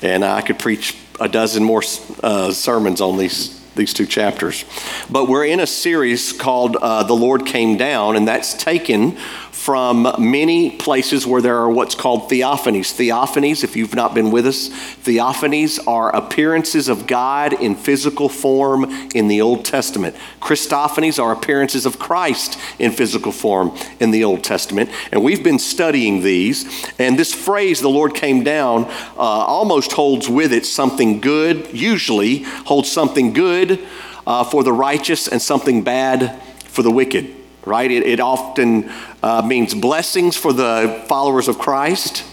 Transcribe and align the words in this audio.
And 0.01 0.25
I 0.25 0.41
could 0.41 0.59
preach 0.59 0.97
a 1.21 1.29
dozen 1.29 1.63
more 1.63 1.83
uh, 2.23 2.51
sermons 2.53 3.03
on 3.03 3.19
these, 3.19 3.63
these 3.75 3.93
two 3.93 4.07
chapters. 4.07 4.65
But 5.11 5.29
we're 5.29 5.45
in 5.45 5.61
a 5.61 5.67
series 5.67 6.33
called 6.33 6.77
uh, 6.77 7.03
The 7.03 7.15
Lord 7.15 7.45
Came 7.45 7.77
Down, 7.77 8.17
and 8.17 8.27
that's 8.27 8.55
taken 8.55 9.19
from 9.69 10.11
many 10.19 10.71
places 10.71 11.27
where 11.27 11.43
there 11.43 11.59
are 11.59 11.69
what's 11.69 11.95
called 11.95 12.31
theophanies. 12.31 12.91
Theophanies, 12.91 13.63
if 13.63 13.77
you've 13.77 13.95
not 13.95 14.15
been 14.15 14.31
with 14.31 14.47
us, 14.47 14.71
theophanies 14.71 15.79
are 15.87 16.09
appearances 16.17 16.89
of 16.89 17.07
God 17.07 17.53
in 17.53 17.75
physical 17.75 18.31
form 18.31 18.85
in 19.15 19.29
the 19.29 19.43
Old 19.43 19.67
Testament. 19.67 20.17
Christophanies 20.41 21.23
are 21.23 21.33
appearances 21.33 21.85
of 21.85 21.99
Christ 21.99 22.59
in 22.79 22.93
physical 22.93 23.31
form 23.31 23.77
in 24.01 24.11
the 24.11 24.25
Old 24.25 24.43
Testament. 24.43 24.89
And 25.13 25.23
we've 25.23 25.45
been 25.45 25.59
studying 25.59 26.23
these. 26.23 26.65
And 26.99 27.19
this 27.19 27.35
phrase, 27.35 27.83
the 27.83 27.91
Lord 27.91 28.15
came 28.15 28.43
down, 28.43 28.87
uh, 28.87 29.19
almost 29.19 29.93
holds 29.93 30.31
with 30.31 30.55
it 30.55 30.65
something 30.65 31.21
good, 31.21 31.75
usually 31.75 32.39
holds 32.39 32.91
something 32.91 33.35
good 33.35 33.87
uh, 34.27 34.45
for 34.45 34.65
the 34.65 34.73
righteous 34.73 35.29
and 35.29 35.43
something 35.43 35.83
bad 35.83 36.41
for 36.65 36.83
the 36.83 36.91
wicked 36.91 37.38
right? 37.69 37.91
It, 37.91 38.05
it 38.05 38.21
often 38.21 38.91
uh, 39.23 39.43
means 39.43 39.75
blessings 39.75 40.37
for 40.37 40.53
the 40.53 41.05
followers 41.07 41.47
of 41.47 41.59
Christ, 41.59 42.25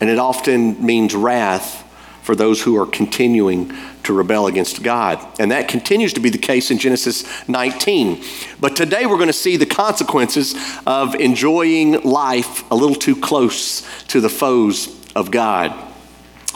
and 0.00 0.08
it 0.08 0.18
often 0.18 0.84
means 0.84 1.14
wrath 1.14 1.84
for 2.22 2.36
those 2.36 2.62
who 2.62 2.76
are 2.76 2.84
continuing 2.84 3.72
to 4.02 4.12
rebel 4.12 4.46
against 4.46 4.82
God. 4.82 5.18
And 5.40 5.50
that 5.50 5.66
continues 5.66 6.12
to 6.12 6.20
be 6.20 6.28
the 6.28 6.38
case 6.38 6.70
in 6.70 6.78
Genesis 6.78 7.24
19. 7.48 8.22
But 8.60 8.76
today 8.76 9.06
we're 9.06 9.16
going 9.16 9.28
to 9.28 9.32
see 9.32 9.56
the 9.56 9.66
consequences 9.66 10.54
of 10.86 11.14
enjoying 11.14 12.02
life 12.02 12.70
a 12.70 12.74
little 12.74 12.94
too 12.94 13.16
close 13.16 13.80
to 14.08 14.20
the 14.20 14.28
foes 14.28 14.94
of 15.16 15.30
God. 15.30 15.87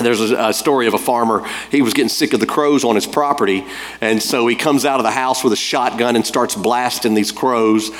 There's 0.02 0.30
a, 0.30 0.52
story 0.52 0.86
of 0.86 0.94
a 0.94 0.98
farmer. 0.98 1.46
He 1.70 1.82
was 1.82 1.94
getting 1.94 2.08
sick 2.08 2.32
of 2.32 2.40
the 2.40 2.46
crows 2.46 2.84
on 2.84 2.94
his 2.94 3.06
property. 3.06 3.64
And 4.00 4.22
so 4.22 4.46
he 4.46 4.54
comes 4.54 4.84
out 4.84 5.00
of 5.00 5.04
the 5.04 5.10
house 5.10 5.42
with 5.42 5.52
a 5.52 5.56
shotgun 5.56 6.14
and 6.14 6.26
starts 6.26 6.54
blasting 6.54 7.14
these 7.14 7.32
crows. 7.32 7.90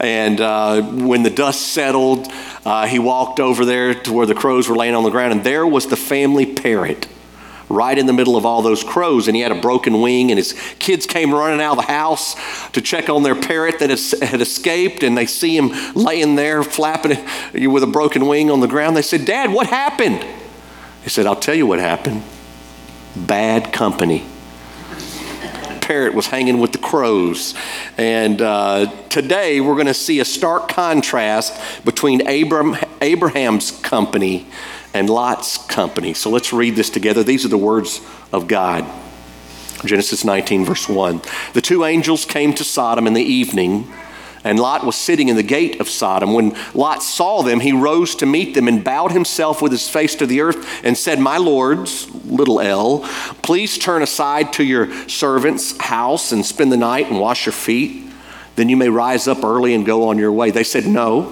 And 0.00 0.40
uh, 0.40 0.82
when 0.82 1.22
the 1.22 1.30
dust 1.30 1.68
settled, 1.68 2.26
uh, 2.64 2.86
he 2.86 2.98
walked 2.98 3.38
over 3.38 3.64
there 3.64 3.94
to 3.94 4.12
where 4.12 4.26
the 4.26 4.34
crows 4.34 4.68
were 4.68 4.76
laying 4.76 4.94
on 4.94 5.04
the 5.04 5.10
ground. 5.10 5.32
And 5.32 5.44
there 5.44 5.66
was 5.66 5.86
the 5.86 5.96
family 5.96 6.46
parrot 6.46 7.06
right 7.68 7.96
in 7.96 8.06
the 8.06 8.12
middle 8.12 8.36
of 8.36 8.44
all 8.44 8.62
those 8.62 8.82
crows. 8.82 9.28
And 9.28 9.36
he 9.36 9.42
had 9.42 9.52
a 9.52 9.60
broken 9.60 10.00
wing. 10.00 10.30
And 10.30 10.38
his 10.38 10.54
kids 10.78 11.06
came 11.06 11.32
running 11.32 11.60
out 11.60 11.78
of 11.78 11.86
the 11.86 11.92
house 11.92 12.34
to 12.70 12.80
check 12.80 13.08
on 13.08 13.22
their 13.22 13.36
parrot 13.36 13.78
that 13.80 13.90
had 14.22 14.40
escaped. 14.40 15.02
And 15.02 15.16
they 15.16 15.26
see 15.26 15.56
him 15.56 15.70
laying 15.94 16.34
there 16.34 16.62
flapping 16.62 17.18
with 17.70 17.82
a 17.82 17.86
broken 17.86 18.26
wing 18.26 18.50
on 18.50 18.60
the 18.60 18.68
ground. 18.68 18.96
They 18.96 19.02
said, 19.02 19.24
Dad, 19.26 19.52
what 19.52 19.66
happened? 19.66 20.24
He 21.02 21.08
said, 21.08 21.26
I'll 21.26 21.36
tell 21.36 21.54
you 21.54 21.66
what 21.66 21.78
happened. 21.78 22.22
Bad 23.16 23.72
company. 23.72 24.24
Parrot 25.80 26.14
was 26.14 26.28
hanging 26.28 26.60
with 26.60 26.72
the 26.72 26.78
crows. 26.78 27.54
And 27.98 28.40
uh, 28.40 28.92
today 29.08 29.60
we're 29.60 29.74
going 29.74 29.86
to 29.86 29.94
see 29.94 30.20
a 30.20 30.24
stark 30.24 30.68
contrast 30.68 31.84
between 31.84 32.26
Abram, 32.28 32.76
Abraham's 33.00 33.72
company 33.80 34.46
and 34.94 35.10
Lot's 35.10 35.58
company. 35.66 36.14
So 36.14 36.30
let's 36.30 36.52
read 36.52 36.76
this 36.76 36.90
together. 36.90 37.22
These 37.22 37.44
are 37.44 37.48
the 37.48 37.58
words 37.58 38.00
of 38.32 38.46
God. 38.46 38.86
Genesis 39.84 40.24
19, 40.24 40.64
verse 40.64 40.88
1. 40.88 41.22
The 41.54 41.60
two 41.60 41.84
angels 41.84 42.24
came 42.24 42.54
to 42.54 42.64
Sodom 42.64 43.06
in 43.06 43.14
the 43.14 43.22
evening 43.22 43.90
and 44.42 44.58
Lot 44.58 44.84
was 44.84 44.96
sitting 44.96 45.28
in 45.28 45.36
the 45.36 45.42
gate 45.42 45.80
of 45.80 45.88
Sodom. 45.88 46.32
When 46.32 46.56
Lot 46.74 47.02
saw 47.02 47.42
them, 47.42 47.60
he 47.60 47.72
rose 47.72 48.14
to 48.16 48.26
meet 48.26 48.54
them 48.54 48.68
and 48.68 48.82
bowed 48.82 49.12
himself 49.12 49.60
with 49.60 49.70
his 49.70 49.88
face 49.88 50.14
to 50.16 50.26
the 50.26 50.40
earth 50.40 50.84
and 50.84 50.96
said, 50.96 51.18
My 51.18 51.36
lords, 51.36 52.12
little 52.24 52.60
l, 52.60 53.00
please 53.42 53.76
turn 53.76 54.02
aside 54.02 54.52
to 54.54 54.64
your 54.64 54.90
servant's 55.08 55.76
house 55.78 56.32
and 56.32 56.44
spend 56.44 56.72
the 56.72 56.78
night 56.78 57.08
and 57.08 57.20
wash 57.20 57.44
your 57.44 57.52
feet. 57.52 58.10
Then 58.56 58.68
you 58.68 58.76
may 58.76 58.88
rise 58.88 59.28
up 59.28 59.44
early 59.44 59.74
and 59.74 59.84
go 59.84 60.08
on 60.08 60.18
your 60.18 60.32
way. 60.32 60.50
They 60.50 60.64
said, 60.64 60.86
No, 60.86 61.30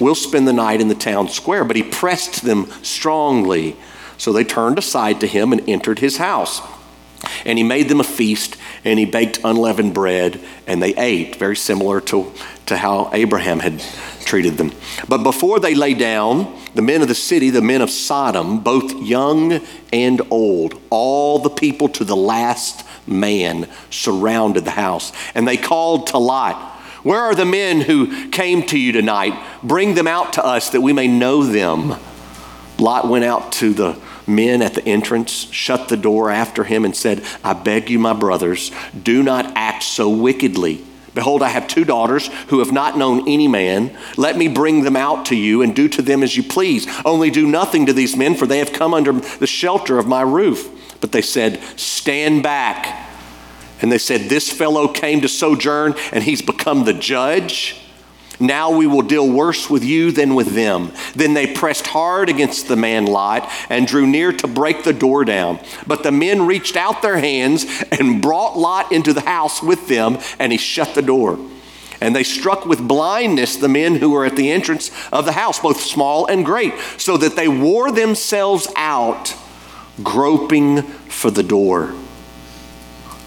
we'll 0.00 0.14
spend 0.14 0.48
the 0.48 0.52
night 0.52 0.80
in 0.80 0.88
the 0.88 0.94
town 0.94 1.28
square. 1.28 1.64
But 1.64 1.76
he 1.76 1.82
pressed 1.82 2.42
them 2.42 2.70
strongly. 2.82 3.76
So 4.16 4.32
they 4.32 4.44
turned 4.44 4.78
aside 4.78 5.20
to 5.20 5.26
him 5.26 5.52
and 5.52 5.68
entered 5.68 5.98
his 5.98 6.16
house. 6.16 6.62
And 7.44 7.58
he 7.58 7.64
made 7.64 7.88
them 7.88 8.00
a 8.00 8.04
feast 8.04 8.56
and 8.84 8.98
he 8.98 9.04
baked 9.04 9.40
unleavened 9.44 9.94
bread 9.94 10.40
and 10.66 10.82
they 10.82 10.94
ate, 10.96 11.36
very 11.36 11.56
similar 11.56 12.00
to, 12.02 12.32
to 12.66 12.76
how 12.76 13.10
Abraham 13.12 13.60
had 13.60 13.80
treated 14.24 14.56
them. 14.56 14.72
But 15.08 15.22
before 15.22 15.60
they 15.60 15.74
lay 15.74 15.94
down, 15.94 16.58
the 16.74 16.82
men 16.82 17.02
of 17.02 17.08
the 17.08 17.14
city, 17.14 17.50
the 17.50 17.62
men 17.62 17.80
of 17.80 17.90
Sodom, 17.90 18.60
both 18.60 18.92
young 19.02 19.60
and 19.92 20.20
old, 20.30 20.80
all 20.90 21.38
the 21.38 21.50
people 21.50 21.88
to 21.90 22.04
the 22.04 22.16
last 22.16 22.84
man 23.06 23.68
surrounded 23.90 24.64
the 24.64 24.72
house. 24.72 25.12
And 25.34 25.46
they 25.46 25.56
called 25.56 26.08
to 26.08 26.18
Lot, 26.18 26.56
Where 27.02 27.20
are 27.20 27.34
the 27.34 27.44
men 27.44 27.80
who 27.80 28.28
came 28.30 28.64
to 28.66 28.78
you 28.78 28.92
tonight? 28.92 29.34
Bring 29.62 29.94
them 29.94 30.06
out 30.06 30.34
to 30.34 30.44
us 30.44 30.70
that 30.70 30.80
we 30.80 30.92
may 30.92 31.06
know 31.06 31.44
them. 31.44 31.94
Lot 32.78 33.08
went 33.08 33.24
out 33.24 33.52
to 33.52 33.72
the 33.72 34.00
men 34.26 34.62
at 34.62 34.74
the 34.74 34.86
entrance 34.86 35.50
shut 35.50 35.88
the 35.88 35.96
door 35.96 36.30
after 36.30 36.64
him 36.64 36.84
and 36.84 36.96
said, 36.96 37.24
I 37.42 37.52
beg 37.52 37.90
you, 37.90 37.98
my 37.98 38.12
brothers, 38.12 38.70
do 39.00 39.22
not 39.22 39.52
act 39.56 39.82
so 39.82 40.08
wickedly. 40.08 40.84
Behold, 41.14 41.42
I 41.42 41.48
have 41.48 41.68
two 41.68 41.84
daughters 41.84 42.26
who 42.48 42.58
have 42.58 42.72
not 42.72 42.98
known 42.98 43.28
any 43.28 43.46
man. 43.46 43.96
Let 44.16 44.36
me 44.36 44.48
bring 44.48 44.82
them 44.82 44.96
out 44.96 45.26
to 45.26 45.36
you 45.36 45.62
and 45.62 45.74
do 45.74 45.88
to 45.88 46.02
them 46.02 46.24
as 46.24 46.36
you 46.36 46.42
please. 46.42 46.88
Only 47.04 47.30
do 47.30 47.46
nothing 47.46 47.86
to 47.86 47.92
these 47.92 48.16
men, 48.16 48.34
for 48.34 48.46
they 48.46 48.58
have 48.58 48.72
come 48.72 48.92
under 48.92 49.12
the 49.12 49.46
shelter 49.46 49.98
of 49.98 50.08
my 50.08 50.22
roof. 50.22 50.98
But 51.00 51.12
they 51.12 51.22
said, 51.22 51.62
Stand 51.76 52.42
back. 52.42 53.08
And 53.80 53.92
they 53.92 53.98
said, 53.98 54.22
This 54.22 54.52
fellow 54.52 54.88
came 54.88 55.20
to 55.20 55.28
sojourn, 55.28 55.94
and 56.10 56.24
he's 56.24 56.42
become 56.42 56.84
the 56.84 56.94
judge. 56.94 57.83
Now 58.40 58.70
we 58.76 58.86
will 58.86 59.02
deal 59.02 59.28
worse 59.28 59.70
with 59.70 59.84
you 59.84 60.10
than 60.10 60.34
with 60.34 60.54
them. 60.54 60.92
Then 61.14 61.34
they 61.34 61.52
pressed 61.52 61.86
hard 61.88 62.28
against 62.28 62.66
the 62.66 62.76
man 62.76 63.06
Lot 63.06 63.50
and 63.70 63.86
drew 63.86 64.06
near 64.06 64.32
to 64.32 64.48
break 64.48 64.82
the 64.82 64.92
door 64.92 65.24
down. 65.24 65.60
But 65.86 66.02
the 66.02 66.12
men 66.12 66.46
reached 66.46 66.76
out 66.76 67.02
their 67.02 67.18
hands 67.18 67.64
and 67.92 68.20
brought 68.20 68.58
Lot 68.58 68.90
into 68.92 69.12
the 69.12 69.20
house 69.20 69.62
with 69.62 69.88
them, 69.88 70.18
and 70.38 70.50
he 70.50 70.58
shut 70.58 70.94
the 70.94 71.02
door. 71.02 71.38
And 72.00 72.14
they 72.14 72.24
struck 72.24 72.66
with 72.66 72.86
blindness 72.86 73.56
the 73.56 73.68
men 73.68 73.96
who 73.96 74.10
were 74.10 74.24
at 74.24 74.36
the 74.36 74.50
entrance 74.50 74.90
of 75.12 75.24
the 75.24 75.32
house, 75.32 75.60
both 75.60 75.80
small 75.80 76.26
and 76.26 76.44
great, 76.44 76.74
so 76.98 77.16
that 77.16 77.36
they 77.36 77.48
wore 77.48 77.92
themselves 77.92 78.66
out, 78.76 79.34
groping 80.02 80.82
for 80.82 81.30
the 81.30 81.44
door. 81.44 81.94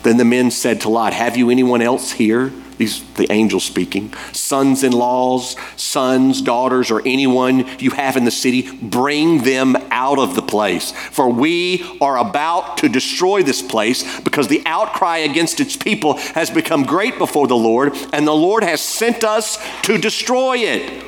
Then 0.03 0.17
the 0.17 0.25
men 0.25 0.51
said 0.51 0.81
to 0.81 0.89
Lot, 0.89 1.13
Have 1.13 1.37
you 1.37 1.49
anyone 1.49 1.81
else 1.81 2.11
here? 2.11 2.51
These 2.77 3.03
the 3.13 3.31
angel 3.31 3.59
speaking. 3.59 4.13
Sons 4.33 4.83
in 4.83 4.91
laws, 4.91 5.55
sons, 5.75 6.41
daughters, 6.41 6.91
or 6.91 7.01
anyone 7.05 7.65
you 7.79 7.91
have 7.91 8.15
in 8.15 8.25
the 8.25 8.31
city, 8.31 8.71
bring 8.81 9.43
them 9.43 9.75
out 9.89 10.19
of 10.19 10.35
the 10.35 10.41
place. 10.41 10.91
For 10.91 11.29
we 11.29 11.97
are 11.99 12.17
about 12.17 12.77
to 12.77 12.89
destroy 12.89 13.41
this 13.41 13.61
place 13.61 14.19
because 14.21 14.47
the 14.47 14.61
outcry 14.65 15.17
against 15.17 15.59
its 15.59 15.75
people 15.75 16.17
has 16.35 16.51
become 16.51 16.83
great 16.83 17.17
before 17.17 17.47
the 17.47 17.55
Lord, 17.55 17.93
and 18.13 18.27
the 18.27 18.35
Lord 18.35 18.63
has 18.63 18.81
sent 18.81 19.23
us 19.23 19.57
to 19.83 19.97
destroy 19.97 20.57
it. 20.57 21.05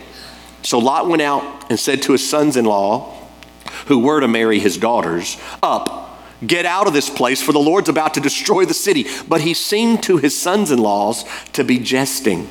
So 0.63 0.79
Lot 0.79 1.07
went 1.07 1.21
out 1.21 1.69
and 1.69 1.79
said 1.79 2.01
to 2.03 2.13
his 2.13 2.27
sons 2.27 2.57
in 2.57 2.65
law, 2.65 3.15
who 3.85 3.99
were 3.99 4.19
to 4.19 4.27
marry 4.27 4.59
his 4.59 4.77
daughters, 4.77 5.37
Up 5.61 6.08
Get 6.45 6.65
out 6.65 6.87
of 6.87 6.93
this 6.93 7.09
place, 7.09 7.41
for 7.41 7.51
the 7.51 7.59
Lord's 7.59 7.89
about 7.89 8.13
to 8.13 8.21
destroy 8.21 8.65
the 8.65 8.73
city. 8.73 9.05
But 9.27 9.41
he 9.41 9.53
seemed 9.53 10.03
to 10.03 10.17
his 10.17 10.39
sons 10.39 10.71
in 10.71 10.79
laws 10.79 11.25
to 11.53 11.63
be 11.63 11.79
jesting. 11.79 12.47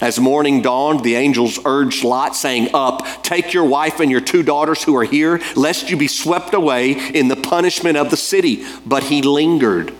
As 0.00 0.18
morning 0.18 0.62
dawned, 0.62 1.02
the 1.02 1.14
angels 1.14 1.58
urged 1.64 2.04
Lot, 2.04 2.36
saying, 2.36 2.70
Up, 2.74 3.06
take 3.22 3.52
your 3.52 3.64
wife 3.64 4.00
and 4.00 4.10
your 4.10 4.20
two 4.20 4.42
daughters 4.42 4.82
who 4.82 4.96
are 4.96 5.04
here, 5.04 5.40
lest 5.56 5.90
you 5.90 5.96
be 5.96 6.08
swept 6.08 6.54
away 6.54 6.92
in 6.92 7.28
the 7.28 7.36
punishment 7.36 7.96
of 7.96 8.10
the 8.10 8.16
city. 8.16 8.64
But 8.84 9.04
he 9.04 9.22
lingered. 9.22 9.94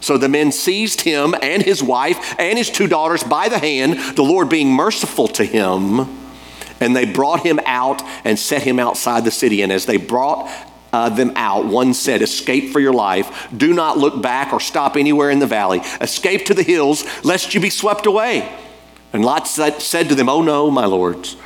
So 0.00 0.18
the 0.18 0.28
men 0.28 0.50
seized 0.50 1.02
him 1.02 1.34
and 1.42 1.62
his 1.62 1.80
wife 1.82 2.34
and 2.38 2.58
his 2.58 2.70
two 2.70 2.88
daughters 2.88 3.22
by 3.22 3.48
the 3.48 3.60
hand, 3.60 4.16
the 4.16 4.22
Lord 4.22 4.48
being 4.48 4.72
merciful 4.72 5.28
to 5.28 5.44
him. 5.44 6.18
And 6.80 6.96
they 6.96 7.04
brought 7.04 7.46
him 7.46 7.60
out 7.64 8.02
and 8.24 8.36
set 8.36 8.62
him 8.62 8.80
outside 8.80 9.24
the 9.24 9.30
city. 9.30 9.62
And 9.62 9.70
as 9.70 9.86
they 9.86 9.98
brought 9.98 10.50
uh, 10.92 11.08
them 11.08 11.32
out, 11.36 11.66
one 11.66 11.94
said, 11.94 12.22
Escape 12.22 12.72
for 12.72 12.80
your 12.80 12.92
life. 12.92 13.48
Do 13.56 13.72
not 13.72 13.98
look 13.98 14.20
back 14.22 14.52
or 14.52 14.60
stop 14.60 14.96
anywhere 14.96 15.30
in 15.30 15.38
the 15.38 15.46
valley. 15.46 15.80
Escape 16.00 16.44
to 16.46 16.54
the 16.54 16.62
hills, 16.62 17.04
lest 17.24 17.54
you 17.54 17.60
be 17.60 17.70
swept 17.70 18.06
away. 18.06 18.50
And 19.12 19.24
Lot 19.24 19.46
said, 19.46 20.08
to 20.08 20.14
them, 20.14 20.28
Oh 20.28 20.42
no, 20.42 20.70
my 20.70 20.86
lords. 20.86 21.36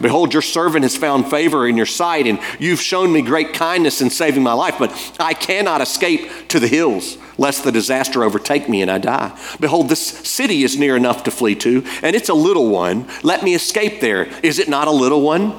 Behold, 0.00 0.32
your 0.32 0.42
servant 0.42 0.82
has 0.82 0.96
found 0.96 1.30
favor 1.30 1.66
in 1.66 1.76
your 1.76 1.86
sight, 1.86 2.26
and 2.26 2.40
you've 2.58 2.80
shown 2.80 3.12
me 3.12 3.22
great 3.22 3.54
kindness 3.54 4.00
in 4.00 4.10
saving 4.10 4.42
my 4.42 4.52
life, 4.52 4.76
but 4.78 5.16
I 5.20 5.34
cannot 5.34 5.80
escape 5.80 6.48
to 6.48 6.58
the 6.58 6.66
hills, 6.66 7.16
lest 7.38 7.64
the 7.64 7.72
disaster 7.72 8.24
overtake 8.24 8.68
me 8.68 8.82
and 8.82 8.90
I 8.90 8.98
die. 8.98 9.38
Behold, 9.60 9.88
this 9.88 10.04
city 10.04 10.64
is 10.64 10.76
near 10.76 10.96
enough 10.96 11.22
to 11.24 11.30
flee 11.30 11.54
to, 11.56 11.84
and 12.02 12.16
it's 12.16 12.28
a 12.28 12.34
little 12.34 12.68
one. 12.68 13.08
Let 13.22 13.42
me 13.42 13.54
escape 13.54 14.00
there. 14.00 14.24
Is 14.42 14.58
it 14.58 14.68
not 14.68 14.88
a 14.88 14.92
little 14.92 15.22
one? 15.22 15.54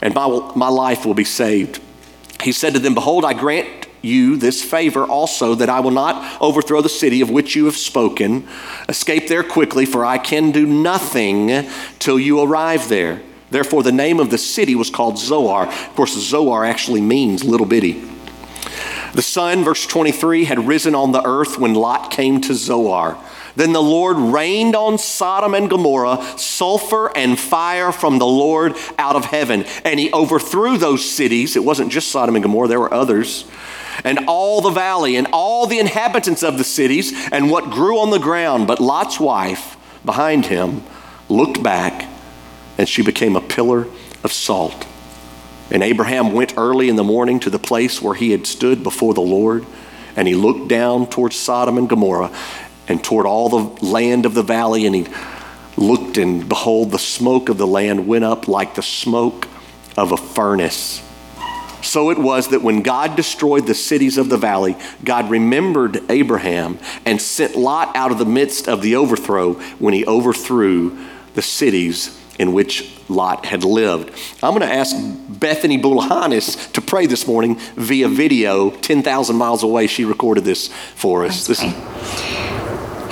And 0.00 0.14
my, 0.14 0.52
my 0.54 0.68
life 0.68 1.04
will 1.04 1.14
be 1.14 1.24
saved. 1.24 1.80
He 2.42 2.52
said 2.52 2.74
to 2.74 2.78
them, 2.78 2.94
Behold, 2.94 3.24
I 3.24 3.32
grant 3.32 3.86
you 4.02 4.36
this 4.36 4.62
favor 4.62 5.04
also 5.04 5.54
that 5.54 5.70
I 5.70 5.80
will 5.80 5.90
not 5.90 6.40
overthrow 6.40 6.82
the 6.82 6.88
city 6.88 7.20
of 7.20 7.30
which 7.30 7.56
you 7.56 7.64
have 7.64 7.76
spoken. 7.76 8.46
Escape 8.88 9.28
there 9.28 9.42
quickly, 9.42 9.86
for 9.86 10.04
I 10.04 10.18
can 10.18 10.50
do 10.50 10.66
nothing 10.66 11.68
till 11.98 12.18
you 12.18 12.40
arrive 12.40 12.88
there. 12.88 13.22
Therefore, 13.50 13.82
the 13.82 13.92
name 13.92 14.20
of 14.20 14.30
the 14.30 14.38
city 14.38 14.74
was 14.74 14.90
called 14.90 15.18
Zoar. 15.18 15.66
Of 15.66 15.94
course, 15.94 16.14
Zoar 16.14 16.64
actually 16.64 17.00
means 17.00 17.44
little 17.44 17.66
bitty. 17.66 18.04
The 19.14 19.22
sun, 19.22 19.62
verse 19.62 19.86
23, 19.86 20.44
had 20.44 20.66
risen 20.66 20.94
on 20.94 21.12
the 21.12 21.24
earth 21.24 21.56
when 21.56 21.74
Lot 21.74 22.10
came 22.10 22.40
to 22.42 22.54
Zoar. 22.54 23.16
Then 23.56 23.72
the 23.72 23.82
Lord 23.82 24.16
rained 24.16 24.74
on 24.74 24.98
Sodom 24.98 25.54
and 25.54 25.70
Gomorrah 25.70 26.22
sulfur 26.36 27.16
and 27.16 27.38
fire 27.38 27.92
from 27.92 28.18
the 28.18 28.26
Lord 28.26 28.74
out 28.98 29.16
of 29.16 29.26
heaven. 29.26 29.64
And 29.84 30.00
he 30.00 30.12
overthrew 30.12 30.76
those 30.76 31.08
cities. 31.08 31.56
It 31.56 31.64
wasn't 31.64 31.92
just 31.92 32.08
Sodom 32.08 32.36
and 32.36 32.42
Gomorrah, 32.42 32.68
there 32.68 32.80
were 32.80 32.92
others. 32.92 33.44
And 34.02 34.20
all 34.26 34.60
the 34.60 34.70
valley 34.70 35.16
and 35.16 35.28
all 35.32 35.66
the 35.66 35.78
inhabitants 35.78 36.42
of 36.42 36.58
the 36.58 36.64
cities 36.64 37.12
and 37.30 37.50
what 37.50 37.70
grew 37.70 38.00
on 38.00 38.10
the 38.10 38.18
ground. 38.18 38.66
But 38.66 38.80
Lot's 38.80 39.20
wife 39.20 39.76
behind 40.04 40.46
him 40.46 40.82
looked 41.28 41.62
back 41.62 42.08
and 42.76 42.88
she 42.88 43.02
became 43.02 43.36
a 43.36 43.40
pillar 43.40 43.86
of 44.24 44.32
salt. 44.32 44.86
And 45.70 45.82
Abraham 45.82 46.32
went 46.32 46.54
early 46.56 46.88
in 46.88 46.96
the 46.96 47.04
morning 47.04 47.40
to 47.40 47.50
the 47.50 47.58
place 47.58 48.02
where 48.02 48.14
he 48.14 48.32
had 48.32 48.46
stood 48.46 48.82
before 48.82 49.14
the 49.14 49.22
Lord, 49.22 49.64
and 50.16 50.28
he 50.28 50.34
looked 50.34 50.68
down 50.68 51.06
towards 51.06 51.36
Sodom 51.36 51.78
and 51.78 51.88
Gomorrah 51.88 52.30
and 52.88 53.02
toward 53.02 53.26
all 53.26 53.48
the 53.48 53.86
land 53.86 54.26
of 54.26 54.34
the 54.34 54.42
valley, 54.42 54.86
and 54.86 54.94
he 54.94 55.06
looked, 55.76 56.18
and 56.18 56.48
behold, 56.48 56.90
the 56.90 56.98
smoke 56.98 57.48
of 57.48 57.58
the 57.58 57.66
land 57.66 58.06
went 58.06 58.24
up 58.24 58.46
like 58.48 58.74
the 58.74 58.82
smoke 58.82 59.48
of 59.96 60.12
a 60.12 60.16
furnace. 60.16 61.02
So 61.82 62.10
it 62.10 62.18
was 62.18 62.48
that 62.48 62.62
when 62.62 62.82
God 62.82 63.14
destroyed 63.14 63.66
the 63.66 63.74
cities 63.74 64.16
of 64.16 64.30
the 64.30 64.38
valley, 64.38 64.76
God 65.04 65.30
remembered 65.30 66.10
Abraham 66.10 66.78
and 67.04 67.20
sent 67.20 67.56
Lot 67.56 67.94
out 67.94 68.10
of 68.10 68.18
the 68.18 68.24
midst 68.24 68.68
of 68.68 68.80
the 68.80 68.96
overthrow 68.96 69.54
when 69.78 69.92
he 69.92 70.06
overthrew 70.06 70.98
the 71.34 71.42
cities 71.42 72.18
in 72.38 72.52
which 72.52 72.90
Lot 73.08 73.44
had 73.44 73.64
lived. 73.64 74.10
I'm 74.42 74.56
going 74.56 74.66
to 74.66 74.74
ask 74.74 74.96
Bethany 75.28 75.78
Boulahanis 75.78 76.72
to 76.72 76.80
pray 76.80 77.06
this 77.06 77.26
morning 77.26 77.56
via 77.76 78.08
video. 78.08 78.70
10,000 78.70 79.36
miles 79.36 79.62
away, 79.62 79.86
she 79.86 80.04
recorded 80.04 80.44
this 80.44 80.68
for 80.94 81.24
us. 81.24 81.46
This 81.46 81.62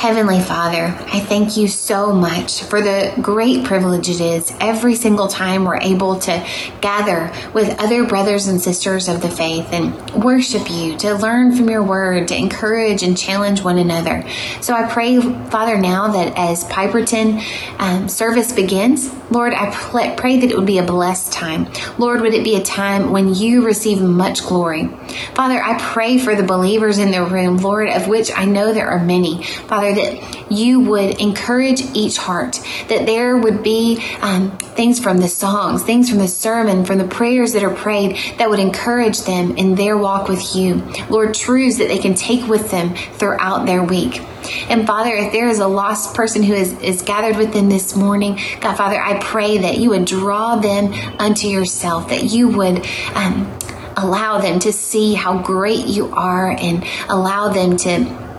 Heavenly 0.02 0.40
Father, 0.40 0.87
I 1.12 1.20
thank 1.20 1.56
you 1.56 1.69
so 1.69 2.12
much 2.12 2.64
for 2.64 2.81
the 2.82 3.14
great 3.22 3.64
privilege 3.64 4.08
it 4.08 4.20
is 4.20 4.52
every 4.58 4.96
single 4.96 5.28
time 5.28 5.64
we're 5.64 5.78
able 5.78 6.19
to 6.19 6.44
gather 6.81 7.32
with 7.54 7.78
other 7.78 8.04
brothers 8.04 8.49
and 8.49 8.60
sisters 8.60 9.06
of 9.06 9.22
the 9.22 9.31
faith 9.31 9.69
and 9.70 9.94
worship 10.25 10.69
you, 10.69 10.96
to 10.96 11.14
learn 11.14 11.54
from 11.54 11.70
your 11.70 11.84
word, 11.84 12.26
to 12.26 12.37
encourage 12.37 13.04
and 13.04 13.16
challenge 13.16 13.62
one 13.62 13.78
another. 13.78 14.28
So 14.60 14.75
I 14.75 14.93
pray, 14.93 15.20
Father, 15.20 15.78
now 15.78 16.08
that 16.08 16.37
as 16.37 16.64
Piperton 16.64 17.40
um, 17.78 18.08
service 18.08 18.50
begins, 18.50 19.08
Lord, 19.31 19.54
I 19.54 19.70
pray 20.16 20.40
that 20.40 20.50
it 20.50 20.56
would 20.56 20.66
be 20.66 20.78
a 20.78 20.82
blessed 20.82 21.32
time. 21.32 21.69
Lord, 21.96 22.22
would 22.22 22.34
it 22.34 22.43
be 22.43 22.56
a 22.56 22.62
time 22.62 23.12
when 23.12 23.37
you 23.37 23.64
receive 23.64 24.02
much 24.02 24.44
glory? 24.44 24.88
Father, 25.37 25.62
I 25.62 25.78
pray 25.78 26.19
for 26.19 26.34
the 26.34 26.43
believers 26.43 26.99
in 26.99 27.12
the 27.12 27.25
room, 27.25 27.58
Lord, 27.58 27.88
of 27.88 28.08
which 28.08 28.32
I 28.37 28.46
know 28.46 28.75
there 28.75 28.88
are 28.88 28.99
many. 28.99 29.44
Father, 29.44 29.91
that 29.94 30.50
you 30.50 30.80
would 30.80 31.20
encourage 31.20 31.80
each 31.94 32.16
heart, 32.16 32.60
that 32.88 33.06
there 33.06 33.36
would 33.36 33.62
be 33.62 34.02
um, 34.20 34.56
things 34.58 35.00
from 35.00 35.18
the 35.18 35.28
songs, 35.28 35.82
things 35.82 36.08
from 36.08 36.18
the 36.18 36.28
sermon, 36.28 36.84
from 36.84 36.98
the 36.98 37.06
prayers 37.06 37.52
that 37.52 37.62
are 37.62 37.74
prayed 37.74 38.16
that 38.38 38.50
would 38.50 38.60
encourage 38.60 39.22
them 39.22 39.56
in 39.56 39.74
their 39.74 39.96
walk 39.96 40.28
with 40.28 40.54
you. 40.54 40.82
Lord, 41.08 41.34
truths 41.34 41.78
that 41.78 41.88
they 41.88 41.98
can 41.98 42.14
take 42.14 42.48
with 42.48 42.70
them 42.70 42.94
throughout 43.14 43.66
their 43.66 43.82
week. 43.82 44.20
And 44.68 44.86
Father, 44.86 45.14
if 45.14 45.32
there 45.32 45.48
is 45.48 45.60
a 45.60 45.68
lost 45.68 46.14
person 46.14 46.42
who 46.42 46.54
is, 46.54 46.72
is 46.80 47.02
gathered 47.02 47.36
with 47.36 47.52
them 47.52 47.68
this 47.68 47.94
morning, 47.94 48.40
God, 48.60 48.76
Father, 48.76 49.00
I 49.00 49.18
pray 49.18 49.58
that 49.58 49.78
you 49.78 49.90
would 49.90 50.04
draw 50.04 50.56
them 50.56 50.92
unto 51.20 51.46
yourself, 51.46 52.08
that 52.08 52.24
you 52.24 52.48
would 52.48 52.84
um, 53.14 53.58
allow 53.96 54.40
them 54.40 54.58
to 54.60 54.72
see 54.72 55.14
how 55.14 55.38
great 55.42 55.86
you 55.86 56.12
are 56.12 56.50
and 56.50 56.84
allow 57.08 57.48
them 57.48 57.76
to 57.76 58.31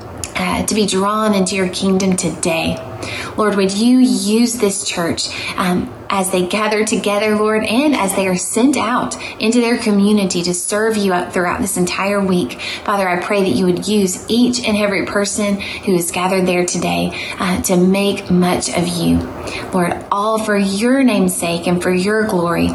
uh, 0.43 0.65
to 0.65 0.75
be 0.75 0.85
drawn 0.85 1.33
into 1.33 1.55
your 1.55 1.69
kingdom 1.69 2.17
today. 2.17 2.75
Lord, 3.37 3.55
would 3.55 3.71
you 3.71 3.99
use 3.99 4.55
this 4.55 4.85
church 4.85 5.29
um, 5.55 5.91
as 6.09 6.31
they 6.31 6.45
gather 6.45 6.83
together, 6.83 7.35
Lord, 7.35 7.63
and 7.63 7.95
as 7.95 8.13
they 8.15 8.27
are 8.27 8.35
sent 8.35 8.75
out 8.75 9.15
into 9.41 9.61
their 9.61 9.77
community 9.77 10.43
to 10.43 10.53
serve 10.53 10.97
you 10.97 11.13
out 11.13 11.33
throughout 11.33 11.61
this 11.61 11.77
entire 11.77 12.19
week. 12.19 12.59
Father, 12.83 13.07
I 13.07 13.21
pray 13.21 13.43
that 13.43 13.55
you 13.55 13.65
would 13.65 13.87
use 13.87 14.29
each 14.29 14.67
and 14.67 14.77
every 14.77 15.05
person 15.05 15.61
who 15.61 15.95
is 15.95 16.11
gathered 16.11 16.45
there 16.45 16.65
today 16.65 17.11
uh, 17.39 17.61
to 17.63 17.77
make 17.77 18.29
much 18.29 18.69
of 18.69 18.87
you. 18.87 19.19
Lord, 19.71 20.05
all 20.11 20.43
for 20.43 20.57
your 20.57 21.03
name's 21.03 21.35
sake 21.35 21.67
and 21.67 21.81
for 21.81 21.91
your 21.91 22.27
glory. 22.27 22.67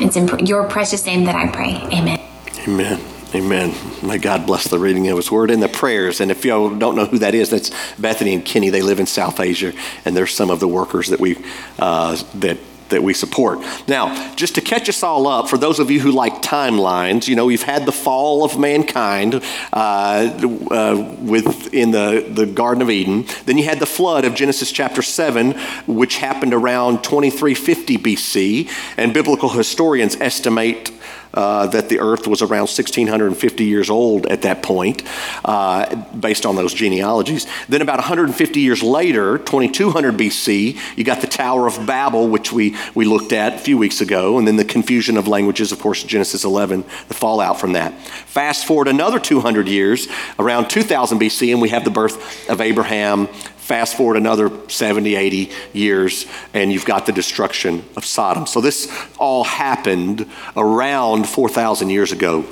It's 0.00 0.16
in 0.16 0.46
your 0.46 0.66
precious 0.68 1.04
name 1.04 1.24
that 1.24 1.36
I 1.36 1.48
pray. 1.48 1.74
Amen. 1.96 2.20
Amen. 2.66 3.11
Amen. 3.34 3.74
May 4.06 4.18
God 4.18 4.46
bless 4.46 4.68
the 4.68 4.78
reading 4.78 5.08
of 5.08 5.16
His 5.16 5.30
Word 5.30 5.50
and 5.50 5.62
the 5.62 5.68
prayers. 5.68 6.20
And 6.20 6.30
if 6.30 6.44
y'all 6.44 6.68
don't 6.68 6.94
know 6.94 7.06
who 7.06 7.18
that 7.18 7.34
is, 7.34 7.48
that's 7.48 7.70
Bethany 7.98 8.34
and 8.34 8.44
Kenny. 8.44 8.68
They 8.68 8.82
live 8.82 9.00
in 9.00 9.06
South 9.06 9.40
Asia, 9.40 9.72
and 10.04 10.14
they're 10.14 10.26
some 10.26 10.50
of 10.50 10.60
the 10.60 10.68
workers 10.68 11.08
that 11.08 11.18
we 11.18 11.42
uh, 11.78 12.22
that 12.34 12.58
that 12.90 13.02
we 13.02 13.14
support. 13.14 13.58
Now, 13.88 14.34
just 14.34 14.54
to 14.56 14.60
catch 14.60 14.86
us 14.90 15.02
all 15.02 15.26
up, 15.26 15.48
for 15.48 15.56
those 15.56 15.78
of 15.78 15.90
you 15.90 15.98
who 15.98 16.12
like 16.12 16.42
timelines, 16.42 17.26
you 17.26 17.34
know 17.34 17.46
we've 17.46 17.62
had 17.62 17.86
the 17.86 17.92
fall 17.92 18.44
of 18.44 18.58
mankind 18.58 19.42
uh, 19.72 20.30
uh, 20.70 21.16
within 21.22 21.92
the 21.92 22.26
the 22.28 22.44
Garden 22.44 22.82
of 22.82 22.90
Eden. 22.90 23.24
Then 23.46 23.56
you 23.56 23.64
had 23.64 23.78
the 23.78 23.86
flood 23.86 24.26
of 24.26 24.34
Genesis 24.34 24.70
chapter 24.70 25.00
seven, 25.00 25.52
which 25.86 26.18
happened 26.18 26.52
around 26.52 27.02
2350 27.02 27.96
BC, 27.96 28.70
and 28.98 29.14
biblical 29.14 29.48
historians 29.48 30.16
estimate 30.20 30.90
uh, 31.34 31.66
that 31.68 31.88
the 31.88 32.00
earth 32.00 32.26
was 32.26 32.42
around 32.42 32.68
1650 32.68 33.64
years 33.64 33.90
old 33.90 34.26
at 34.26 34.42
that 34.42 34.62
point, 34.62 35.02
uh, 35.44 35.94
based 36.18 36.46
on 36.46 36.56
those 36.56 36.74
genealogies. 36.74 37.46
Then, 37.68 37.82
about 37.82 37.98
150 37.98 38.60
years 38.60 38.82
later, 38.82 39.38
2200 39.38 40.16
BC, 40.16 40.78
you 40.96 41.04
got 41.04 41.20
the 41.20 41.26
Tower 41.26 41.66
of 41.66 41.86
Babel, 41.86 42.28
which 42.28 42.52
we, 42.52 42.76
we 42.94 43.04
looked 43.04 43.32
at 43.32 43.54
a 43.54 43.58
few 43.58 43.78
weeks 43.78 44.00
ago, 44.00 44.38
and 44.38 44.46
then 44.46 44.56
the 44.56 44.64
confusion 44.64 45.16
of 45.16 45.28
languages, 45.28 45.72
of 45.72 45.80
course, 45.80 46.02
Genesis 46.02 46.44
11, 46.44 46.84
the 47.08 47.14
fallout 47.14 47.58
from 47.58 47.72
that. 47.72 47.92
Fast 48.00 48.66
forward 48.66 48.88
another 48.88 49.18
200 49.18 49.68
years, 49.68 50.08
around 50.38 50.68
2000 50.68 51.18
BC, 51.18 51.52
and 51.52 51.60
we 51.60 51.68
have 51.70 51.84
the 51.84 51.90
birth 51.90 52.48
of 52.48 52.60
Abraham, 52.60 53.28
Fast 53.72 53.96
forward 53.96 54.18
another 54.18 54.50
70, 54.68 55.14
80 55.14 55.50
years, 55.72 56.26
and 56.52 56.70
you've 56.70 56.84
got 56.84 57.06
the 57.06 57.12
destruction 57.12 57.82
of 57.96 58.04
Sodom. 58.04 58.44
So 58.44 58.60
this 58.60 58.94
all 59.16 59.44
happened 59.44 60.30
around 60.54 61.26
4,000 61.26 61.88
years 61.88 62.12
ago, 62.12 62.44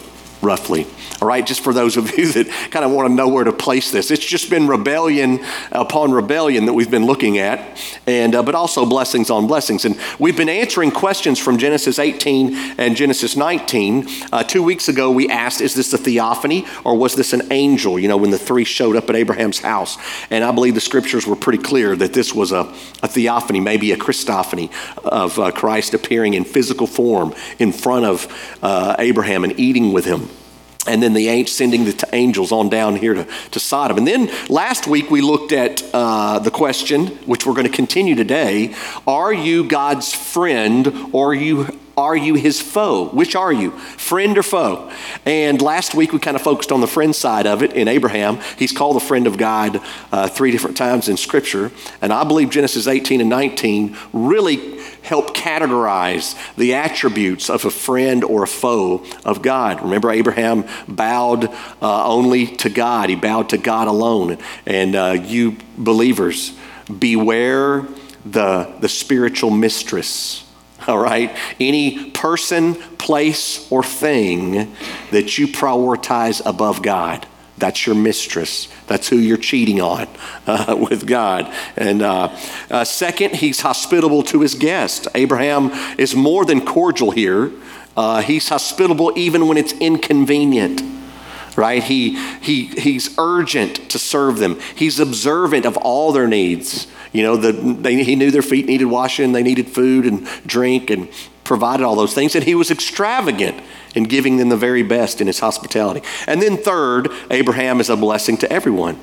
roughly. 0.42 0.86
All 1.20 1.28
right, 1.28 1.46
just 1.46 1.62
for 1.62 1.74
those 1.74 1.96
of 1.96 2.16
you 2.16 2.32
that 2.32 2.48
kind 2.70 2.84
of 2.84 2.90
want 2.90 3.08
to 3.08 3.14
know 3.14 3.28
where 3.28 3.44
to 3.44 3.52
place 3.52 3.90
this, 3.90 4.10
it's 4.10 4.24
just 4.24 4.48
been 4.48 4.66
rebellion 4.66 5.40
upon 5.70 6.12
rebellion 6.12 6.64
that 6.64 6.72
we've 6.72 6.90
been 6.90 7.04
looking 7.04 7.38
at, 7.38 7.78
and 8.06 8.34
uh, 8.34 8.42
but 8.42 8.54
also 8.54 8.86
blessings 8.86 9.28
on 9.30 9.46
blessings. 9.46 9.84
And 9.84 9.98
we've 10.18 10.36
been 10.36 10.48
answering 10.48 10.90
questions 10.90 11.38
from 11.38 11.58
Genesis 11.58 11.98
18 11.98 12.74
and 12.78 12.96
Genesis 12.96 13.36
19. 13.36 14.06
Uh, 14.32 14.42
two 14.42 14.62
weeks 14.62 14.88
ago, 14.88 15.10
we 15.10 15.28
asked, 15.28 15.60
"Is 15.60 15.74
this 15.74 15.92
a 15.92 15.98
theophany 15.98 16.66
or 16.84 16.96
was 16.96 17.14
this 17.16 17.34
an 17.34 17.42
angel?" 17.52 17.98
You 17.98 18.08
know, 18.08 18.16
when 18.16 18.30
the 18.30 18.38
three 18.38 18.64
showed 18.64 18.96
up 18.96 19.10
at 19.10 19.16
Abraham's 19.16 19.58
house, 19.60 19.98
and 20.30 20.42
I 20.42 20.52
believe 20.52 20.74
the 20.74 20.80
scriptures 20.80 21.26
were 21.26 21.36
pretty 21.36 21.62
clear 21.62 21.94
that 21.96 22.14
this 22.14 22.34
was 22.34 22.50
a, 22.52 22.62
a 23.02 23.08
theophany, 23.08 23.60
maybe 23.60 23.92
a 23.92 23.96
Christophany 23.98 24.70
of 25.04 25.38
uh, 25.38 25.50
Christ 25.50 25.92
appearing 25.92 26.32
in 26.32 26.44
physical 26.44 26.86
form 26.86 27.34
in 27.58 27.72
front 27.72 28.06
of 28.06 28.58
uh, 28.62 28.96
Abraham 28.98 29.44
and 29.44 29.58
eating 29.60 29.92
with 29.92 30.06
him. 30.06 30.29
And 30.86 31.02
then 31.02 31.12
the 31.12 31.28
sending 31.48 31.84
the 31.84 32.08
angels 32.12 32.52
on 32.52 32.68
down 32.68 32.96
here 32.96 33.14
to, 33.14 33.26
to 33.50 33.60
Sodom. 33.60 33.98
And 33.98 34.06
then 34.06 34.30
last 34.48 34.86
week 34.86 35.10
we 35.10 35.20
looked 35.20 35.52
at 35.52 35.82
uh, 35.92 36.38
the 36.38 36.50
question, 36.50 37.08
which 37.26 37.46
we're 37.46 37.54
going 37.54 37.66
to 37.66 37.72
continue 37.72 38.14
today 38.14 38.74
Are 39.06 39.32
you 39.32 39.68
God's 39.68 40.14
friend 40.14 41.10
or 41.12 41.34
you, 41.34 41.78
are 41.96 42.16
you 42.16 42.34
his 42.34 42.60
foe? 42.60 43.08
Which 43.08 43.34
are 43.36 43.52
you, 43.52 43.72
friend 43.72 44.36
or 44.38 44.42
foe? 44.42 44.90
And 45.24 45.60
last 45.60 45.94
week 45.94 46.12
we 46.12 46.18
kind 46.18 46.36
of 46.36 46.42
focused 46.42 46.72
on 46.72 46.80
the 46.80 46.86
friend 46.86 47.14
side 47.14 47.46
of 47.46 47.62
it 47.62 47.72
in 47.72 47.88
Abraham. 47.88 48.38
He's 48.58 48.72
called 48.72 48.96
the 48.96 49.00
friend 49.00 49.26
of 49.26 49.36
God 49.36 49.80
uh, 50.12 50.28
three 50.28 50.50
different 50.50 50.76
times 50.76 51.08
in 51.08 51.16
Scripture. 51.16 51.70
And 52.00 52.12
I 52.12 52.24
believe 52.24 52.50
Genesis 52.50 52.86
18 52.86 53.20
and 53.20 53.30
19 53.30 53.96
really 54.12 54.80
help 55.02 55.34
categorize 55.34 56.36
the 56.56 56.74
attributes 56.74 57.48
of 57.48 57.64
a 57.64 57.70
friend 57.70 58.22
or 58.24 58.42
a 58.42 58.46
foe 58.48 59.04
of 59.24 59.42
God. 59.42 59.82
Remember, 59.82 60.10
Abraham 60.10 60.64
bowed 60.86 61.46
uh, 61.82 62.06
only 62.06 62.46
to 62.46 62.70
God, 62.70 63.10
he 63.10 63.16
bowed 63.16 63.48
to 63.50 63.58
God 63.58 63.88
alone. 63.88 64.38
And 64.66 64.94
uh, 64.94 65.16
you 65.22 65.56
believers, 65.76 66.56
beware 66.98 67.86
the, 68.24 68.72
the 68.80 68.88
spiritual 68.88 69.50
mistress. 69.50 70.44
All 70.88 70.98
right? 70.98 71.36
Any 71.58 72.10
person, 72.10 72.74
place, 72.96 73.70
or 73.70 73.82
thing 73.82 74.74
that 75.10 75.38
you 75.38 75.48
prioritize 75.48 76.42
above 76.44 76.82
God. 76.82 77.26
That's 77.58 77.86
your 77.86 77.94
mistress. 77.94 78.68
That's 78.86 79.08
who 79.08 79.16
you're 79.16 79.36
cheating 79.36 79.80
on 79.80 80.08
uh, 80.46 80.76
with 80.78 81.06
God. 81.06 81.52
And 81.76 82.02
uh, 82.02 82.36
uh, 82.70 82.84
second, 82.84 83.36
he's 83.36 83.60
hospitable 83.60 84.22
to 84.24 84.40
his 84.40 84.54
guest. 84.54 85.06
Abraham 85.14 85.70
is 85.98 86.14
more 86.16 86.44
than 86.44 86.64
cordial 86.64 87.10
here. 87.10 87.52
Uh, 87.96 88.22
he's 88.22 88.48
hospitable 88.48 89.12
even 89.16 89.46
when 89.46 89.58
it's 89.58 89.72
inconvenient. 89.74 90.82
Right? 91.56 91.82
He, 91.82 92.16
he, 92.40 92.66
he's 92.66 93.16
urgent 93.18 93.90
to 93.90 93.98
serve 93.98 94.38
them. 94.38 94.58
He's 94.74 95.00
observant 95.00 95.66
of 95.66 95.76
all 95.76 96.12
their 96.12 96.28
needs. 96.28 96.86
You 97.12 97.24
know, 97.24 97.36
the, 97.36 97.52
they, 97.52 98.04
he 98.04 98.14
knew 98.14 98.30
their 98.30 98.42
feet 98.42 98.66
needed 98.66 98.86
washing, 98.86 99.32
they 99.32 99.42
needed 99.42 99.68
food 99.68 100.06
and 100.06 100.26
drink, 100.46 100.90
and 100.90 101.08
provided 101.44 101.84
all 101.84 101.96
those 101.96 102.14
things. 102.14 102.36
And 102.36 102.44
he 102.44 102.54
was 102.54 102.70
extravagant 102.70 103.60
in 103.96 104.04
giving 104.04 104.36
them 104.36 104.48
the 104.48 104.56
very 104.56 104.84
best 104.84 105.20
in 105.20 105.26
his 105.26 105.40
hospitality. 105.40 106.02
And 106.26 106.40
then, 106.40 106.56
third, 106.56 107.08
Abraham 107.30 107.80
is 107.80 107.90
a 107.90 107.96
blessing 107.96 108.36
to 108.38 108.52
everyone. 108.52 109.00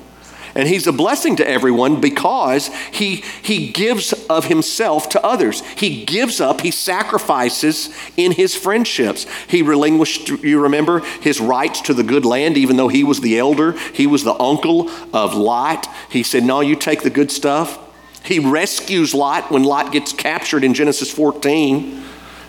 And 0.58 0.66
he's 0.66 0.88
a 0.88 0.92
blessing 0.92 1.36
to 1.36 1.48
everyone 1.48 2.00
because 2.00 2.66
he, 2.90 3.22
he 3.42 3.70
gives 3.70 4.12
of 4.28 4.46
himself 4.46 5.08
to 5.10 5.24
others. 5.24 5.60
He 5.76 6.04
gives 6.04 6.40
up, 6.40 6.62
he 6.62 6.72
sacrifices 6.72 7.90
in 8.16 8.32
his 8.32 8.56
friendships. 8.56 9.24
He 9.46 9.62
relinquished, 9.62 10.28
you 10.28 10.60
remember, 10.60 10.98
his 11.20 11.40
rights 11.40 11.80
to 11.82 11.94
the 11.94 12.02
good 12.02 12.24
land, 12.24 12.58
even 12.58 12.76
though 12.76 12.88
he 12.88 13.04
was 13.04 13.20
the 13.20 13.38
elder, 13.38 13.78
he 13.94 14.08
was 14.08 14.24
the 14.24 14.34
uncle 14.34 14.90
of 15.14 15.36
Lot. 15.36 15.86
He 16.10 16.24
said, 16.24 16.42
No, 16.42 16.60
you 16.60 16.74
take 16.74 17.02
the 17.02 17.08
good 17.08 17.30
stuff. 17.30 17.78
He 18.24 18.40
rescues 18.40 19.14
Lot 19.14 19.52
when 19.52 19.62
Lot 19.62 19.92
gets 19.92 20.12
captured 20.12 20.64
in 20.64 20.74
Genesis 20.74 21.12
14. 21.12 22.02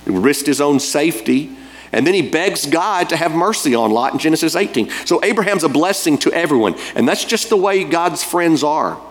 He 0.05 0.09
risked 0.09 0.47
his 0.47 0.59
own 0.59 0.79
safety. 0.79 1.55
And 1.91 2.05
then 2.05 2.13
he 2.13 2.21
begs 2.21 2.65
God 2.65 3.09
to 3.09 3.17
have 3.17 3.31
mercy 3.31 3.75
on 3.75 3.91
Lot 3.91 4.13
in 4.13 4.19
Genesis 4.19 4.55
18. 4.55 4.89
So 5.05 5.23
Abraham's 5.23 5.63
a 5.63 5.69
blessing 5.69 6.17
to 6.19 6.31
everyone. 6.31 6.75
And 6.95 7.07
that's 7.07 7.25
just 7.25 7.49
the 7.49 7.57
way 7.57 7.83
God's 7.83 8.23
friends 8.23 8.63
are. 8.63 9.01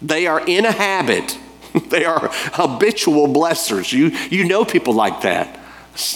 They 0.00 0.26
are 0.26 0.44
in 0.46 0.64
a 0.64 0.72
habit, 0.72 1.38
they 1.88 2.04
are 2.04 2.30
habitual 2.32 3.28
blessers. 3.28 3.92
You, 3.92 4.08
you 4.30 4.44
know 4.44 4.64
people 4.64 4.94
like 4.94 5.22
that. 5.22 5.58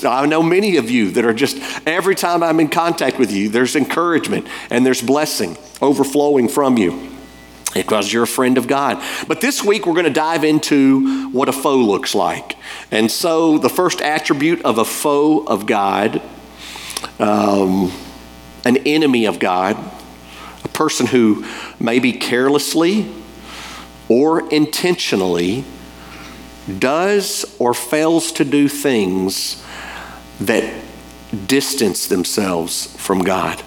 I 0.04 0.24
know 0.24 0.42
many 0.42 0.78
of 0.78 0.90
you 0.90 1.10
that 1.12 1.26
are 1.26 1.34
just, 1.34 1.58
every 1.86 2.14
time 2.14 2.42
I'm 2.42 2.60
in 2.60 2.68
contact 2.68 3.18
with 3.18 3.30
you, 3.30 3.50
there's 3.50 3.76
encouragement 3.76 4.46
and 4.70 4.86
there's 4.86 5.02
blessing 5.02 5.58
overflowing 5.82 6.48
from 6.48 6.78
you 6.78 7.15
because 7.82 8.12
you're 8.12 8.24
a 8.24 8.28
friend 8.28 8.58
of 8.58 8.66
God. 8.66 9.02
But 9.26 9.40
this 9.40 9.62
week 9.62 9.86
we're 9.86 9.94
going 9.94 10.04
to 10.04 10.10
dive 10.10 10.44
into 10.44 11.30
what 11.30 11.48
a 11.48 11.52
foe 11.52 11.76
looks 11.76 12.14
like. 12.14 12.56
And 12.90 13.10
so 13.10 13.58
the 13.58 13.68
first 13.68 14.00
attribute 14.00 14.62
of 14.64 14.78
a 14.78 14.84
foe 14.84 15.44
of 15.44 15.66
God, 15.66 16.22
um, 17.18 17.92
an 18.64 18.78
enemy 18.78 19.26
of 19.26 19.38
God, 19.38 19.76
a 20.64 20.68
person 20.68 21.06
who 21.06 21.46
maybe 21.78 22.12
carelessly 22.12 23.12
or 24.08 24.48
intentionally 24.52 25.64
does 26.78 27.44
or 27.58 27.74
fails 27.74 28.32
to 28.32 28.44
do 28.44 28.68
things 28.68 29.64
that 30.40 30.82
distance 31.46 32.06
themselves 32.06 32.96
from 32.96 33.22
God. 33.22 33.62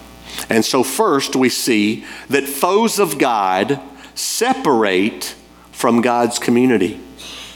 And 0.49 0.63
so, 0.63 0.83
first, 0.83 1.35
we 1.35 1.49
see 1.49 2.05
that 2.29 2.45
foes 2.45 2.99
of 2.99 3.17
God 3.17 3.79
separate 4.19 5.35
from 5.71 6.01
God's 6.01 6.39
community. 6.39 6.99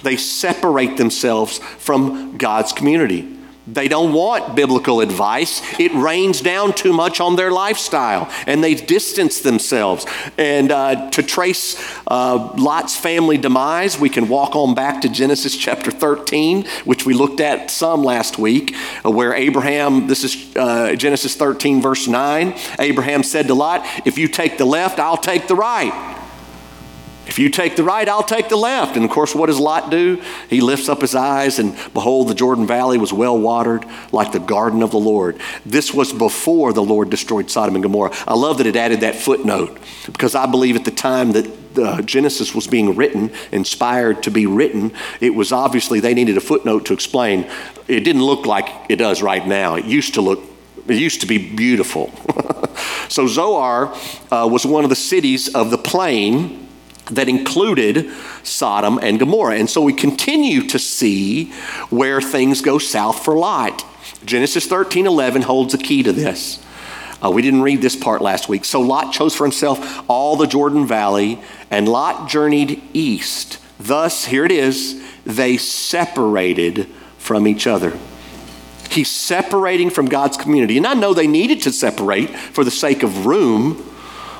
They 0.02 0.18
separate 0.18 0.98
themselves 0.98 1.60
from 1.60 2.38
God's 2.38 2.72
community. 2.72 3.30
They 3.66 3.88
don't 3.88 4.12
want 4.12 4.56
biblical 4.56 5.00
advice. 5.00 5.62
It 5.80 5.94
rains 5.94 6.42
down 6.42 6.74
too 6.74 6.92
much 6.92 7.22
on 7.22 7.38
their 7.38 7.50
lifestyle, 7.50 8.30
and 8.46 8.62
they 8.62 8.76
distance 8.76 9.40
themselves. 9.40 10.06
And 10.38 10.70
uh, 10.70 11.10
to 11.12 11.24
trace 11.24 11.82
uh, 12.06 12.54
Lot's 12.58 12.98
family 12.98 13.38
demise, 13.38 13.98
we 13.98 14.10
can 14.10 14.28
walk 14.28 14.58
on 14.58 14.76
back 14.76 15.02
to 15.02 15.10
Genesis 15.10 15.56
chapter 15.56 15.92
13, 15.92 16.66
which 16.84 17.06
we 17.06 17.14
looked 17.14 17.40
at 17.40 17.72
some 17.72 18.04
last 18.04 18.38
week, 18.38 18.76
uh, 19.06 19.12
where 19.12 19.34
Abraham, 19.34 20.08
this 20.08 20.26
is 20.26 20.56
uh, 20.58 20.96
Genesis 20.96 21.36
13, 21.38 21.82
verse 21.82 22.06
9, 22.06 22.54
Abraham 22.80 23.24
said 23.24 23.48
to 23.48 23.54
Lot, 23.54 23.86
If 24.04 24.18
you 24.18 24.28
take 24.28 24.58
the 24.58 24.66
left, 24.66 25.00
I'll 25.00 25.16
take 25.16 25.48
the 25.48 25.56
right. 25.56 26.14
If 27.26 27.40
you 27.40 27.50
take 27.50 27.76
the 27.76 27.84
right, 27.84 28.08
I'll 28.08 28.24
take 28.24 28.50
the 28.50 28.58
left. 28.58 28.96
And 28.96 29.06
of 29.06 29.12
course, 29.12 29.34
what 29.34 29.48
does 29.48 29.60
Lot 29.60 29.90
do? 29.90 30.22
He 30.50 30.62
lifts 30.62 30.90
up 30.90 31.02
his 31.02 31.16
eyes, 31.16 31.58
and 31.58 31.76
behold, 31.94 32.28
the 32.28 32.36
Jordan 32.36 32.68
Valley 32.68 32.98
was 32.98 33.14
well 33.14 33.38
watered, 33.38 33.86
like 34.12 34.32
the 34.32 34.40
garden 34.40 34.84
of 34.84 34.92
the 34.92 35.00
Lord. 35.00 35.40
This 35.66 35.94
was 35.94 36.12
before 36.12 36.74
the 36.74 36.84
Lord 36.84 37.10
destroyed 37.10 37.50
Sodom 37.50 37.76
and 37.76 37.84
Gomorrah. 37.84 38.14
I 38.28 38.36
love 38.36 38.58
that 38.58 38.68
it 38.68 38.76
added 38.76 39.02
that 39.02 39.16
footnote 39.16 39.80
because 40.06 40.36
I 40.36 40.46
believe 40.46 40.76
at 40.76 40.86
the 40.86 40.92
time 40.92 41.32
that 41.32 41.78
uh, 41.78 42.02
Genesis 42.02 42.54
was 42.54 42.68
being 42.68 42.96
written, 42.96 43.32
inspired 43.52 44.22
to 44.24 44.32
be 44.32 44.46
written, 44.46 44.92
it 45.22 45.34
was 45.34 45.52
obviously 45.52 46.00
they 46.00 46.14
needed 46.14 46.38
a 46.38 46.42
footnote 46.42 46.86
to 46.88 46.94
explain. 46.94 47.50
It 47.88 48.02
didn't 48.02 48.24
look 48.24 48.46
like 48.46 48.68
it 48.90 48.98
does 48.98 49.22
right 49.22 49.46
now. 49.46 49.76
It 49.76 49.86
used 49.86 50.16
to 50.16 50.22
look 50.22 50.42
it 50.86 50.98
used 50.98 51.22
to 51.22 51.28
be 51.28 51.38
beautiful. 51.56 52.12
so 53.08 53.26
Zoar 53.26 53.96
uh, 54.30 54.48
was 54.52 54.66
one 54.66 54.84
of 54.84 54.90
the 54.90 54.98
cities 54.98 55.54
of 55.56 55.72
the 55.72 55.78
plain 55.78 56.63
that 57.12 57.28
included 57.28 58.12
Sodom 58.44 59.00
and 59.02 59.20
Gomorrah. 59.20 59.58
And 59.58 59.70
so 59.70 59.82
we 59.82 59.94
continue 59.94 60.68
to 60.68 60.80
see 60.80 61.52
where 61.90 62.22
things 62.22 62.62
go 62.62 62.78
south 62.78 63.24
for 63.24 63.36
Lot. 63.36 63.84
Genesis 64.26 64.66
13 64.66 65.06
11 65.06 65.44
holds 65.44 65.74
a 65.74 65.78
key 65.78 66.04
to 66.04 66.14
this. 66.14 66.64
Uh, 67.24 67.32
we 67.32 67.42
didn't 67.42 67.62
read 67.62 67.82
this 67.82 67.96
part 67.96 68.22
last 68.22 68.50
week. 68.50 68.66
So 68.66 68.82
Lot 68.82 69.14
chose 69.14 69.34
for 69.34 69.46
himself 69.46 70.04
all 70.10 70.36
the 70.36 70.48
Jordan 70.48 70.86
Valley, 70.86 71.40
and 71.72 71.88
Lot 71.88 72.30
journeyed 72.30 72.82
east. 72.94 73.60
Thus, 73.80 74.26
here 74.26 74.46
it 74.46 74.52
is, 74.52 75.02
they 75.26 75.58
separated 75.58 76.88
from 77.18 77.48
each 77.48 77.66
other. 77.66 77.98
He's 78.90 79.10
separating 79.10 79.90
from 79.90 80.08
God's 80.08 80.38
community. 80.38 80.78
And 80.78 80.86
I 80.86 80.94
know 80.94 81.14
they 81.14 81.28
needed 81.28 81.62
to 81.64 81.72
separate 81.72 82.30
for 82.30 82.64
the 82.64 82.72
sake 82.72 83.04
of 83.04 83.26
room 83.26 83.93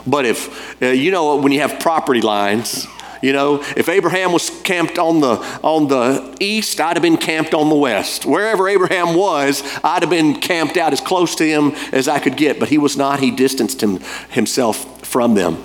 but 0.06 0.26
if, 0.26 0.82
uh, 0.82 0.88
you 0.88 1.12
know, 1.12 1.38
when 1.38 1.52
you 1.52 1.62
have 1.62 1.80
property 1.80 2.22
lines, 2.22 2.88
you 3.24 3.32
know, 3.32 3.62
if 3.78 3.88
Abraham 3.88 4.34
was 4.34 4.50
camped 4.64 5.00
on 5.00 5.22
the, 5.22 5.36
on 5.64 5.88
the 5.88 6.36
east, 6.42 6.82
I'd 6.82 6.98
have 6.98 7.02
been 7.02 7.16
camped 7.16 7.54
on 7.54 7.70
the 7.70 7.76
west. 7.76 8.26
Wherever 8.26 8.68
Abraham 8.68 9.16
was, 9.16 9.64
I'd 9.82 10.04
have 10.04 10.10
been 10.10 10.42
camped 10.42 10.76
out 10.76 10.92
as 10.92 11.00
close 11.00 11.34
to 11.36 11.48
him 11.48 11.72
as 11.94 12.10
I 12.10 12.20
could 12.20 12.36
get. 12.36 12.60
But 12.60 12.68
he 12.68 12.78
was 12.78 12.98
not. 12.98 13.22
He 13.22 13.32
distanced 13.32 13.82
him, 13.82 14.02
himself 14.30 15.08
from 15.08 15.36
them. 15.36 15.64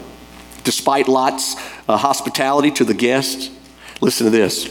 Despite 0.62 1.08
Lot's 1.08 1.56
uh, 1.88 1.96
hospitality 1.96 2.70
to 2.72 2.84
the 2.84 2.94
guests, 2.94 3.50
listen 4.00 4.26
to 4.26 4.30
this. 4.30 4.68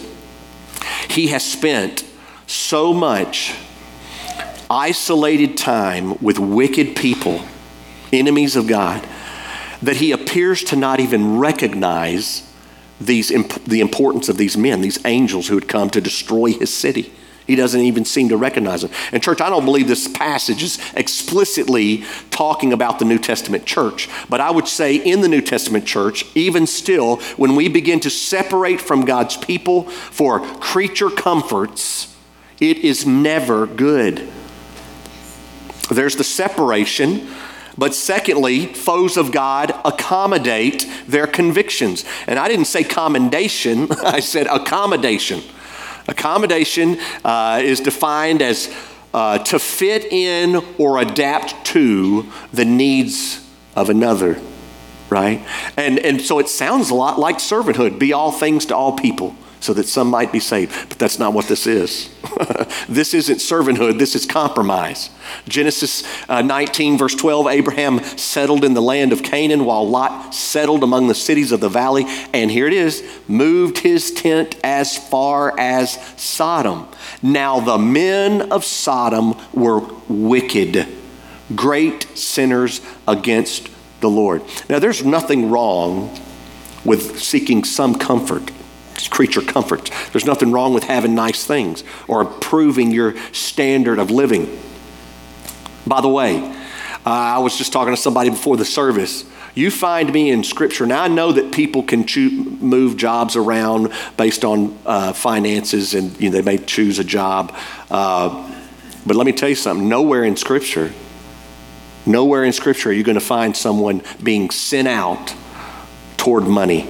He 1.09 1.27
has 1.27 1.43
spent 1.43 2.05
so 2.45 2.93
much 2.93 3.53
isolated 4.69 5.57
time 5.57 6.17
with 6.19 6.39
wicked 6.39 6.95
people, 6.95 7.41
enemies 8.13 8.55
of 8.55 8.65
God 8.65 9.05
that 9.81 9.97
he 9.97 10.11
appears 10.11 10.63
to 10.65 10.75
not 10.75 10.99
even 10.99 11.37
recognize 11.37 12.43
these, 12.99 13.29
the 13.65 13.79
importance 13.79 14.29
of 14.29 14.37
these 14.37 14.57
men, 14.57 14.81
these 14.81 15.03
angels 15.05 15.47
who 15.47 15.55
had 15.55 15.67
come 15.67 15.89
to 15.91 16.01
destroy 16.01 16.51
his 16.51 16.73
city. 16.73 17.13
He 17.45 17.55
doesn't 17.55 17.79
even 17.79 18.03
seem 18.03 18.27
to 18.29 18.37
recognize 18.37 18.81
them. 18.81 18.91
And, 19.13 19.23
church, 19.23 19.39
I 19.39 19.49
don't 19.49 19.63
believe 19.63 19.87
this 19.87 20.07
passage 20.09 20.61
is 20.63 20.79
explicitly 20.95 22.03
talking 22.29 22.73
about 22.73 22.99
the 22.99 23.05
New 23.05 23.17
Testament 23.17 23.65
church. 23.65 24.09
But 24.29 24.41
I 24.41 24.51
would 24.51 24.67
say 24.67 24.95
in 24.95 25.21
the 25.21 25.29
New 25.29 25.41
Testament 25.41 25.85
church, 25.85 26.25
even 26.35 26.67
still, 26.67 27.17
when 27.37 27.55
we 27.55 27.69
begin 27.69 28.01
to 28.01 28.09
separate 28.09 28.81
from 28.81 29.05
God's 29.05 29.37
people 29.37 29.83
for 29.83 30.41
creature 30.57 31.09
comforts, 31.09 32.13
it 32.59 32.79
is 32.79 33.05
never 33.05 33.65
good. 33.65 34.27
There's 35.89 36.17
the 36.17 36.25
separation 36.25 37.29
But 37.77 37.93
secondly, 37.93 38.65
foes 38.65 39.17
of 39.17 39.31
God 39.31 39.71
accommodate 39.85 40.89
their 41.07 41.27
convictions. 41.27 42.05
And 42.25 42.39
I 42.39 42.47
didn't 42.47 42.65
say 42.65 42.83
commendation, 42.83 43.91
I 44.03 44.19
said 44.19 44.47
accommodation. 44.47 45.41
Accommodation 46.07 46.97
uh, 47.23 47.61
is 47.63 47.79
defined 47.79 48.41
as 48.41 48.73
uh, 49.13 49.39
to 49.39 49.59
fit 49.59 50.05
in 50.05 50.63
or 50.77 50.99
adapt 50.99 51.65
to 51.65 52.31
the 52.51 52.65
needs 52.65 53.45
of 53.75 53.89
another, 53.89 54.39
right? 55.09 55.45
And, 55.75 55.99
and 55.99 56.21
so 56.21 56.39
it 56.39 56.49
sounds 56.49 56.89
a 56.89 56.95
lot 56.95 57.19
like 57.19 57.37
servanthood 57.37 57.99
be 57.99 58.13
all 58.13 58.31
things 58.31 58.65
to 58.67 58.75
all 58.75 58.93
people 58.97 59.35
so 59.67 59.73
that 59.73 59.85
some 59.85 60.07
might 60.07 60.31
be 60.31 60.39
saved. 60.39 60.87
But 60.87 60.97
that's 60.97 61.19
not 61.19 61.33
what 61.33 61.49
this 61.49 61.67
is. 61.67 62.09
this 62.87 63.13
isn't 63.13 63.39
servanthood, 63.39 63.99
this 63.99 64.15
is 64.15 64.25
compromise. 64.25 65.09
Genesis 65.45 66.05
uh, 66.29 66.41
19, 66.41 66.97
verse 66.97 67.13
12 67.13 67.47
Abraham 67.47 67.99
settled 67.99 68.63
in 68.63 68.75
the 68.75 68.81
land 68.81 69.11
of 69.11 69.23
Canaan 69.23 69.65
while 69.65 69.85
Lot 69.85 70.33
settled 70.33 70.83
among 70.83 71.09
the 71.09 71.13
cities 71.13 71.51
of 71.51 71.59
the 71.59 71.67
valley. 71.67 72.05
And 72.33 72.49
here 72.49 72.65
it 72.65 72.71
is 72.71 73.03
moved 73.27 73.79
his 73.79 74.09
tent 74.11 74.57
as 74.63 74.97
far 74.97 75.53
as 75.59 75.99
Sodom. 76.15 76.87
Now 77.21 77.59
the 77.59 77.77
men 77.77 78.49
of 78.53 78.63
Sodom 78.63 79.35
were 79.53 79.81
wicked, 80.07 80.87
great 81.53 82.03
sinners 82.17 82.79
against 83.05 83.69
the 83.99 84.09
Lord. 84.09 84.43
Now 84.69 84.79
there's 84.79 85.03
nothing 85.03 85.51
wrong 85.51 86.17
with 86.85 87.19
seeking 87.19 87.65
some 87.65 87.95
comfort 87.95 88.49
creature 89.07 89.41
comforts. 89.41 89.91
There's 90.09 90.25
nothing 90.25 90.51
wrong 90.51 90.73
with 90.73 90.83
having 90.83 91.13
nice 91.13 91.45
things 91.45 91.83
or 92.07 92.21
improving 92.21 92.91
your 92.91 93.15
standard 93.33 93.99
of 93.99 94.11
living. 94.11 94.59
By 95.85 96.01
the 96.01 96.09
way, 96.09 96.39
uh, 96.39 96.55
I 97.05 97.37
was 97.39 97.57
just 97.57 97.71
talking 97.71 97.93
to 97.93 98.01
somebody 98.01 98.29
before 98.29 98.57
the 98.57 98.65
service. 98.65 99.23
You 99.55 99.71
find 99.71 100.11
me 100.13 100.29
in 100.29 100.43
Scripture. 100.43 100.85
Now, 100.85 101.03
I 101.03 101.07
know 101.07 101.31
that 101.31 101.51
people 101.51 101.81
can 101.81 102.05
move 102.59 102.97
jobs 102.97 103.35
around 103.35 103.91
based 104.17 104.45
on 104.45 104.77
uh, 104.85 105.13
finances 105.13 105.93
and 105.93 106.19
you 106.21 106.29
know, 106.29 106.37
they 106.37 106.41
may 106.43 106.63
choose 106.63 106.99
a 106.99 107.03
job. 107.03 107.55
Uh, 107.89 108.53
but 109.05 109.15
let 109.15 109.25
me 109.25 109.31
tell 109.31 109.49
you 109.49 109.55
something 109.55 109.87
nowhere 109.87 110.25
in 110.25 110.35
Scripture, 110.35 110.91
nowhere 112.05 112.43
in 112.43 112.51
Scripture 112.51 112.89
are 112.89 112.93
you 112.93 113.03
going 113.03 113.17
to 113.17 113.25
find 113.25 113.55
someone 113.55 114.03
being 114.21 114.49
sent 114.49 114.87
out 114.87 115.33
toward 116.17 116.43
money. 116.43 116.89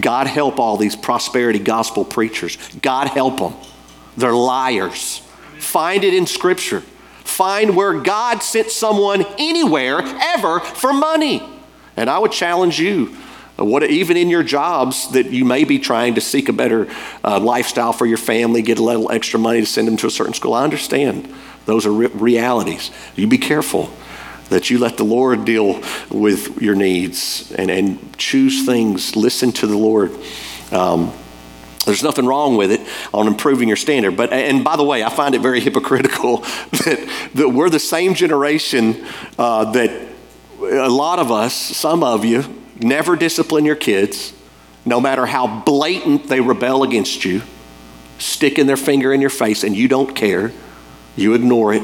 God 0.00 0.26
help 0.26 0.58
all 0.58 0.76
these 0.76 0.96
prosperity 0.96 1.58
gospel 1.58 2.04
preachers. 2.04 2.56
God 2.82 3.08
help 3.08 3.38
them. 3.38 3.54
They're 4.16 4.32
liars. 4.32 5.18
Find 5.58 6.04
it 6.04 6.14
in 6.14 6.26
Scripture. 6.26 6.80
Find 7.24 7.74
where 7.74 8.00
God 8.00 8.42
sent 8.42 8.70
someone 8.70 9.24
anywhere, 9.38 10.00
ever, 10.00 10.60
for 10.60 10.92
money. 10.92 11.42
And 11.96 12.10
I 12.10 12.18
would 12.18 12.32
challenge 12.32 12.78
you, 12.78 13.16
what, 13.56 13.82
even 13.84 14.16
in 14.16 14.28
your 14.28 14.42
jobs, 14.42 15.10
that 15.12 15.30
you 15.30 15.44
may 15.44 15.64
be 15.64 15.78
trying 15.78 16.16
to 16.16 16.20
seek 16.20 16.48
a 16.48 16.52
better 16.52 16.88
uh, 17.22 17.38
lifestyle 17.40 17.92
for 17.92 18.04
your 18.04 18.18
family, 18.18 18.62
get 18.62 18.78
a 18.78 18.82
little 18.82 19.10
extra 19.10 19.38
money 19.38 19.60
to 19.60 19.66
send 19.66 19.88
them 19.88 19.96
to 19.98 20.06
a 20.06 20.10
certain 20.10 20.34
school. 20.34 20.54
I 20.54 20.64
understand. 20.64 21.32
Those 21.64 21.86
are 21.86 21.92
re- 21.92 22.06
realities. 22.08 22.90
You 23.16 23.26
be 23.26 23.38
careful 23.38 23.90
that 24.50 24.70
you 24.70 24.78
let 24.78 24.96
the 24.96 25.04
Lord 25.04 25.44
deal 25.44 25.82
with 26.10 26.60
your 26.60 26.74
needs 26.74 27.52
and, 27.52 27.70
and 27.70 28.16
choose 28.18 28.66
things, 28.66 29.16
listen 29.16 29.52
to 29.52 29.66
the 29.66 29.76
Lord. 29.76 30.12
Um, 30.70 31.12
there's 31.84 32.02
nothing 32.02 32.26
wrong 32.26 32.56
with 32.56 32.72
it 32.72 32.80
on 33.12 33.26
improving 33.26 33.68
your 33.68 33.76
standard. 33.76 34.16
But 34.16 34.32
and 34.32 34.64
by 34.64 34.76
the 34.76 34.84
way, 34.84 35.02
I 35.02 35.10
find 35.10 35.34
it 35.34 35.40
very 35.40 35.60
hypocritical 35.60 36.38
that, 36.70 37.30
that 37.34 37.48
we're 37.48 37.70
the 37.70 37.78
same 37.78 38.14
generation 38.14 39.04
uh, 39.38 39.70
that 39.72 40.08
a 40.60 40.88
lot 40.88 41.18
of 41.18 41.30
us, 41.30 41.54
some 41.54 42.02
of 42.02 42.24
you, 42.24 42.44
never 42.80 43.16
discipline 43.16 43.64
your 43.64 43.76
kids, 43.76 44.32
no 44.86 45.00
matter 45.00 45.26
how 45.26 45.62
blatant 45.62 46.28
they 46.28 46.40
rebel 46.40 46.82
against 46.82 47.24
you, 47.24 47.42
sticking 48.18 48.66
their 48.66 48.76
finger 48.76 49.12
in 49.12 49.20
your 49.20 49.30
face, 49.30 49.62
and 49.62 49.76
you 49.76 49.88
don't 49.88 50.14
care. 50.14 50.52
You 51.16 51.34
ignore 51.34 51.74
it 51.74 51.82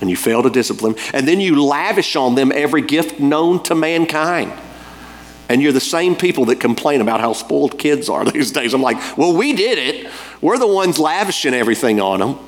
and 0.00 0.10
you 0.10 0.16
fail 0.16 0.42
to 0.42 0.50
discipline, 0.50 0.94
and 1.12 1.26
then 1.26 1.40
you 1.40 1.62
lavish 1.62 2.16
on 2.16 2.34
them 2.34 2.52
every 2.52 2.82
gift 2.82 3.20
known 3.20 3.62
to 3.64 3.74
mankind. 3.74 4.52
And 5.48 5.62
you're 5.62 5.72
the 5.72 5.80
same 5.80 6.16
people 6.16 6.46
that 6.46 6.58
complain 6.60 7.00
about 7.00 7.20
how 7.20 7.32
spoiled 7.32 7.78
kids 7.78 8.08
are 8.08 8.24
these 8.30 8.50
days. 8.50 8.74
I'm 8.74 8.82
like, 8.82 9.16
well, 9.16 9.36
we 9.36 9.52
did 9.52 9.78
it. 9.78 10.10
We're 10.40 10.58
the 10.58 10.66
ones 10.66 10.98
lavishing 10.98 11.54
everything 11.54 12.00
on 12.00 12.20
them. 12.20 12.38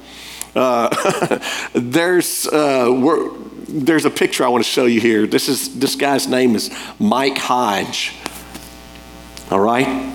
Uh, 0.54 1.38
there's, 1.74 2.46
uh, 2.48 3.30
there's 3.68 4.06
a 4.06 4.10
picture 4.10 4.44
I 4.44 4.48
want 4.48 4.64
to 4.64 4.70
show 4.70 4.86
you 4.86 5.00
here. 5.00 5.26
This, 5.26 5.48
is, 5.48 5.78
this 5.78 5.94
guy's 5.96 6.26
name 6.26 6.54
is 6.54 6.70
Mike 6.98 7.36
Hodge. 7.36 8.14
All 9.50 9.60
right? 9.60 10.14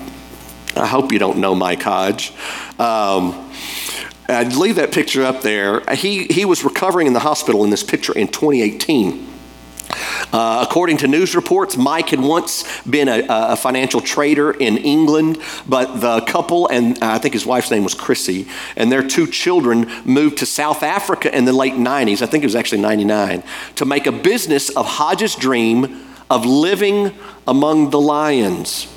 I 0.74 0.86
hope 0.86 1.12
you 1.12 1.18
don't 1.18 1.38
know 1.38 1.54
Mike 1.54 1.82
Hodge. 1.82 2.32
Um, 2.78 3.50
I'd 4.32 4.54
leave 4.54 4.76
that 4.76 4.92
picture 4.92 5.22
up 5.24 5.42
there. 5.42 5.80
He, 5.94 6.24
he 6.26 6.44
was 6.44 6.64
recovering 6.64 7.06
in 7.06 7.12
the 7.12 7.20
hospital 7.20 7.64
in 7.64 7.70
this 7.70 7.82
picture 7.82 8.12
in 8.16 8.28
2018. 8.28 9.28
Uh, 10.32 10.64
according 10.66 10.96
to 10.96 11.06
news 11.06 11.34
reports, 11.36 11.76
Mike 11.76 12.08
had 12.08 12.20
once 12.20 12.64
been 12.82 13.08
a, 13.08 13.26
a, 13.28 13.56
financial 13.56 14.00
trader 14.00 14.50
in 14.50 14.78
England, 14.78 15.38
but 15.68 16.00
the 16.00 16.22
couple, 16.22 16.66
and 16.68 16.98
I 17.02 17.18
think 17.18 17.34
his 17.34 17.44
wife's 17.44 17.70
name 17.70 17.84
was 17.84 17.92
Chrissy, 17.92 18.48
and 18.74 18.90
their 18.90 19.06
two 19.06 19.26
children 19.26 19.90
moved 20.04 20.38
to 20.38 20.46
South 20.46 20.82
Africa 20.82 21.36
in 21.36 21.44
the 21.44 21.52
late 21.52 21.74
90s, 21.74 22.22
I 22.22 22.26
think 22.26 22.44
it 22.44 22.46
was 22.46 22.56
actually 22.56 22.80
99, 22.80 23.42
to 23.76 23.84
make 23.84 24.06
a 24.06 24.12
business 24.12 24.70
of 24.70 24.86
Hodge's 24.86 25.34
dream 25.34 26.06
of 26.30 26.46
living 26.46 27.12
among 27.46 27.90
the 27.90 28.00
lions. 28.00 28.88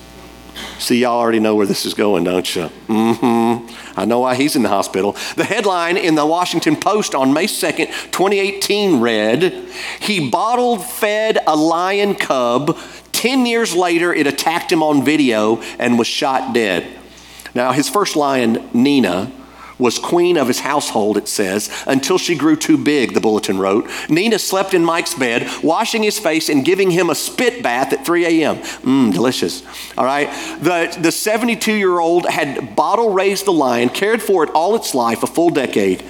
See, 0.79 1.01
y'all 1.01 1.19
already 1.19 1.39
know 1.39 1.55
where 1.55 1.65
this 1.65 1.85
is 1.85 1.93
going, 1.93 2.23
don't 2.23 2.55
you? 2.55 2.69
Mm-hmm. 2.87 3.84
I 3.95 4.05
know 4.05 4.19
why 4.19 4.35
he's 4.35 4.55
in 4.55 4.63
the 4.63 4.69
hospital. 4.69 5.13
The 5.35 5.45
headline 5.45 5.97
in 5.97 6.15
the 6.15 6.25
Washington 6.25 6.75
Post 6.75 7.15
on 7.15 7.33
May 7.33 7.45
2nd, 7.47 7.87
2018 8.11 8.99
read, 8.99 9.69
He 9.99 10.29
bottled 10.29 10.85
fed 10.85 11.39
a 11.47 11.55
lion 11.55 12.15
cub. 12.15 12.77
Ten 13.11 13.45
years 13.45 13.73
later, 13.73 14.13
it 14.13 14.27
attacked 14.27 14.71
him 14.71 14.83
on 14.83 15.03
video 15.03 15.61
and 15.79 15.97
was 15.97 16.07
shot 16.07 16.53
dead. 16.53 16.85
Now, 17.53 17.71
his 17.71 17.89
first 17.89 18.15
lion, 18.15 18.69
Nina, 18.73 19.31
was 19.77 19.99
queen 19.99 20.37
of 20.37 20.47
his 20.47 20.61
household, 20.61 21.17
it 21.17 21.27
says, 21.27 21.69
until 21.87 22.17
she 22.17 22.35
grew 22.35 22.55
too 22.55 22.77
big, 22.77 23.13
the 23.13 23.21
bulletin 23.21 23.57
wrote. 23.57 23.89
Nina 24.09 24.39
slept 24.39 24.73
in 24.73 24.85
Mike's 24.85 25.13
bed, 25.13 25.49
washing 25.63 26.03
his 26.03 26.19
face 26.19 26.49
and 26.49 26.63
giving 26.63 26.91
him 26.91 27.09
a 27.09 27.15
spit 27.15 27.61
bath 27.61 27.91
at 27.93 28.05
3 28.05 28.25
a.m. 28.25 28.57
Mmm, 28.57 29.13
delicious. 29.13 29.63
All 29.97 30.05
right. 30.05 30.29
The, 30.61 30.97
the 31.01 31.11
72 31.11 31.73
year 31.73 31.99
old 31.99 32.25
had 32.25 32.75
bottle 32.75 33.11
raised 33.11 33.45
the 33.45 33.53
lion, 33.53 33.89
cared 33.89 34.21
for 34.21 34.43
it 34.43 34.49
all 34.51 34.75
its 34.75 34.95
life, 34.95 35.23
a 35.23 35.27
full 35.27 35.49
decade, 35.49 36.01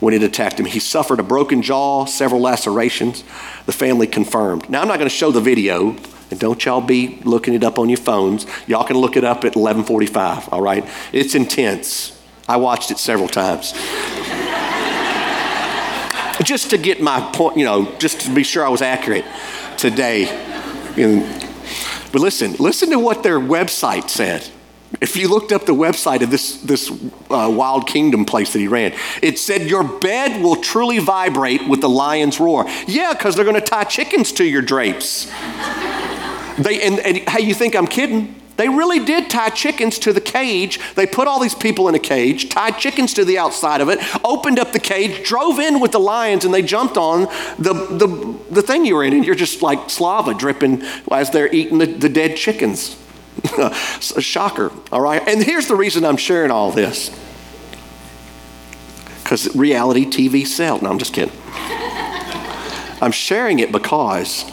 when 0.00 0.14
it 0.14 0.22
attacked 0.22 0.58
him. 0.58 0.66
He 0.66 0.78
suffered 0.80 1.20
a 1.20 1.24
broken 1.24 1.62
jaw, 1.62 2.04
several 2.04 2.40
lacerations. 2.40 3.24
The 3.66 3.72
family 3.72 4.06
confirmed. 4.06 4.68
Now, 4.68 4.82
I'm 4.82 4.88
not 4.88 4.98
going 4.98 5.08
to 5.08 5.14
show 5.14 5.30
the 5.30 5.40
video. 5.40 5.96
And 6.30 6.40
don't 6.40 6.64
y'all 6.64 6.80
be 6.80 7.20
looking 7.24 7.52
it 7.52 7.62
up 7.62 7.78
on 7.78 7.90
your 7.90 7.98
phones. 7.98 8.46
Y'all 8.66 8.84
can 8.84 8.96
look 8.96 9.18
it 9.18 9.24
up 9.24 9.38
at 9.38 9.54
1145, 9.54 10.48
all 10.48 10.62
right? 10.62 10.88
It's 11.12 11.34
intense. 11.34 12.21
I 12.48 12.56
watched 12.56 12.90
it 12.90 12.98
several 12.98 13.28
times. 13.28 13.72
just 16.44 16.70
to 16.70 16.78
get 16.78 17.00
my 17.00 17.20
point, 17.32 17.56
you 17.56 17.64
know, 17.64 17.90
just 17.98 18.22
to 18.22 18.34
be 18.34 18.42
sure 18.42 18.64
I 18.64 18.68
was 18.68 18.82
accurate 18.82 19.24
today. 19.76 20.26
but 20.96 22.20
listen, 22.20 22.54
listen 22.58 22.90
to 22.90 22.98
what 22.98 23.22
their 23.22 23.38
website 23.38 24.08
said. 24.08 24.48
If 25.00 25.16
you 25.16 25.28
looked 25.28 25.52
up 25.52 25.64
the 25.64 25.74
website 25.74 26.22
of 26.22 26.30
this, 26.30 26.60
this 26.60 26.90
uh, 26.90 27.50
Wild 27.50 27.86
Kingdom 27.86 28.24
place 28.24 28.52
that 28.52 28.58
he 28.58 28.68
ran, 28.68 28.92
it 29.22 29.38
said, 29.38 29.62
Your 29.62 29.84
bed 29.84 30.42
will 30.42 30.56
truly 30.56 30.98
vibrate 30.98 31.66
with 31.66 31.80
the 31.80 31.88
lion's 31.88 32.38
roar. 32.38 32.66
Yeah, 32.86 33.14
because 33.14 33.34
they're 33.34 33.44
going 33.44 33.60
to 33.60 33.66
tie 33.66 33.84
chickens 33.84 34.32
to 34.32 34.44
your 34.44 34.62
drapes. 34.62 35.30
They, 36.58 36.82
and, 36.82 36.98
and 37.00 37.18
hey, 37.28 37.42
you 37.42 37.54
think 37.54 37.74
I'm 37.74 37.86
kidding? 37.86 38.42
They 38.56 38.68
really 38.68 39.04
did 39.04 39.30
tie 39.30 39.48
chickens 39.48 39.98
to 40.00 40.12
the 40.12 40.20
cage. 40.20 40.78
They 40.94 41.06
put 41.06 41.26
all 41.26 41.40
these 41.40 41.54
people 41.54 41.88
in 41.88 41.94
a 41.94 41.98
cage, 41.98 42.48
tied 42.48 42.78
chickens 42.78 43.14
to 43.14 43.24
the 43.24 43.38
outside 43.38 43.80
of 43.80 43.88
it, 43.88 43.98
opened 44.24 44.58
up 44.58 44.72
the 44.72 44.78
cage, 44.78 45.26
drove 45.26 45.58
in 45.58 45.80
with 45.80 45.92
the 45.92 46.00
lions, 46.00 46.44
and 46.44 46.52
they 46.52 46.62
jumped 46.62 46.96
on 46.96 47.22
the, 47.58 47.72
the, 47.72 48.38
the 48.50 48.62
thing 48.62 48.84
you 48.84 48.96
were 48.96 49.04
in, 49.04 49.14
and 49.14 49.24
you're 49.24 49.34
just 49.34 49.62
like 49.62 49.88
slava 49.88 50.34
dripping 50.34 50.82
as 51.10 51.30
they're 51.30 51.52
eating 51.52 51.78
the, 51.78 51.86
the 51.86 52.08
dead 52.08 52.36
chickens. 52.36 52.96
a 53.58 54.20
shocker, 54.20 54.70
all 54.92 55.00
right? 55.00 55.26
And 55.26 55.42
here's 55.42 55.66
the 55.66 55.74
reason 55.74 56.04
I'm 56.04 56.18
sharing 56.18 56.50
all 56.50 56.70
this 56.70 57.10
because 59.22 59.56
reality 59.56 60.04
TV 60.04 60.46
sells. 60.46 60.82
No, 60.82 60.90
I'm 60.90 60.98
just 60.98 61.14
kidding. 61.14 61.34
I'm 63.00 63.10
sharing 63.10 63.58
it 63.58 63.72
because 63.72 64.44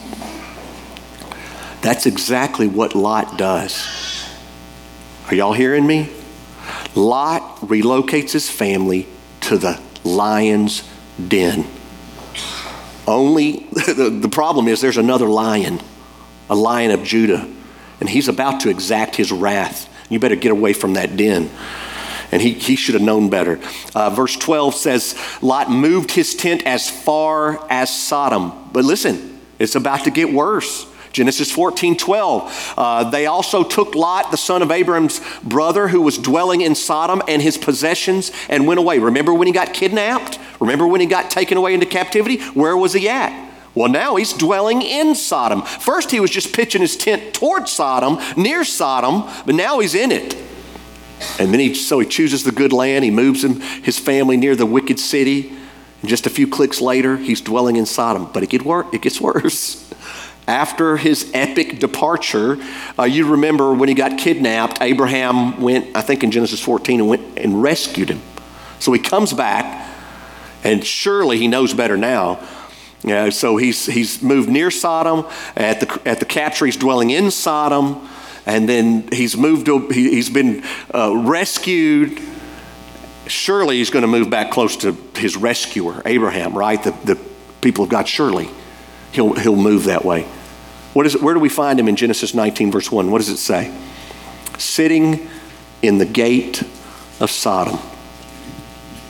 that's 1.82 2.06
exactly 2.06 2.68
what 2.68 2.96
Lot 2.96 3.38
does. 3.38 4.26
Are 5.28 5.36
y'all 5.36 5.54
hearing 5.54 5.86
me? 5.86 6.10
Lot 6.96 7.58
relocates 7.62 8.32
his 8.32 8.50
family 8.50 9.08
to 9.42 9.58
the 9.58 9.80
lion's 10.04 10.84
den. 11.28 11.66
Only 13.08 13.52
the, 13.72 14.10
the 14.22 14.30
problem 14.30 14.68
is 14.68 14.82
there's 14.82 14.98
another 14.98 15.28
lion, 15.28 15.80
a 16.50 16.56
lion 16.56 16.92
of 16.92 17.04
Judah, 17.04 17.48
and 18.00 18.10
he's 18.10 18.28
about 18.28 18.62
to 18.62 18.70
exact 18.70 19.16
his 19.16 19.32
wrath. 19.32 19.88
You 20.10 20.20
better 20.20 20.36
get 20.36 20.52
away 20.52 20.74
from 20.74 20.94
that 20.94 21.16
den. 21.16 21.50
And 22.32 22.42
he, 22.42 22.54
he 22.54 22.76
should 22.76 22.94
have 22.94 23.04
known 23.04 23.30
better. 23.30 23.60
Uh, 23.96 24.12
verse 24.12 24.36
12 24.36 24.76
says, 24.76 25.20
Lot 25.42 25.72
moved 25.72 26.12
his 26.12 26.36
tent 26.36 26.64
as 26.66 26.90
far 26.90 27.66
as 27.72 27.96
Sodom. 27.96 28.70
But 28.72 28.86
listen, 28.86 29.40
it's 29.58 29.76
about 29.76 30.04
to 30.04 30.12
get 30.12 30.32
worse. 30.32 30.86
Genesis 31.12 31.52
14, 31.52 31.98
12. 31.98 32.74
Uh, 32.78 33.10
they 33.10 33.26
also 33.26 33.64
took 33.64 33.96
Lot, 33.96 34.32
the 34.32 34.38
son 34.38 34.62
of 34.62 34.72
Abram's 34.72 35.22
brother, 35.44 35.88
who 35.88 36.02
was 36.02 36.18
dwelling 36.18 36.62
in 36.62 36.76
Sodom, 36.76 37.22
and 37.28 37.42
his 37.42 37.58
possessions 37.58 38.32
and 38.48 38.68
went 38.68 38.80
away. 38.80 39.00
Remember 39.00 39.34
when 39.34 39.48
he 39.48 39.54
got 39.54 39.74
kidnapped? 39.74 40.40
Remember 40.60 40.88
when 40.88 41.02
he 41.02 41.08
got 41.08 41.32
taken 41.32 41.58
away 41.58 41.74
into 41.74 41.86
captivity? 41.86 42.40
Where 42.52 42.78
was 42.78 42.94
he 42.94 43.10
at? 43.10 43.48
Well, 43.76 43.90
now 43.90 44.16
he's 44.16 44.34
dwelling 44.34 44.82
in 44.82 45.16
Sodom. 45.16 45.62
First, 45.62 46.12
he 46.12 46.20
was 46.20 46.32
just 46.32 46.54
pitching 46.54 46.82
his 46.82 46.98
tent 46.98 47.34
towards 47.34 47.72
Sodom, 47.72 48.20
near 48.36 48.64
Sodom, 48.64 49.30
but 49.46 49.56
now 49.56 49.80
he's 49.80 49.96
in 49.96 50.12
it. 50.12 50.36
And 51.38 51.54
then 51.54 51.60
he, 51.60 51.74
so 51.74 52.00
he 52.00 52.08
chooses 52.08 52.44
the 52.44 52.52
good 52.52 52.74
land. 52.74 53.06
He 53.06 53.12
moves 53.12 53.44
him, 53.44 53.60
his 53.60 54.00
family 54.00 54.38
near 54.38 54.56
the 54.56 54.66
wicked 54.66 55.00
city. 55.00 55.54
And 56.02 56.10
just 56.10 56.26
a 56.26 56.30
few 56.30 56.48
clicks 56.48 56.82
later, 56.82 57.18
he's 57.18 57.42
dwelling 57.42 57.76
in 57.76 57.86
Sodom. 57.86 58.30
But 58.32 58.44
it, 58.44 58.50
get 58.50 58.64
wor- 58.64 58.88
it 58.94 59.02
gets 59.02 59.20
worse. 59.22 59.89
After 60.50 60.98
his 60.98 61.30
epic 61.36 61.78
departure, 61.78 62.58
uh, 62.98 63.04
you 63.04 63.28
remember 63.28 63.72
when 63.72 63.88
he 63.88 63.94
got 63.94 64.18
kidnapped, 64.18 64.82
Abraham 64.82 65.62
went, 65.62 65.96
I 65.96 66.02
think 66.02 66.24
in 66.24 66.32
Genesis 66.32 66.60
14, 66.60 67.02
and 67.02 67.08
went 67.08 67.38
and 67.38 67.62
rescued 67.62 68.10
him. 68.10 68.20
So 68.80 68.92
he 68.92 69.00
comes 69.00 69.32
back, 69.32 69.88
and 70.64 70.84
surely 70.84 71.38
he 71.38 71.48
knows 71.48 71.76
better 71.76 71.98
now. 71.98 72.40
Yeah, 73.04 73.30
so 73.30 73.58
he's, 73.58 73.86
he's 73.86 74.24
moved 74.24 74.50
near 74.50 74.72
Sodom. 74.72 75.28
At 75.56 75.82
the, 75.82 76.02
at 76.04 76.18
the 76.20 76.26
capture, 76.26 76.66
he's 76.66 76.78
dwelling 76.78 77.12
in 77.12 77.30
Sodom. 77.30 78.10
And 78.48 78.68
then 78.68 79.08
he's 79.12 79.38
moved 79.38 79.68
he, 79.94 80.16
has 80.16 80.32
been 80.32 80.64
uh, 80.92 81.16
rescued. 81.16 82.20
Surely 83.28 83.78
he's 83.78 83.92
going 83.92 84.02
to 84.02 84.08
move 84.08 84.32
back 84.32 84.50
close 84.50 84.78
to 84.78 84.94
his 85.16 85.38
rescuer, 85.38 86.02
Abraham, 86.06 86.58
right? 86.58 86.82
The, 86.82 86.90
the 87.06 87.20
people 87.62 87.84
of 87.84 87.92
God, 87.92 88.08
surely 88.08 88.50
he'll, 89.12 89.34
he'll 89.34 89.56
move 89.56 89.84
that 89.84 90.04
way. 90.04 90.28
What 91.00 91.06
is 91.06 91.16
it, 91.16 91.22
where 91.22 91.34
do 91.34 91.40
we 91.40 91.48
find 91.48 91.80
him 91.80 91.88
in 91.88 91.96
Genesis 91.96 92.34
19, 92.34 92.74
verse 92.74 92.92
1? 92.92 93.10
What 93.10 93.20
does 93.20 93.30
it 93.30 93.38
say? 93.38 93.74
Sitting 94.58 95.30
in 95.82 95.98
the 95.98 96.06
gate 96.06 96.62
of 97.22 97.32
Sodom. 97.32 97.80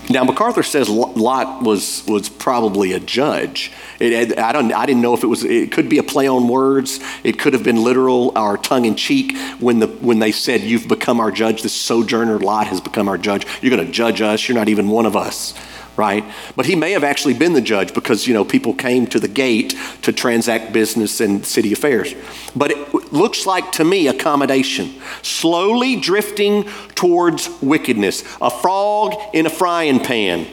Now, 0.08 0.24
MacArthur 0.24 0.62
says 0.62 0.88
Lot 0.88 1.64
was, 1.64 2.06
was 2.08 2.30
probably 2.30 2.94
a 2.94 3.00
judge. 3.00 3.72
It, 4.00 4.38
I, 4.38 4.52
don't, 4.52 4.72
I 4.72 4.86
didn't 4.86 5.02
know 5.02 5.16
if 5.16 5.24
it 5.24 5.28
was, 5.28 5.44
it 5.44 5.72
could 5.72 5.90
be 5.90 5.98
a 5.98 6.04
play 6.04 6.28
on 6.28 6.48
words. 6.48 7.00
It 7.24 7.40
could 7.40 7.54
have 7.54 7.64
been 7.64 7.84
literal 7.84 8.38
or 8.38 8.60
tongue 8.60 8.86
in 8.86 8.96
cheek 8.96 9.36
when, 9.60 9.80
the, 9.80 9.88
when 9.88 10.20
they 10.20 10.32
said, 10.32 10.62
You've 10.62 10.88
become 10.88 11.20
our 11.20 11.32
judge. 11.32 11.64
This 11.64 11.74
sojourner 11.74 12.38
Lot 12.38 12.68
has 12.68 12.82
become 12.82 13.08
our 13.08 13.18
judge. 13.18 13.48
You're 13.64 13.76
going 13.76 13.88
to 13.88 13.92
judge 13.92 14.22
us. 14.22 14.48
You're 14.48 14.60
not 14.60 14.70
even 14.70 14.90
one 14.90 15.08
of 15.08 15.16
us 15.16 15.56
right? 16.00 16.24
But 16.56 16.66
he 16.66 16.76
may 16.76 16.94
have 16.94 17.04
actually 17.04 17.34
been 17.34 17.52
the 17.52 17.62
judge 17.62 17.94
because, 17.94 18.26
you 18.26 18.34
know, 18.34 18.46
people 18.46 18.74
came 18.74 19.06
to 19.08 19.20
the 19.20 19.28
gate 19.28 19.76
to 20.04 20.14
transact 20.14 20.72
business 20.72 21.20
and 21.20 21.46
city 21.46 21.74
affairs. 21.74 22.16
But 22.56 22.72
it 22.72 23.14
looks 23.14 23.46
like 23.46 23.74
to 23.74 23.84
me 23.84 24.08
accommodation, 24.08 25.02
slowly 25.22 25.98
drifting 25.98 26.64
towards 26.96 27.50
wickedness, 27.62 28.24
a 28.42 28.50
frog 28.50 29.14
in 29.34 29.46
a 29.46 29.50
frying 29.50 30.00
pan. 30.00 30.48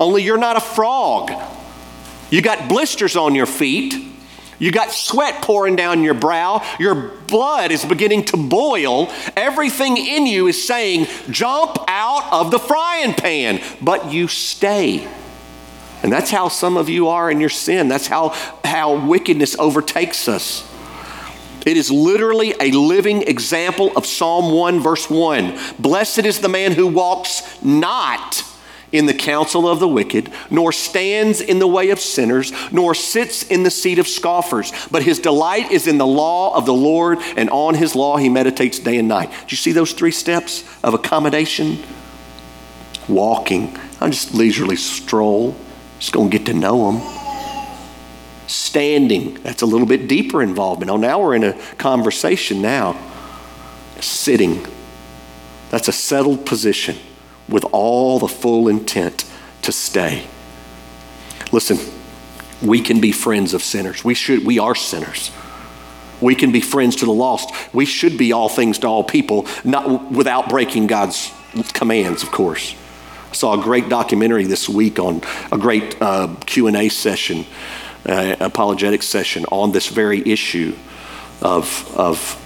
Only 0.00 0.24
you're 0.24 0.36
not 0.36 0.56
a 0.56 0.60
frog. 0.60 1.30
You 2.30 2.42
got 2.42 2.68
blisters 2.68 3.14
on 3.14 3.36
your 3.36 3.46
feet 3.46 4.11
you 4.62 4.70
got 4.70 4.92
sweat 4.92 5.42
pouring 5.42 5.74
down 5.74 6.04
your 6.04 6.14
brow. 6.14 6.64
Your 6.78 6.94
blood 7.26 7.72
is 7.72 7.84
beginning 7.84 8.26
to 8.26 8.36
boil. 8.36 9.10
Everything 9.36 9.96
in 9.96 10.24
you 10.24 10.46
is 10.46 10.64
saying, 10.64 11.08
jump 11.30 11.78
out 11.88 12.32
of 12.32 12.52
the 12.52 12.60
frying 12.60 13.12
pan, 13.12 13.60
but 13.82 14.12
you 14.12 14.28
stay. 14.28 15.04
And 16.04 16.12
that's 16.12 16.30
how 16.30 16.46
some 16.46 16.76
of 16.76 16.88
you 16.88 17.08
are 17.08 17.28
in 17.28 17.40
your 17.40 17.48
sin. 17.48 17.88
That's 17.88 18.06
how, 18.06 18.28
how 18.62 19.04
wickedness 19.04 19.58
overtakes 19.58 20.28
us. 20.28 20.64
It 21.66 21.76
is 21.76 21.90
literally 21.90 22.54
a 22.60 22.70
living 22.70 23.22
example 23.22 23.90
of 23.96 24.06
Psalm 24.06 24.52
1, 24.54 24.78
verse 24.78 25.10
1. 25.10 25.58
Blessed 25.80 26.20
is 26.20 26.38
the 26.38 26.48
man 26.48 26.70
who 26.70 26.86
walks 26.86 27.60
not 27.64 28.41
in 28.92 29.06
the 29.06 29.14
counsel 29.14 29.66
of 29.66 29.80
the 29.80 29.88
wicked, 29.88 30.30
nor 30.50 30.70
stands 30.70 31.40
in 31.40 31.58
the 31.58 31.66
way 31.66 31.90
of 31.90 31.98
sinners, 31.98 32.52
nor 32.70 32.94
sits 32.94 33.42
in 33.42 33.62
the 33.62 33.70
seat 33.70 33.98
of 33.98 34.06
scoffers. 34.06 34.72
But 34.90 35.02
his 35.02 35.18
delight 35.18 35.72
is 35.72 35.86
in 35.86 35.98
the 35.98 36.06
law 36.06 36.54
of 36.54 36.66
the 36.66 36.74
Lord, 36.74 37.18
and 37.36 37.48
on 37.50 37.74
his 37.74 37.96
law 37.96 38.18
he 38.18 38.28
meditates 38.28 38.78
day 38.78 38.98
and 38.98 39.08
night. 39.08 39.30
Do 39.30 39.46
you 39.48 39.56
see 39.56 39.72
those 39.72 39.92
three 39.92 40.10
steps 40.10 40.64
of 40.84 40.94
accommodation? 40.94 41.82
Walking. 43.08 43.76
I 44.00 44.10
just 44.10 44.34
leisurely 44.34 44.76
stroll, 44.76 45.56
just 45.98 46.12
to 46.12 46.28
get 46.28 46.46
to 46.46 46.54
know 46.54 46.92
him. 46.92 47.18
Standing. 48.46 49.34
That's 49.42 49.62
a 49.62 49.66
little 49.66 49.86
bit 49.86 50.08
deeper 50.08 50.42
involvement. 50.42 50.90
Oh, 50.90 50.98
now 50.98 51.20
we're 51.20 51.34
in 51.34 51.44
a 51.44 51.54
conversation 51.76 52.60
now. 52.60 53.00
Sitting. 54.00 54.66
That's 55.70 55.88
a 55.88 55.92
settled 55.92 56.44
position 56.44 56.96
with 57.52 57.64
all 57.72 58.18
the 58.18 58.28
full 58.28 58.66
intent 58.68 59.24
to 59.62 59.70
stay. 59.70 60.26
Listen, 61.52 61.78
we 62.62 62.80
can 62.80 63.00
be 63.00 63.12
friends 63.12 63.54
of 63.54 63.62
sinners. 63.62 64.04
We 64.04 64.14
should 64.14 64.44
we 64.44 64.58
are 64.58 64.74
sinners. 64.74 65.30
We 66.20 66.34
can 66.34 66.52
be 66.52 66.60
friends 66.60 66.96
to 66.96 67.04
the 67.04 67.12
lost. 67.12 67.52
We 67.74 67.84
should 67.84 68.16
be 68.16 68.32
all 68.32 68.48
things 68.48 68.78
to 68.80 68.86
all 68.86 69.02
people, 69.02 69.46
not 69.64 70.12
without 70.12 70.48
breaking 70.48 70.86
God's 70.86 71.32
commands, 71.72 72.22
of 72.22 72.30
course. 72.30 72.76
I 73.30 73.34
saw 73.34 73.58
a 73.58 73.62
great 73.62 73.88
documentary 73.88 74.44
this 74.44 74.68
week 74.68 74.98
on 74.98 75.22
a 75.50 75.58
great 75.58 76.00
uh, 76.00 76.34
Q&A 76.46 76.88
session, 76.90 77.44
uh, 78.06 78.36
apologetic 78.38 79.02
session 79.02 79.44
on 79.50 79.72
this 79.72 79.88
very 79.88 80.22
issue 80.24 80.76
of, 81.40 81.92
of 81.96 82.38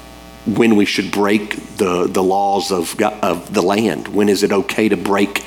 when 0.47 0.77
we 0.77 0.85
should 0.85 1.11
break 1.11 1.57
the, 1.77 2.07
the 2.07 2.23
laws 2.23 2.71
of, 2.71 3.01
of 3.01 3.53
the 3.53 3.63
land. 3.63 4.09
When 4.09 4.29
is 4.29 4.43
it 4.43 4.53
okay 4.53 4.89
to 4.89 4.97
break 4.97 5.45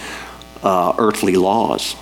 uh, 0.61 0.93
earthly 0.97 1.35
laws? 1.35 1.95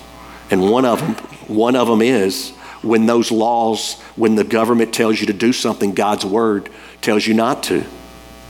And 0.50 0.70
one 0.70 0.84
of 0.84 1.00
them, 1.00 1.14
one 1.46 1.76
of 1.76 1.86
them 1.86 2.02
is 2.02 2.50
when 2.82 3.06
those 3.06 3.30
laws, 3.30 4.00
when 4.16 4.34
the 4.34 4.44
government 4.44 4.92
tells 4.92 5.20
you 5.20 5.26
to 5.26 5.32
do 5.32 5.52
something, 5.52 5.94
God's 5.94 6.24
word 6.24 6.68
tells 7.00 7.26
you 7.26 7.34
not 7.34 7.62
to, 7.64 7.84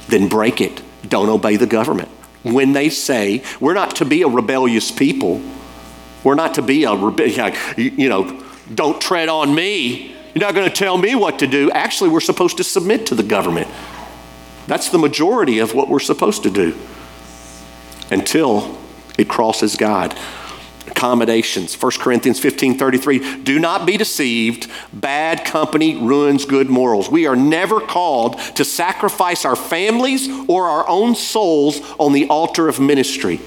then 0.09 0.29
break 0.29 0.61
it. 0.61 0.83
Don't 1.09 1.29
obey 1.29 1.57
the 1.57 1.67
government. 1.67 2.09
When 2.43 2.73
they 2.73 2.89
say 2.89 3.43
we're 3.61 3.75
not 3.75 3.97
to 3.97 4.05
be 4.05 4.23
a 4.23 4.29
rebellious 4.29 4.91
people, 4.91 5.43
we're 6.25 6.35
not 6.35 6.55
to 6.55 6.63
be 6.63 6.85
a 6.85 6.93
you 7.77 8.09
know, 8.09 8.43
don't 8.75 9.01
tread 9.01 9.29
on 9.29 9.55
me. 9.55 10.15
You're 10.35 10.45
not 10.45 10.55
going 10.55 10.69
to 10.69 10.75
tell 10.75 10.97
me 10.97 11.15
what 11.15 11.41
to 11.41 11.47
do. 11.47 11.71
Actually, 11.71 12.11
we're 12.11 12.21
supposed 12.21 12.59
to 12.59 12.65
submit 12.65 13.07
to 13.07 13.15
the 13.15 13.23
government. 13.23 13.69
That's 14.69 14.91
the 14.91 14.99
majority 14.99 15.61
of 15.61 15.75
what 15.75 15.89
we're 15.89 15.99
supposed 15.99 16.43
to 16.43 16.51
do 16.51 16.77
until 18.11 18.79
it 19.17 19.27
crosses 19.27 19.77
God. 19.77 20.17
Accommodations. 20.87 21.75
1 21.81 21.93
Corinthians 21.99 22.39
15 22.39 22.77
33. 22.77 23.43
Do 23.43 23.59
not 23.59 23.87
be 23.87 23.97
deceived. 23.97 24.71
Bad 24.93 25.47
company 25.47 25.97
ruins 25.97 26.45
good 26.45 26.69
morals. 26.69 27.11
We 27.11 27.27
are 27.27 27.35
never 27.35 27.81
called 27.81 28.39
to 28.57 28.65
sacrifice 28.65 29.47
our 29.47 29.57
families 29.57 30.29
or 30.49 30.67
our 30.67 30.87
own 30.87 31.15
souls 31.15 31.81
on 31.99 32.13
the 32.13 32.29
altar 32.29 32.69
of 32.69 32.79
ministry. 32.79 33.41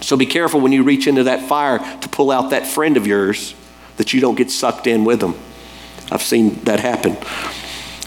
So 0.00 0.16
be 0.16 0.26
careful 0.26 0.60
when 0.60 0.70
you 0.70 0.84
reach 0.84 1.08
into 1.08 1.24
that 1.24 1.48
fire 1.48 1.78
to 1.78 2.08
pull 2.08 2.30
out 2.30 2.50
that 2.50 2.68
friend 2.68 2.96
of 2.96 3.04
yours 3.04 3.54
that 3.96 4.12
you 4.12 4.20
don't 4.20 4.36
get 4.36 4.52
sucked 4.52 4.86
in 4.86 5.04
with 5.04 5.18
them. 5.18 5.34
I've 6.12 6.22
seen 6.22 6.60
that 6.64 6.78
happen. 6.78 7.16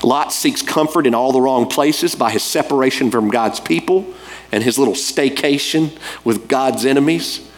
Lot 0.04 0.32
seeks 0.32 0.62
comfort 0.62 1.06
in 1.06 1.14
all 1.14 1.32
the 1.32 1.42
wrong 1.42 1.68
places 1.68 2.16
by 2.16 2.32
his 2.32 2.44
separation 2.44 3.12
from 3.12 3.30
God's 3.30 3.60
people 3.60 4.14
and 4.52 4.64
his 4.64 4.80
little 4.80 4.94
staycation 4.94 5.98
with 6.24 6.48
God's 6.48 6.86
enemies. 6.86 7.50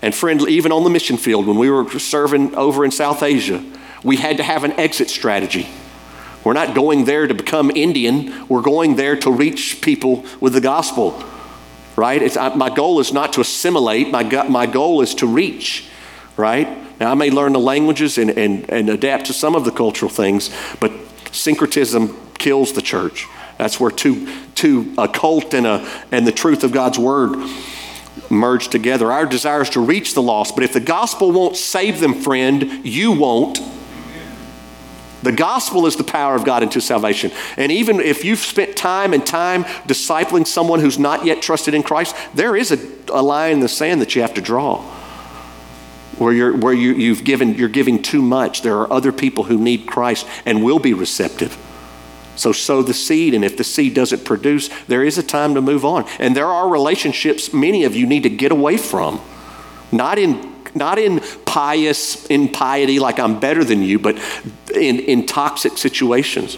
And 0.00 0.14
friend, 0.14 0.40
even 0.48 0.72
on 0.72 0.84
the 0.84 0.90
mission 0.90 1.16
field, 1.16 1.46
when 1.46 1.58
we 1.58 1.70
were 1.70 1.88
serving 1.98 2.54
over 2.56 2.84
in 2.84 2.90
South 2.90 3.22
Asia, 3.22 3.64
we 4.02 4.16
had 4.16 4.38
to 4.38 4.42
have 4.42 4.64
an 4.64 4.72
exit 4.72 5.10
strategy. 5.10 5.68
We're 6.44 6.54
not 6.54 6.74
going 6.74 7.04
there 7.04 7.26
to 7.26 7.34
become 7.34 7.70
Indian, 7.70 8.48
we're 8.48 8.62
going 8.62 8.96
there 8.96 9.16
to 9.16 9.30
reach 9.30 9.80
people 9.80 10.24
with 10.40 10.54
the 10.54 10.60
gospel, 10.60 11.22
right? 11.94 12.20
It's, 12.20 12.36
I, 12.36 12.52
my 12.54 12.68
goal 12.68 12.98
is 12.98 13.12
not 13.12 13.34
to 13.34 13.40
assimilate, 13.40 14.10
my, 14.10 14.24
my 14.48 14.66
goal 14.66 15.02
is 15.02 15.14
to 15.16 15.26
reach, 15.26 15.88
right? 16.36 16.68
Now, 16.98 17.12
I 17.12 17.14
may 17.14 17.30
learn 17.30 17.52
the 17.52 17.60
languages 17.60 18.18
and, 18.18 18.30
and, 18.30 18.68
and 18.68 18.90
adapt 18.90 19.26
to 19.26 19.32
some 19.32 19.54
of 19.54 19.64
the 19.64 19.70
cultural 19.70 20.10
things, 20.10 20.50
but 20.80 20.90
Syncretism 21.32 22.16
kills 22.38 22.72
the 22.72 22.82
church. 22.82 23.26
That's 23.58 23.78
where 23.80 23.90
two, 23.90 24.28
two 24.54 24.94
a 24.98 25.08
cult 25.08 25.54
and, 25.54 25.66
a, 25.66 25.88
and 26.10 26.26
the 26.26 26.32
truth 26.32 26.64
of 26.64 26.72
God's 26.72 26.98
word 26.98 27.36
merge 28.28 28.68
together. 28.68 29.12
Our 29.12 29.26
desire 29.26 29.62
is 29.62 29.70
to 29.70 29.80
reach 29.80 30.14
the 30.14 30.22
lost, 30.22 30.54
but 30.54 30.64
if 30.64 30.72
the 30.72 30.80
gospel 30.80 31.32
won't 31.32 31.56
save 31.56 32.00
them, 32.00 32.14
friend, 32.14 32.84
you 32.84 33.12
won't. 33.12 33.60
The 35.22 35.32
gospel 35.32 35.86
is 35.86 35.96
the 35.96 36.04
power 36.04 36.34
of 36.34 36.44
God 36.44 36.64
into 36.64 36.80
salvation. 36.80 37.30
And 37.56 37.70
even 37.70 38.00
if 38.00 38.24
you've 38.24 38.40
spent 38.40 38.76
time 38.76 39.12
and 39.12 39.24
time 39.24 39.64
discipling 39.86 40.46
someone 40.46 40.80
who's 40.80 40.98
not 40.98 41.24
yet 41.24 41.40
trusted 41.40 41.74
in 41.74 41.84
Christ, 41.84 42.16
there 42.34 42.56
is 42.56 42.72
a, 42.72 42.78
a 43.12 43.22
line 43.22 43.52
in 43.52 43.60
the 43.60 43.68
sand 43.68 44.00
that 44.00 44.16
you 44.16 44.22
have 44.22 44.34
to 44.34 44.40
draw. 44.40 44.84
Where, 46.22 46.32
you're, 46.32 46.56
where 46.56 46.72
you, 46.72 46.92
you've 46.92 47.24
given, 47.24 47.54
you're 47.54 47.68
giving 47.68 48.00
too 48.00 48.22
much. 48.22 48.62
There 48.62 48.76
are 48.78 48.92
other 48.92 49.10
people 49.10 49.42
who 49.44 49.58
need 49.58 49.88
Christ 49.88 50.24
and 50.46 50.62
will 50.62 50.78
be 50.78 50.94
receptive. 50.94 51.58
So 52.36 52.52
sow 52.52 52.80
the 52.80 52.94
seed, 52.94 53.34
and 53.34 53.44
if 53.44 53.56
the 53.56 53.64
seed 53.64 53.94
doesn't 53.94 54.24
produce, 54.24 54.68
there 54.86 55.02
is 55.02 55.18
a 55.18 55.22
time 55.22 55.54
to 55.54 55.60
move 55.60 55.84
on. 55.84 56.06
And 56.20 56.36
there 56.36 56.46
are 56.46 56.68
relationships 56.68 57.52
many 57.52 57.82
of 57.82 57.96
you 57.96 58.06
need 58.06 58.22
to 58.22 58.30
get 58.30 58.52
away 58.52 58.76
from. 58.76 59.20
Not 59.90 60.18
in 60.18 60.52
not 60.74 60.98
in 60.98 61.20
pious 61.44 62.24
in 62.26 62.48
piety 62.48 62.98
like 62.98 63.18
I'm 63.18 63.40
better 63.40 63.62
than 63.62 63.82
you, 63.82 63.98
but 63.98 64.16
in, 64.74 65.00
in 65.00 65.26
toxic 65.26 65.76
situations 65.76 66.54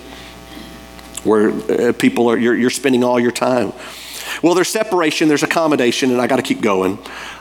where 1.25 1.49
uh, 1.49 1.93
people 1.95 2.29
are 2.29 2.37
you're, 2.37 2.55
you're 2.55 2.71
spending 2.71 3.03
all 3.03 3.19
your 3.19 3.33
time. 3.33 3.73
Well, 4.43 4.55
there's 4.55 4.69
separation, 4.69 5.29
there's 5.29 5.43
accommodation, 5.43 6.11
and 6.11 6.21
I 6.21 6.27
got 6.27 6.37
to 6.37 6.43
keep 6.43 6.61
going. 6.61 6.99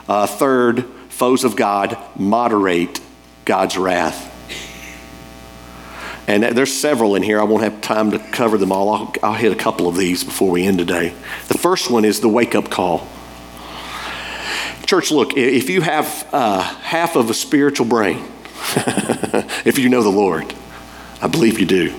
Uh, 0.08 0.26
third, 0.26 0.86
foes 1.24 1.46
of 1.46 1.56
God 1.56 1.98
moderate 2.18 3.00
God's 3.46 3.78
wrath. 3.78 4.30
And 6.28 6.44
there's 6.44 6.74
several 6.74 7.16
in 7.16 7.24
here. 7.24 7.40
I 7.40 7.46
won't 7.46 7.64
have 7.64 7.80
time 7.80 8.12
to 8.12 8.20
cover 8.20 8.58
them 8.58 8.74
all. 8.74 8.90
I'll, 8.90 9.14
I'll 9.24 9.34
hit 9.34 9.54
a 9.54 9.56
couple 9.56 9.88
of 9.88 9.96
these 9.96 10.26
before 10.26 10.52
we 10.52 10.66
end 10.66 10.80
today. 10.80 11.14
The 11.48 11.58
first 11.58 11.90
one 11.90 12.04
is 12.04 12.20
the 12.20 12.28
wake 12.28 12.56
up 12.56 12.70
call. 12.70 13.08
Church, 14.86 15.12
look, 15.12 15.38
if 15.38 15.70
you 15.70 15.80
have 15.80 16.28
uh, 16.34 16.62
half 16.62 17.16
of 17.16 17.30
a 17.30 17.34
spiritual 17.34 17.86
brain, 17.86 18.18
if 19.64 19.80
you 19.80 19.88
know 19.88 20.04
the 20.04 20.10
Lord, 20.10 20.54
I 21.22 21.28
believe 21.28 21.58
you 21.58 21.66
do, 21.66 21.96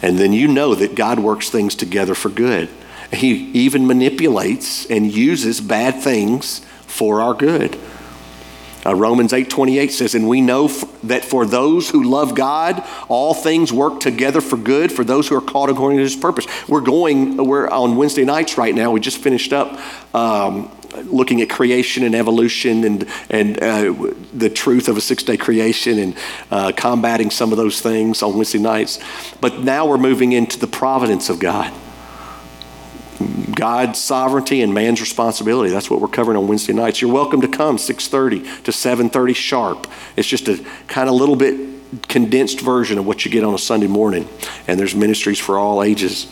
and 0.00 0.16
then 0.16 0.32
you 0.32 0.46
know 0.46 0.76
that 0.76 0.94
God 0.94 1.18
works 1.18 1.50
things 1.50 1.74
together 1.74 2.14
for 2.14 2.28
good. 2.28 2.68
He 3.12 3.50
even 3.50 3.84
manipulates 3.88 4.88
and 4.88 5.12
uses 5.12 5.60
bad 5.60 6.00
things 6.00 6.60
for 6.86 7.20
our 7.20 7.34
good. 7.34 7.76
Uh, 8.86 8.94
Romans 8.94 9.32
8:28 9.32 9.92
says, 9.92 10.14
"And 10.14 10.28
we 10.28 10.40
know 10.40 10.66
f- 10.66 10.84
that 11.04 11.24
for 11.24 11.46
those 11.46 11.90
who 11.90 12.02
love 12.02 12.34
God, 12.34 12.82
all 13.08 13.34
things 13.34 13.72
work 13.72 14.00
together 14.00 14.40
for 14.40 14.56
good 14.56 14.92
for 14.92 15.04
those 15.04 15.28
who 15.28 15.36
are 15.36 15.40
called 15.40 15.70
according 15.70 15.98
to 15.98 16.04
His 16.04 16.16
purpose." 16.16 16.46
We're 16.68 16.80
going. 16.80 17.36
We're 17.36 17.68
on 17.68 17.96
Wednesday 17.96 18.24
nights 18.24 18.58
right 18.58 18.74
now. 18.74 18.90
We 18.90 19.00
just 19.00 19.18
finished 19.18 19.52
up 19.52 19.78
um, 20.14 20.70
looking 21.04 21.40
at 21.40 21.50
creation 21.50 22.04
and 22.04 22.14
evolution 22.14 22.84
and 22.84 23.06
and 23.30 23.62
uh, 23.62 23.94
the 24.32 24.50
truth 24.50 24.88
of 24.88 24.96
a 24.96 25.00
six-day 25.00 25.36
creation 25.36 25.98
and 25.98 26.14
uh, 26.50 26.72
combating 26.76 27.30
some 27.30 27.52
of 27.52 27.58
those 27.58 27.80
things 27.80 28.22
on 28.22 28.36
Wednesday 28.36 28.58
nights. 28.58 28.98
But 29.40 29.60
now 29.60 29.86
we're 29.86 29.98
moving 29.98 30.32
into 30.32 30.58
the 30.58 30.66
providence 30.66 31.30
of 31.30 31.38
God. 31.38 31.72
God's 33.64 33.98
sovereignty 33.98 34.60
and 34.60 34.74
man's 34.74 35.00
responsibility. 35.00 35.70
That's 35.70 35.88
what 35.88 36.02
we're 36.02 36.08
covering 36.08 36.36
on 36.36 36.46
Wednesday 36.46 36.74
nights. 36.74 37.00
You're 37.00 37.10
welcome 37.10 37.40
to 37.40 37.48
come 37.48 37.78
6:30 37.78 38.44
to 38.64 38.72
7:30 38.72 39.32
sharp. 39.32 39.86
It's 40.16 40.28
just 40.28 40.48
a 40.48 40.62
kind 40.86 41.08
of 41.08 41.14
little 41.14 41.34
bit 41.34 41.58
condensed 42.08 42.60
version 42.60 42.98
of 42.98 43.06
what 43.06 43.24
you 43.24 43.30
get 43.30 43.42
on 43.42 43.54
a 43.54 43.58
Sunday 43.58 43.86
morning. 43.86 44.28
And 44.68 44.78
there's 44.78 44.94
ministries 44.94 45.38
for 45.38 45.58
all 45.58 45.82
ages. 45.82 46.26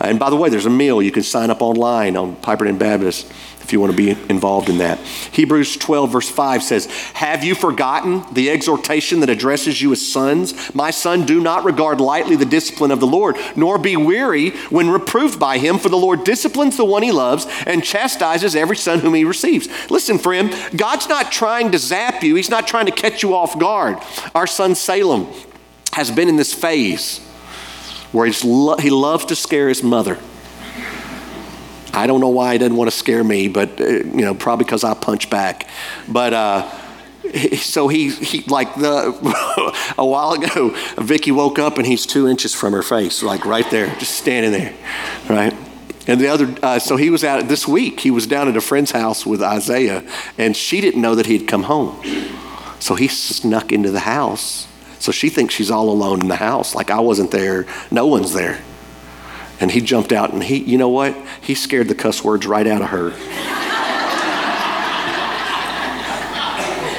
And 0.00 0.18
by 0.18 0.28
the 0.28 0.34
way, 0.34 0.48
there's 0.48 0.66
a 0.66 0.70
meal 0.70 1.00
you 1.00 1.12
can 1.12 1.22
sign 1.22 1.50
up 1.50 1.62
online 1.62 2.16
on 2.16 2.34
Piperton 2.34 2.80
Baptist 2.80 3.30
if 3.62 3.72
you 3.72 3.80
want 3.80 3.92
to 3.92 3.96
be 3.96 4.10
involved 4.28 4.68
in 4.68 4.78
that. 4.78 4.98
Hebrews 4.98 5.76
12, 5.76 6.10
verse 6.10 6.28
5 6.28 6.62
says, 6.62 6.86
Have 7.14 7.44
you 7.44 7.54
forgotten 7.54 8.24
the 8.32 8.50
exhortation 8.50 9.20
that 9.20 9.30
addresses 9.30 9.80
you 9.80 9.92
as 9.92 10.06
sons? 10.06 10.74
My 10.74 10.90
son, 10.90 11.24
do 11.24 11.40
not 11.40 11.64
regard 11.64 12.00
lightly 12.00 12.36
the 12.36 12.44
discipline 12.44 12.90
of 12.90 13.00
the 13.00 13.06
Lord, 13.06 13.36
nor 13.56 13.78
be 13.78 13.96
weary 13.96 14.50
when 14.68 14.90
reproved 14.90 15.38
by 15.38 15.58
him, 15.58 15.78
for 15.78 15.88
the 15.88 15.96
Lord 15.96 16.24
disciplines 16.24 16.76
the 16.76 16.84
one 16.84 17.02
he 17.02 17.12
loves 17.12 17.46
and 17.66 17.84
chastises 17.84 18.56
every 18.56 18.76
son 18.76 19.00
whom 19.00 19.14
he 19.14 19.24
receives. 19.24 19.68
Listen, 19.90 20.18
friend, 20.18 20.54
God's 20.76 21.08
not 21.08 21.32
trying 21.32 21.70
to 21.72 21.78
zap 21.78 22.22
you, 22.22 22.34
he's 22.34 22.50
not 22.50 22.66
trying 22.66 22.86
to 22.86 22.92
catch 22.92 23.22
you 23.22 23.34
off 23.34 23.58
guard. 23.58 23.98
Our 24.34 24.46
son 24.46 24.74
Salem 24.74 25.28
has 25.92 26.10
been 26.10 26.28
in 26.28 26.36
this 26.36 26.52
phase 26.52 27.20
where 28.12 28.30
lo- 28.44 28.76
he 28.76 28.90
loves 28.90 29.26
to 29.26 29.36
scare 29.36 29.68
his 29.68 29.82
mother. 29.82 30.18
I 31.94 32.06
don't 32.06 32.20
know 32.20 32.28
why 32.28 32.52
he 32.52 32.58
doesn't 32.58 32.76
want 32.76 32.90
to 32.90 32.96
scare 32.96 33.22
me, 33.22 33.48
but 33.48 33.80
uh, 33.80 33.84
you 33.86 34.22
know, 34.22 34.34
probably 34.34 34.64
because 34.64 34.84
I 34.84 34.94
punch 34.94 35.28
back. 35.28 35.68
But 36.08 36.32
uh, 36.32 36.70
so 37.56 37.88
he, 37.88 38.10
he 38.10 38.42
like 38.42 38.74
the 38.74 39.94
a 39.98 40.06
while 40.06 40.32
ago, 40.32 40.74
Vicky 40.96 41.30
woke 41.30 41.58
up 41.58 41.78
and 41.78 41.86
he's 41.86 42.06
two 42.06 42.28
inches 42.28 42.54
from 42.54 42.72
her 42.72 42.82
face, 42.82 43.22
like 43.22 43.44
right 43.44 43.68
there, 43.70 43.94
just 43.96 44.14
standing 44.14 44.52
there, 44.52 44.74
right. 45.28 45.54
And 46.06 46.20
the 46.20 46.28
other, 46.28 46.52
uh, 46.62 46.78
so 46.80 46.96
he 46.96 47.10
was 47.10 47.22
out 47.22 47.46
this 47.46 47.68
week. 47.68 48.00
He 48.00 48.10
was 48.10 48.26
down 48.26 48.48
at 48.48 48.56
a 48.56 48.60
friend's 48.60 48.90
house 48.90 49.24
with 49.24 49.40
Isaiah, 49.40 50.02
and 50.36 50.56
she 50.56 50.80
didn't 50.80 51.00
know 51.00 51.14
that 51.14 51.26
he'd 51.26 51.46
come 51.46 51.64
home. 51.64 52.02
So 52.80 52.96
he 52.96 53.06
snuck 53.06 53.70
into 53.70 53.92
the 53.92 54.00
house. 54.00 54.66
So 54.98 55.12
she 55.12 55.28
thinks 55.28 55.54
she's 55.54 55.70
all 55.70 55.90
alone 55.90 56.20
in 56.20 56.28
the 56.28 56.36
house, 56.36 56.74
like 56.74 56.90
I 56.90 57.00
wasn't 57.00 57.30
there. 57.30 57.66
No 57.90 58.06
one's 58.06 58.34
there. 58.34 58.60
And 59.62 59.70
he 59.70 59.80
jumped 59.80 60.12
out 60.12 60.32
and 60.32 60.42
he, 60.42 60.56
you 60.56 60.76
know 60.76 60.88
what? 60.88 61.16
He 61.40 61.54
scared 61.54 61.86
the 61.86 61.94
cuss 61.94 62.24
words 62.24 62.48
right 62.48 62.66
out 62.66 62.82
of 62.82 62.88
her. 62.88 63.12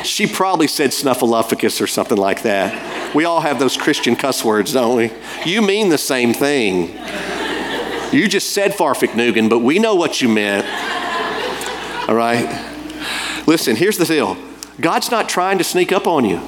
she 0.05 0.27
probably 0.27 0.67
said 0.67 0.91
snuffleupagus 0.91 1.81
or 1.81 1.87
something 1.87 2.17
like 2.17 2.43
that. 2.43 3.13
We 3.13 3.25
all 3.25 3.41
have 3.41 3.59
those 3.59 3.75
Christian 3.75 4.15
cuss 4.15 4.45
words, 4.45 4.71
don't 4.71 4.95
we? 4.95 5.11
You 5.45 5.61
mean 5.61 5.89
the 5.89 5.97
same 5.97 6.33
thing. 6.33 6.97
You 8.13 8.29
just 8.29 8.53
said 8.53 8.71
Fahrvergnügen, 8.71 9.49
but 9.49 9.59
we 9.59 9.77
know 9.77 9.95
what 9.95 10.21
you 10.21 10.29
meant. 10.29 10.65
All 12.07 12.15
right? 12.15 12.47
Listen, 13.45 13.75
here's 13.75 13.97
the 13.97 14.05
deal 14.05 14.37
God's 14.79 15.11
not 15.11 15.27
trying 15.27 15.57
to 15.57 15.65
sneak 15.65 15.91
up 15.91 16.07
on 16.07 16.23
you. 16.23 16.39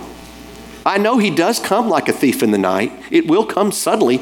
I 0.86 0.98
know 0.98 1.18
He 1.18 1.30
does 1.30 1.60
come 1.60 1.90
like 1.90 2.08
a 2.08 2.14
thief 2.14 2.42
in 2.42 2.52
the 2.52 2.58
night, 2.58 2.94
it 3.12 3.28
will 3.28 3.46
come 3.46 3.74
suddenly, 3.74 4.22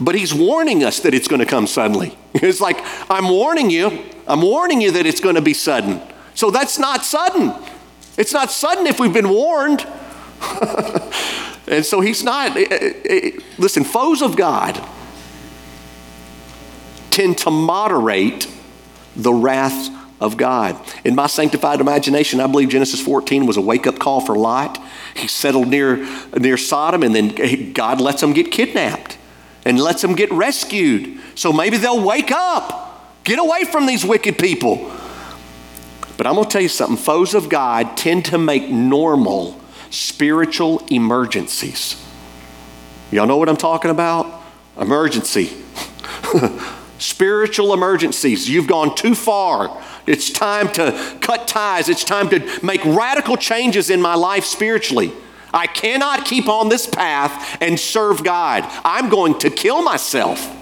but 0.00 0.14
he's 0.14 0.32
warning 0.32 0.82
us 0.82 1.00
that 1.00 1.14
it's 1.14 1.28
going 1.28 1.40
to 1.40 1.46
come 1.46 1.66
suddenly. 1.66 2.16
It's 2.32 2.60
like, 2.60 2.78
I'm 3.10 3.28
warning 3.28 3.70
you, 3.70 4.04
I'm 4.26 4.40
warning 4.40 4.80
you 4.80 4.92
that 4.92 5.04
it's 5.04 5.20
going 5.20 5.34
to 5.34 5.42
be 5.42 5.52
sudden. 5.52 6.00
So 6.34 6.50
that's 6.50 6.78
not 6.78 7.04
sudden. 7.04 7.52
It's 8.16 8.32
not 8.32 8.50
sudden 8.50 8.86
if 8.86 9.00
we've 9.00 9.12
been 9.12 9.28
warned. 9.28 9.86
and 11.66 11.84
so 11.84 12.00
he's 12.00 12.22
not, 12.22 12.56
eh, 12.56 12.66
eh, 12.70 12.92
eh, 13.04 13.30
listen, 13.58 13.84
foes 13.84 14.22
of 14.22 14.36
God 14.36 14.80
tend 17.10 17.36
to 17.38 17.50
moderate 17.50 18.46
the 19.16 19.32
wrath 19.32 19.90
of 20.20 20.36
God. 20.36 20.80
In 21.04 21.14
my 21.14 21.26
sanctified 21.26 21.80
imagination, 21.80 22.40
I 22.40 22.46
believe 22.46 22.68
Genesis 22.68 23.02
14 23.02 23.44
was 23.44 23.56
a 23.56 23.60
wake 23.60 23.86
up 23.86 23.98
call 23.98 24.20
for 24.20 24.36
Lot. 24.36 24.80
He 25.14 25.26
settled 25.26 25.68
near, 25.68 26.06
near 26.38 26.56
Sodom, 26.56 27.02
and 27.02 27.14
then 27.14 27.72
God 27.72 28.00
lets 28.00 28.22
him 28.22 28.32
get 28.32 28.52
kidnapped 28.52 29.18
and 29.64 29.78
lets 29.78 30.02
them 30.02 30.14
get 30.14 30.30
rescued. 30.32 31.20
So 31.34 31.52
maybe 31.52 31.76
they'll 31.76 32.02
wake 32.02 32.32
up, 32.32 33.22
get 33.24 33.38
away 33.38 33.64
from 33.64 33.86
these 33.86 34.04
wicked 34.04 34.38
people. 34.38 34.90
But 36.16 36.26
I'm 36.26 36.34
going 36.34 36.44
to 36.44 36.50
tell 36.50 36.60
you 36.60 36.68
something 36.68 36.96
foes 36.96 37.34
of 37.34 37.48
God 37.48 37.96
tend 37.96 38.26
to 38.26 38.38
make 38.38 38.68
normal 38.68 39.58
spiritual 39.90 40.86
emergencies. 40.90 42.02
Y'all 43.10 43.26
know 43.26 43.38
what 43.38 43.48
I'm 43.48 43.56
talking 43.56 43.90
about? 43.90 44.42
Emergency. 44.78 45.50
spiritual 46.98 47.72
emergencies. 47.72 48.48
You've 48.48 48.66
gone 48.66 48.94
too 48.94 49.14
far. 49.14 49.82
It's 50.06 50.30
time 50.30 50.70
to 50.72 51.18
cut 51.20 51.48
ties. 51.48 51.88
It's 51.88 52.04
time 52.04 52.28
to 52.30 52.60
make 52.62 52.84
radical 52.84 53.36
changes 53.36 53.90
in 53.90 54.00
my 54.00 54.14
life 54.14 54.44
spiritually. 54.44 55.12
I 55.52 55.66
cannot 55.66 56.24
keep 56.24 56.48
on 56.48 56.68
this 56.68 56.86
path 56.86 57.58
and 57.60 57.78
serve 57.78 58.22
God. 58.24 58.64
I'm 58.84 59.08
going 59.08 59.38
to 59.40 59.50
kill 59.50 59.82
myself 59.82 60.56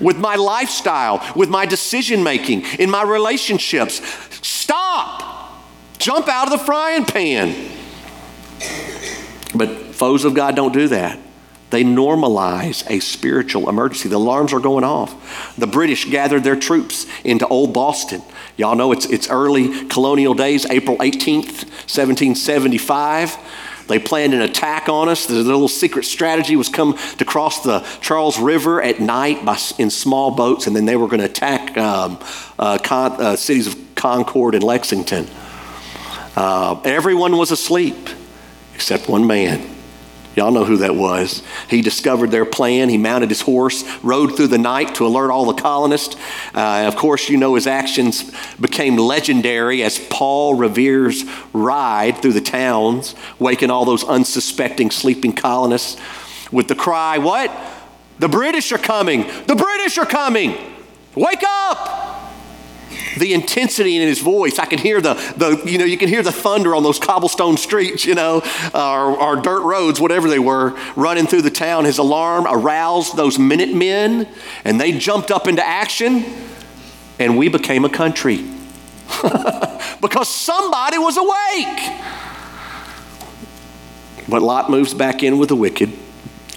with 0.00 0.18
my 0.18 0.36
lifestyle, 0.36 1.24
with 1.34 1.48
my 1.48 1.66
decision 1.66 2.22
making, 2.22 2.62
in 2.78 2.90
my 2.90 3.02
relationships. 3.02 4.00
Stop! 4.46 5.62
Jump 5.98 6.28
out 6.28 6.52
of 6.52 6.58
the 6.58 6.64
frying 6.64 7.04
pan. 7.04 7.70
But 9.54 9.94
foes 9.94 10.24
of 10.24 10.34
God 10.34 10.54
don't 10.54 10.72
do 10.72 10.88
that. 10.88 11.18
They 11.70 11.82
normalize 11.82 12.88
a 12.88 13.00
spiritual 13.00 13.68
emergency. 13.68 14.08
The 14.08 14.16
alarms 14.16 14.52
are 14.52 14.60
going 14.60 14.84
off. 14.84 15.56
The 15.56 15.66
British 15.66 16.04
gathered 16.04 16.44
their 16.44 16.54
troops 16.54 17.06
into 17.24 17.46
Old 17.48 17.72
Boston. 17.72 18.22
Y'all 18.56 18.76
know 18.76 18.92
it's, 18.92 19.06
it's 19.06 19.28
early 19.28 19.86
colonial 19.86 20.34
days, 20.34 20.64
April 20.66 20.96
18th, 20.98 21.64
1775. 21.88 23.36
They 23.88 23.98
planned 23.98 24.34
an 24.34 24.40
attack 24.40 24.88
on 24.88 25.08
us. 25.08 25.26
Their 25.26 25.42
little 25.42 25.68
secret 25.68 26.04
strategy 26.04 26.56
was 26.56 26.68
come 26.68 26.98
to 27.18 27.24
cross 27.24 27.62
the 27.62 27.80
Charles 28.00 28.38
River 28.38 28.82
at 28.82 29.00
night 29.00 29.44
by, 29.44 29.58
in 29.78 29.90
small 29.90 30.32
boats, 30.32 30.66
and 30.66 30.74
then 30.74 30.86
they 30.86 30.96
were 30.96 31.06
going 31.06 31.20
to 31.20 31.26
attack 31.26 31.76
um, 31.78 32.18
uh, 32.58 32.78
con, 32.82 33.12
uh, 33.12 33.36
cities 33.36 33.66
of 33.66 33.76
Concord 33.94 34.54
and 34.54 34.64
Lexington. 34.64 35.26
Uh, 36.34 36.80
everyone 36.84 37.36
was 37.36 37.50
asleep 37.50 38.08
except 38.74 39.08
one 39.08 39.26
man. 39.26 39.75
Y'all 40.36 40.50
know 40.50 40.66
who 40.66 40.76
that 40.76 40.94
was. 40.94 41.42
He 41.70 41.80
discovered 41.80 42.30
their 42.30 42.44
plan. 42.44 42.90
He 42.90 42.98
mounted 42.98 43.30
his 43.30 43.40
horse, 43.40 43.84
rode 44.04 44.36
through 44.36 44.48
the 44.48 44.58
night 44.58 44.94
to 44.96 45.06
alert 45.06 45.30
all 45.30 45.46
the 45.46 45.60
colonists. 45.60 46.14
Uh, 46.54 46.84
of 46.86 46.94
course, 46.94 47.30
you 47.30 47.38
know 47.38 47.54
his 47.54 47.66
actions 47.66 48.30
became 48.60 48.96
legendary 48.96 49.82
as 49.82 49.98
Paul 49.98 50.54
Revere's 50.54 51.24
ride 51.54 52.18
through 52.18 52.34
the 52.34 52.42
towns, 52.42 53.14
waking 53.38 53.70
all 53.70 53.86
those 53.86 54.04
unsuspecting 54.04 54.90
sleeping 54.90 55.32
colonists 55.32 55.98
with 56.52 56.68
the 56.68 56.76
cry, 56.76 57.18
What? 57.18 57.50
The 58.18 58.28
British 58.28 58.72
are 58.72 58.78
coming! 58.78 59.26
The 59.46 59.54
British 59.54 59.98
are 59.98 60.06
coming! 60.06 60.56
Wake 61.14 61.42
up! 61.46 61.95
The 63.18 63.32
intensity 63.34 63.96
in 63.96 64.06
his 64.06 64.20
voice. 64.20 64.58
I 64.58 64.66
can 64.66 64.78
hear 64.78 65.00
the, 65.00 65.14
the 65.36 65.62
you 65.70 65.78
know, 65.78 65.84
you 65.84 65.98
can 65.98 66.08
hear 66.08 66.22
the 66.22 66.32
thunder 66.32 66.74
on 66.74 66.82
those 66.82 66.98
cobblestone 66.98 67.56
streets, 67.56 68.04
you 68.04 68.14
know, 68.14 68.42
or, 68.74 69.18
or 69.18 69.36
dirt 69.36 69.62
roads, 69.62 70.00
whatever 70.00 70.28
they 70.28 70.38
were, 70.38 70.78
running 70.94 71.26
through 71.26 71.42
the 71.42 71.50
town. 71.50 71.84
His 71.84 71.98
alarm 71.98 72.46
aroused 72.48 73.16
those 73.16 73.38
Minutemen, 73.38 74.28
and 74.64 74.80
they 74.80 74.92
jumped 74.92 75.30
up 75.30 75.46
into 75.46 75.64
action, 75.64 76.24
and 77.18 77.36
we 77.38 77.48
became 77.48 77.84
a 77.84 77.90
country. 77.90 78.44
because 80.00 80.28
somebody 80.28 80.98
was 80.98 81.16
awake. 81.16 82.02
But 84.28 84.42
Lot 84.42 84.68
moves 84.70 84.94
back 84.94 85.22
in 85.22 85.38
with 85.38 85.48
the 85.48 85.56
wicked, 85.56 85.92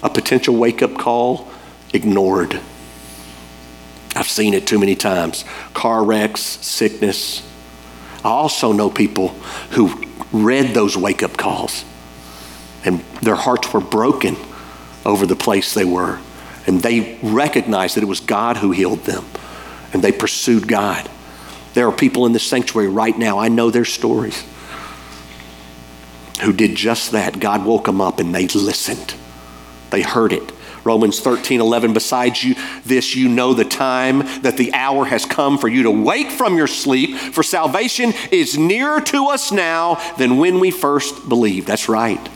a 0.01 0.09
potential 0.09 0.55
wake 0.55 0.81
up 0.81 0.95
call 0.95 1.47
ignored. 1.93 2.59
I've 4.19 4.27
seen 4.27 4.53
it 4.53 4.67
too 4.67 4.77
many 4.77 4.95
times 4.95 5.45
car 5.73 6.03
wrecks, 6.03 6.41
sickness. 6.41 7.41
I 8.17 8.27
also 8.27 8.73
know 8.73 8.89
people 8.89 9.29
who 9.71 10.03
read 10.33 10.73
those 10.73 10.97
wake 10.97 11.23
up 11.23 11.37
calls 11.37 11.85
and 12.83 12.99
their 13.21 13.35
hearts 13.35 13.71
were 13.73 13.79
broken 13.79 14.35
over 15.05 15.25
the 15.25 15.37
place 15.37 15.73
they 15.73 15.85
were. 15.85 16.19
And 16.67 16.81
they 16.81 17.17
recognized 17.23 17.95
that 17.95 18.03
it 18.03 18.07
was 18.07 18.19
God 18.19 18.57
who 18.57 18.71
healed 18.71 19.05
them 19.05 19.23
and 19.93 20.03
they 20.03 20.11
pursued 20.11 20.67
God. 20.67 21.09
There 21.73 21.87
are 21.87 21.95
people 21.95 22.25
in 22.25 22.33
this 22.33 22.43
sanctuary 22.43 22.89
right 22.89 23.17
now, 23.17 23.39
I 23.39 23.47
know 23.47 23.71
their 23.71 23.85
stories, 23.85 24.43
who 26.41 26.51
did 26.51 26.75
just 26.75 27.11
that. 27.11 27.39
God 27.39 27.65
woke 27.65 27.85
them 27.85 28.01
up 28.01 28.19
and 28.19 28.35
they 28.35 28.47
listened, 28.47 29.13
they 29.91 30.01
heard 30.01 30.33
it. 30.33 30.51
Romans 30.83 31.19
13, 31.19 31.61
11. 31.61 31.93
Besides 31.93 32.43
you, 32.43 32.55
this, 32.85 33.15
you 33.15 33.29
know 33.29 33.53
the 33.53 33.65
time 33.65 34.19
that 34.41 34.57
the 34.57 34.73
hour 34.73 35.05
has 35.05 35.25
come 35.25 35.57
for 35.57 35.67
you 35.67 35.83
to 35.83 35.91
wake 35.91 36.31
from 36.31 36.57
your 36.57 36.67
sleep, 36.67 37.15
for 37.17 37.43
salvation 37.43 38.13
is 38.31 38.57
nearer 38.57 39.01
to 39.01 39.27
us 39.27 39.51
now 39.51 39.95
than 40.17 40.37
when 40.37 40.59
we 40.59 40.71
first 40.71 41.27
believed. 41.29 41.67
That's 41.67 41.89
right. 41.89 42.29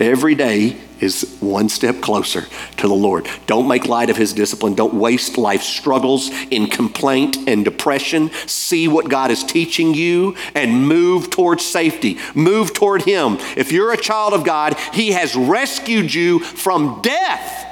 Every 0.00 0.34
day 0.34 0.80
is 1.04 1.36
one 1.40 1.68
step 1.68 2.00
closer 2.00 2.46
to 2.78 2.88
the 2.88 2.94
Lord. 2.94 3.28
Don't 3.46 3.68
make 3.68 3.86
light 3.86 4.10
of 4.10 4.16
his 4.16 4.32
discipline. 4.32 4.74
Don't 4.74 4.94
waste 4.94 5.38
life's 5.38 5.68
struggles 5.68 6.30
in 6.50 6.66
complaint 6.66 7.36
and 7.46 7.64
depression. 7.64 8.30
See 8.46 8.88
what 8.88 9.08
God 9.08 9.30
is 9.30 9.44
teaching 9.44 9.94
you 9.94 10.34
and 10.54 10.88
move 10.88 11.30
towards 11.30 11.64
safety. 11.64 12.18
Move 12.34 12.74
toward 12.74 13.02
him. 13.02 13.38
If 13.56 13.70
you're 13.70 13.92
a 13.92 13.96
child 13.96 14.32
of 14.32 14.44
God, 14.44 14.76
he 14.92 15.12
has 15.12 15.36
rescued 15.36 16.12
you 16.12 16.40
from 16.40 17.00
death. 17.02 17.66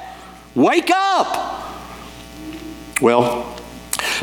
Wake 0.55 0.91
up! 0.91 1.61
Well, 3.01 3.49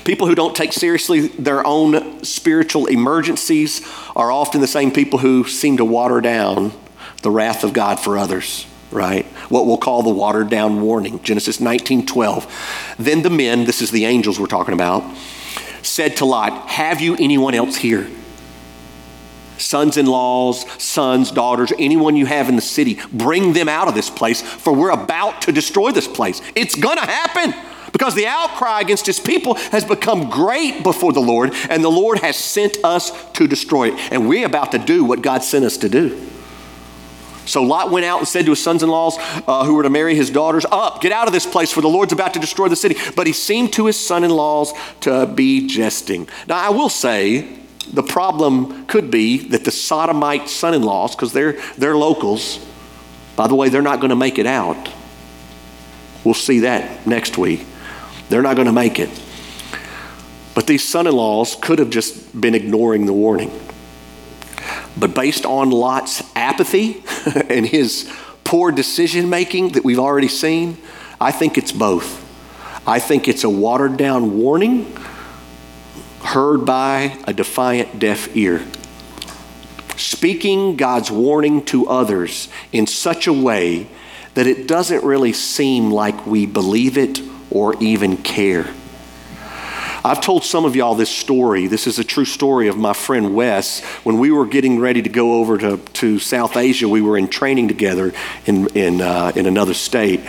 People 0.04 0.26
who 0.26 0.34
don't 0.34 0.56
take 0.56 0.72
seriously 0.72 1.28
their 1.28 1.66
own 1.66 2.24
spiritual 2.24 2.86
emergencies 2.86 3.86
are 4.16 4.32
often 4.32 4.60
the 4.60 4.66
same 4.66 4.90
people 4.90 5.18
who 5.18 5.44
seem 5.44 5.76
to 5.76 5.84
water 5.84 6.20
down 6.20 6.72
the 7.22 7.30
wrath 7.30 7.64
of 7.64 7.72
God 7.72 8.00
for 8.00 8.16
others, 8.16 8.66
right? 8.90 9.26
What 9.48 9.66
we'll 9.66 9.78
call 9.78 10.02
the 10.02 10.10
watered 10.10 10.50
down 10.50 10.80
warning. 10.80 11.20
Genesis 11.22 11.58
19:12. 11.58 12.46
Then 12.98 13.22
the 13.22 13.30
men, 13.30 13.64
this 13.64 13.82
is 13.82 13.90
the 13.90 14.04
angels 14.04 14.38
we're 14.38 14.46
talking 14.46 14.74
about, 14.74 15.04
said 15.82 16.16
to 16.18 16.24
Lot, 16.24 16.68
"Have 16.68 17.00
you 17.00 17.16
anyone 17.18 17.54
else 17.54 17.76
here?" 17.76 18.08
sons 19.58 19.96
in 19.96 20.06
laws, 20.06 20.64
sons, 20.82 21.30
daughters, 21.30 21.72
anyone 21.78 22.16
you 22.16 22.26
have 22.26 22.48
in 22.48 22.56
the 22.56 22.62
city, 22.62 22.98
bring 23.12 23.52
them 23.52 23.68
out 23.68 23.88
of 23.88 23.94
this 23.94 24.10
place, 24.10 24.40
for 24.40 24.72
we're 24.72 24.90
about 24.90 25.42
to 25.42 25.52
destroy 25.52 25.92
this 25.92 26.08
place. 26.08 26.40
It's 26.54 26.74
to 26.74 27.00
happen 27.06 27.54
because 27.92 28.14
the 28.14 28.26
outcry 28.26 28.80
against 28.80 29.06
his 29.06 29.20
people 29.20 29.54
has 29.54 29.84
become 29.84 30.30
great 30.30 30.82
before 30.82 31.12
the 31.12 31.20
Lord, 31.20 31.52
and 31.68 31.84
the 31.84 31.90
Lord 31.90 32.18
has 32.20 32.36
sent 32.36 32.78
us 32.84 33.12
to 33.34 33.46
destroy 33.46 33.88
it. 33.88 33.94
And 34.10 34.28
we're 34.28 34.46
about 34.46 34.72
to 34.72 34.78
do 34.78 35.04
what 35.04 35.22
God 35.22 35.42
sent 35.42 35.64
us 35.64 35.76
to 35.78 35.88
do. 35.88 36.18
So 37.46 37.62
Lot 37.62 37.90
went 37.90 38.04
out 38.04 38.18
and 38.18 38.28
said 38.28 38.44
to 38.44 38.52
his 38.52 38.62
sons 38.62 38.82
in 38.82 38.88
laws 38.88 39.16
uh, 39.18 39.64
who 39.64 39.74
were 39.74 39.82
to 39.82 39.90
marry 39.90 40.14
his 40.14 40.30
daughters, 40.30 40.64
Up, 40.70 41.00
get 41.00 41.12
out 41.12 41.26
of 41.26 41.32
this 41.32 41.46
place, 41.46 41.72
for 41.72 41.80
the 41.80 41.88
Lord's 41.88 42.12
about 42.12 42.34
to 42.34 42.40
destroy 42.40 42.68
the 42.68 42.76
city. 42.76 42.96
But 43.16 43.26
he 43.26 43.32
seemed 43.32 43.72
to 43.74 43.86
his 43.86 43.98
son 43.98 44.24
in 44.24 44.30
laws 44.30 44.72
to 45.00 45.26
be 45.26 45.66
jesting. 45.66 46.28
Now, 46.46 46.58
I 46.58 46.70
will 46.70 46.90
say, 46.90 47.58
the 47.92 48.02
problem 48.02 48.86
could 48.86 49.10
be 49.10 49.38
that 49.48 49.64
the 49.64 49.70
sodomite 49.70 50.48
son 50.48 50.74
in 50.74 50.82
laws, 50.82 51.16
because 51.16 51.32
they're, 51.32 51.60
they're 51.76 51.96
locals, 51.96 52.64
by 53.36 53.48
the 53.48 53.54
way, 53.54 53.68
they're 53.68 53.82
not 53.82 54.00
going 54.00 54.10
to 54.10 54.16
make 54.16 54.38
it 54.38 54.46
out. 54.46 54.90
We'll 56.24 56.34
see 56.34 56.60
that 56.60 57.06
next 57.06 57.38
week. 57.38 57.66
They're 58.28 58.42
not 58.42 58.54
going 58.54 58.66
to 58.66 58.72
make 58.72 58.98
it. 58.98 59.08
But 60.54 60.66
these 60.66 60.86
son 60.86 61.06
in 61.06 61.14
laws 61.14 61.56
could 61.56 61.78
have 61.78 61.90
just 61.90 62.38
been 62.38 62.54
ignoring 62.54 63.06
the 63.06 63.12
warning. 63.12 63.50
But 64.96 65.14
based 65.14 65.46
on 65.46 65.70
Lot's 65.70 66.22
apathy 66.36 67.02
and 67.48 67.66
his 67.66 68.10
poor 68.44 68.72
decision 68.72 69.30
making 69.30 69.70
that 69.72 69.84
we've 69.84 69.98
already 69.98 70.28
seen, 70.28 70.76
I 71.20 71.32
think 71.32 71.56
it's 71.56 71.72
both. 71.72 72.26
I 72.86 72.98
think 72.98 73.28
it's 73.28 73.44
a 73.44 73.50
watered 73.50 73.96
down 73.96 74.38
warning 74.38 74.92
heard 76.22 76.64
by 76.64 77.16
a 77.24 77.32
defiant 77.32 77.98
deaf 77.98 78.34
ear. 78.36 78.64
Speaking 79.96 80.76
God's 80.76 81.10
warning 81.10 81.64
to 81.66 81.88
others 81.88 82.48
in 82.72 82.86
such 82.86 83.26
a 83.26 83.32
way 83.32 83.86
that 84.34 84.46
it 84.46 84.68
doesn't 84.68 85.04
really 85.04 85.32
seem 85.32 85.90
like 85.90 86.26
we 86.26 86.46
believe 86.46 86.96
it 86.96 87.20
or 87.50 87.74
even 87.82 88.16
care. 88.16 88.72
I've 90.02 90.22
told 90.22 90.44
some 90.44 90.64
of 90.64 90.74
y'all 90.74 90.94
this 90.94 91.10
story. 91.10 91.66
This 91.66 91.86
is 91.86 91.98
a 91.98 92.04
true 92.04 92.24
story 92.24 92.68
of 92.68 92.78
my 92.78 92.94
friend 92.94 93.34
Wes. 93.34 93.84
When 94.02 94.18
we 94.18 94.30
were 94.30 94.46
getting 94.46 94.78
ready 94.78 95.02
to 95.02 95.10
go 95.10 95.34
over 95.34 95.58
to, 95.58 95.76
to 95.76 96.18
South 96.18 96.56
Asia, 96.56 96.88
we 96.88 97.02
were 97.02 97.18
in 97.18 97.28
training 97.28 97.68
together 97.68 98.14
in, 98.46 98.68
in, 98.68 99.02
uh, 99.02 99.32
in 99.36 99.44
another 99.44 99.74
state. 99.74 100.20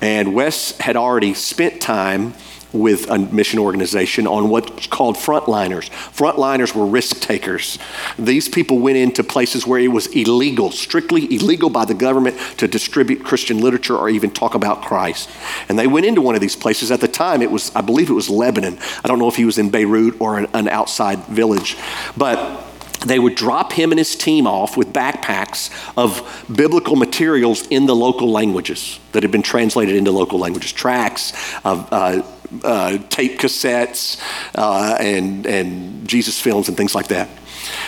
And 0.00 0.34
Wes 0.34 0.76
had 0.78 0.96
already 0.96 1.34
spent 1.34 1.80
time 1.80 2.34
with 2.72 3.10
a 3.10 3.18
mission 3.18 3.58
organization 3.58 4.26
on 4.26 4.48
what's 4.48 4.86
called 4.86 5.16
frontliners. 5.16 5.90
Frontliners 5.90 6.74
were 6.74 6.86
risk 6.86 7.20
takers. 7.20 7.78
These 8.18 8.48
people 8.48 8.78
went 8.78 8.96
into 8.96 9.22
places 9.22 9.66
where 9.66 9.80
it 9.80 9.88
was 9.88 10.06
illegal, 10.08 10.70
strictly 10.70 11.32
illegal 11.34 11.70
by 11.70 11.84
the 11.84 11.94
government 11.94 12.38
to 12.58 12.68
distribute 12.68 13.24
Christian 13.24 13.60
literature 13.60 13.96
or 13.96 14.08
even 14.08 14.30
talk 14.30 14.54
about 14.54 14.82
Christ. 14.82 15.28
And 15.68 15.78
they 15.78 15.86
went 15.86 16.06
into 16.06 16.20
one 16.20 16.34
of 16.34 16.40
these 16.40 16.56
places. 16.56 16.90
At 16.90 17.00
the 17.00 17.08
time, 17.08 17.42
it 17.42 17.50
was, 17.50 17.74
I 17.74 17.80
believe 17.80 18.10
it 18.10 18.14
was 18.14 18.30
Lebanon. 18.30 18.78
I 19.04 19.08
don't 19.08 19.18
know 19.18 19.28
if 19.28 19.36
he 19.36 19.44
was 19.44 19.58
in 19.58 19.70
Beirut 19.70 20.20
or 20.20 20.38
an, 20.38 20.46
an 20.54 20.68
outside 20.68 21.18
village. 21.26 21.76
But 22.16 22.68
they 23.06 23.18
would 23.18 23.34
drop 23.34 23.72
him 23.72 23.90
and 23.90 23.98
his 23.98 24.14
team 24.14 24.46
off 24.46 24.76
with 24.76 24.92
backpacks 24.92 25.70
of 25.96 26.46
biblical 26.54 26.96
materials 26.96 27.66
in 27.68 27.86
the 27.86 27.96
local 27.96 28.30
languages 28.30 28.98
that 29.12 29.22
had 29.22 29.32
been 29.32 29.42
translated 29.42 29.96
into 29.96 30.10
local 30.10 30.38
languages, 30.38 30.72
tracts 30.72 31.32
of 31.64 31.88
uh, 31.92 32.22
uh, 32.64 32.98
tape 33.08 33.38
cassettes 33.38 34.20
uh, 34.54 34.96
and, 35.00 35.46
and 35.46 36.08
Jesus 36.08 36.40
films 36.40 36.68
and 36.68 36.76
things 36.76 36.94
like 36.94 37.08
that. 37.08 37.28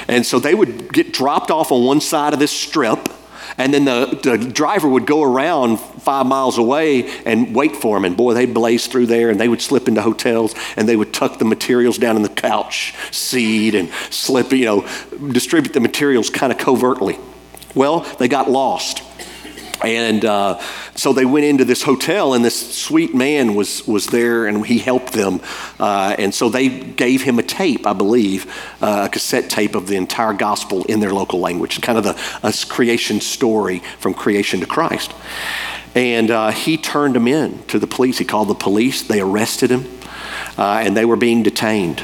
And 0.08 0.24
so 0.24 0.38
they 0.38 0.54
would 0.54 0.92
get 0.92 1.12
dropped 1.12 1.50
off 1.50 1.72
on 1.72 1.84
one 1.84 2.00
side 2.00 2.32
of 2.32 2.38
this 2.38 2.52
strip, 2.52 3.08
and 3.56 3.72
then 3.72 3.84
the, 3.84 4.18
the 4.22 4.38
driver 4.38 4.88
would 4.88 5.06
go 5.06 5.22
around 5.22 5.78
five 5.78 6.26
miles 6.26 6.58
away 6.58 7.08
and 7.24 7.54
wait 7.54 7.76
for 7.76 7.96
them. 7.96 8.04
And 8.04 8.16
boy, 8.16 8.34
they 8.34 8.46
blazed 8.46 8.90
through 8.90 9.06
there, 9.06 9.30
and 9.30 9.38
they 9.38 9.48
would 9.48 9.62
slip 9.62 9.88
into 9.88 10.02
hotels, 10.02 10.54
and 10.76 10.88
they 10.88 10.96
would 10.96 11.12
tuck 11.12 11.38
the 11.38 11.44
materials 11.44 11.98
down 11.98 12.16
in 12.16 12.22
the 12.22 12.28
couch 12.28 12.94
seat 13.10 13.74
and 13.74 13.90
slip, 14.10 14.52
you 14.52 14.64
know, 14.64 14.88
distribute 15.32 15.72
the 15.72 15.80
materials 15.80 16.30
kind 16.30 16.52
of 16.52 16.58
covertly. 16.58 17.18
Well, 17.74 18.00
they 18.18 18.28
got 18.28 18.50
lost. 18.50 19.02
And 19.84 20.24
uh, 20.24 20.60
so 20.94 21.12
they 21.12 21.24
went 21.24 21.44
into 21.44 21.64
this 21.64 21.82
hotel, 21.82 22.34
and 22.34 22.44
this 22.44 22.74
sweet 22.74 23.14
man 23.14 23.54
was, 23.54 23.86
was 23.86 24.06
there, 24.06 24.46
and 24.46 24.64
he 24.66 24.78
helped 24.78 25.12
them. 25.12 25.40
Uh, 25.78 26.16
and 26.18 26.34
so 26.34 26.48
they 26.48 26.68
gave 26.68 27.22
him 27.22 27.38
a 27.38 27.42
tape, 27.42 27.86
I 27.86 27.92
believe, 27.92 28.46
uh, 28.80 29.04
a 29.06 29.08
cassette 29.08 29.50
tape 29.50 29.74
of 29.74 29.86
the 29.86 29.96
entire 29.96 30.32
gospel 30.32 30.84
in 30.84 31.00
their 31.00 31.12
local 31.12 31.40
language, 31.40 31.80
kind 31.80 31.98
of 31.98 32.04
the, 32.04 32.66
creation 32.68 33.20
story 33.20 33.80
from 33.98 34.14
creation 34.14 34.60
to 34.60 34.66
Christ. 34.66 35.12
And 35.94 36.30
uh, 36.30 36.50
he 36.50 36.76
turned 36.76 37.14
them 37.14 37.28
in 37.28 37.62
to 37.64 37.78
the 37.78 37.86
police. 37.86 38.18
He 38.18 38.24
called 38.24 38.48
the 38.48 38.54
police, 38.54 39.02
they 39.02 39.20
arrested 39.20 39.70
him, 39.70 39.86
uh, 40.58 40.82
and 40.84 40.96
they 40.96 41.04
were 41.04 41.16
being 41.16 41.42
detained. 41.42 42.02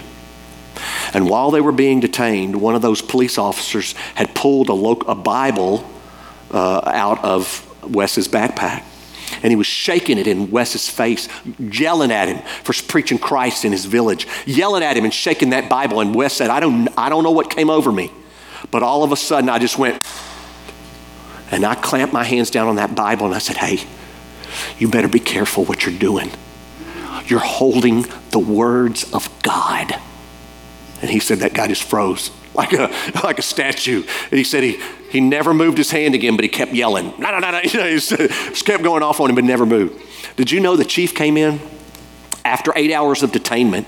And 1.12 1.28
while 1.28 1.50
they 1.50 1.60
were 1.60 1.72
being 1.72 2.00
detained, 2.00 2.60
one 2.60 2.74
of 2.74 2.82
those 2.82 3.02
police 3.02 3.38
officers 3.38 3.92
had 4.14 4.34
pulled 4.34 4.68
a, 4.68 4.74
lo- 4.74 5.02
a 5.06 5.14
Bible 5.14 5.88
uh, 6.52 6.80
out 6.84 7.24
of 7.24 7.66
Wes's 7.82 8.28
backpack. 8.28 8.84
And 9.42 9.52
he 9.52 9.56
was 9.56 9.66
shaking 9.66 10.18
it 10.18 10.26
in 10.26 10.50
Wes's 10.50 10.88
face, 10.88 11.28
yelling 11.58 12.10
at 12.10 12.28
him 12.28 12.38
for 12.64 12.74
preaching 12.88 13.18
Christ 13.18 13.64
in 13.64 13.72
his 13.72 13.84
village, 13.84 14.26
yelling 14.44 14.82
at 14.82 14.96
him 14.96 15.04
and 15.04 15.14
shaking 15.14 15.50
that 15.50 15.68
Bible. 15.68 16.00
And 16.00 16.14
Wes 16.14 16.34
said, 16.34 16.50
I 16.50 16.60
don't, 16.60 16.88
I 16.98 17.08
don't 17.08 17.22
know 17.22 17.30
what 17.30 17.48
came 17.48 17.70
over 17.70 17.92
me. 17.92 18.10
But 18.70 18.82
all 18.82 19.04
of 19.04 19.12
a 19.12 19.16
sudden, 19.16 19.48
I 19.48 19.58
just 19.58 19.78
went, 19.78 20.04
and 21.50 21.64
I 21.64 21.74
clamped 21.74 22.12
my 22.12 22.24
hands 22.24 22.50
down 22.50 22.68
on 22.68 22.76
that 22.76 22.94
Bible 22.94 23.26
and 23.26 23.34
I 23.34 23.38
said, 23.38 23.56
Hey, 23.56 23.86
you 24.78 24.88
better 24.88 25.08
be 25.08 25.20
careful 25.20 25.64
what 25.64 25.86
you're 25.86 25.98
doing. 25.98 26.30
You're 27.26 27.40
holding 27.40 28.04
the 28.30 28.38
words 28.38 29.10
of 29.12 29.30
God. 29.42 29.94
And 31.00 31.10
he 31.10 31.20
said, 31.20 31.38
That 31.38 31.54
guy 31.54 31.68
just 31.68 31.82
froze 31.82 32.30
like 32.54 32.72
a, 32.72 32.92
like 33.22 33.38
a 33.38 33.42
statue. 33.42 34.02
And 34.30 34.38
he 34.38 34.44
said 34.44 34.62
he, 34.62 34.80
he 35.10 35.20
never 35.20 35.52
moved 35.52 35.78
his 35.78 35.90
hand 35.90 36.14
again, 36.14 36.36
but 36.36 36.44
he 36.44 36.48
kept 36.48 36.72
yelling. 36.72 37.12
No, 37.18 37.30
no, 37.30 37.38
no, 37.38 37.50
no. 37.50 37.60
He 37.60 37.68
just 37.68 38.64
kept 38.64 38.82
going 38.82 39.02
off 39.02 39.20
on 39.20 39.28
him, 39.28 39.34
but 39.34 39.44
never 39.44 39.66
moved. 39.66 40.00
Did 40.36 40.50
you 40.50 40.60
know 40.60 40.76
the 40.76 40.84
chief 40.84 41.14
came 41.14 41.36
in 41.36 41.60
after 42.44 42.72
eight 42.76 42.92
hours 42.92 43.22
of 43.22 43.32
detainment 43.32 43.86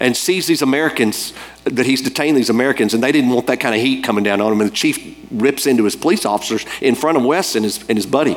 and 0.00 0.16
sees 0.16 0.46
these 0.46 0.62
Americans, 0.62 1.32
that 1.64 1.86
he's 1.86 2.02
detained 2.02 2.36
these 2.36 2.50
Americans, 2.50 2.92
and 2.92 3.02
they 3.02 3.12
didn't 3.12 3.30
want 3.30 3.46
that 3.46 3.60
kind 3.60 3.74
of 3.74 3.80
heat 3.80 4.02
coming 4.02 4.24
down 4.24 4.40
on 4.40 4.52
him. 4.52 4.60
And 4.60 4.70
the 4.70 4.74
chief 4.74 5.16
rips 5.30 5.66
into 5.66 5.84
his 5.84 5.94
police 5.94 6.24
officers 6.24 6.66
in 6.80 6.94
front 6.94 7.16
of 7.16 7.24
Wes 7.24 7.54
and 7.54 7.64
his, 7.64 7.78
and 7.88 7.96
his 7.96 8.06
buddy. 8.06 8.36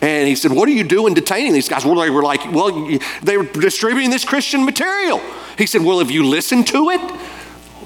And 0.00 0.28
he 0.28 0.34
said, 0.34 0.52
What 0.52 0.68
are 0.68 0.72
you 0.72 0.84
doing 0.84 1.14
detaining 1.14 1.52
these 1.52 1.68
guys? 1.68 1.84
Well, 1.84 1.96
they 1.96 2.10
were 2.10 2.22
like, 2.22 2.50
Well, 2.52 2.98
they 3.22 3.36
were 3.36 3.44
distributing 3.44 4.10
this 4.10 4.24
Christian 4.24 4.64
material. 4.64 5.20
He 5.58 5.66
said, 5.66 5.82
Well, 5.82 5.98
have 5.98 6.10
you 6.10 6.24
listened 6.24 6.66
to 6.68 6.90
it? 6.90 7.00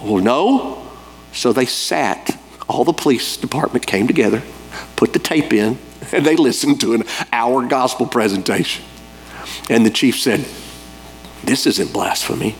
Well, 0.02 0.22
no. 0.22 0.88
So 1.32 1.52
they 1.52 1.66
sat, 1.66 2.39
all 2.70 2.84
the 2.84 2.92
police 2.92 3.36
department 3.36 3.86
came 3.86 4.06
together, 4.06 4.42
put 4.96 5.12
the 5.12 5.18
tape 5.18 5.52
in, 5.52 5.78
and 6.12 6.24
they 6.24 6.36
listened 6.36 6.80
to 6.80 6.94
an 6.94 7.04
hour 7.32 7.66
gospel 7.66 8.06
presentation. 8.06 8.84
And 9.68 9.84
the 9.84 9.90
chief 9.90 10.18
said, 10.18 10.46
This 11.44 11.66
isn't 11.66 11.92
blasphemy. 11.92 12.54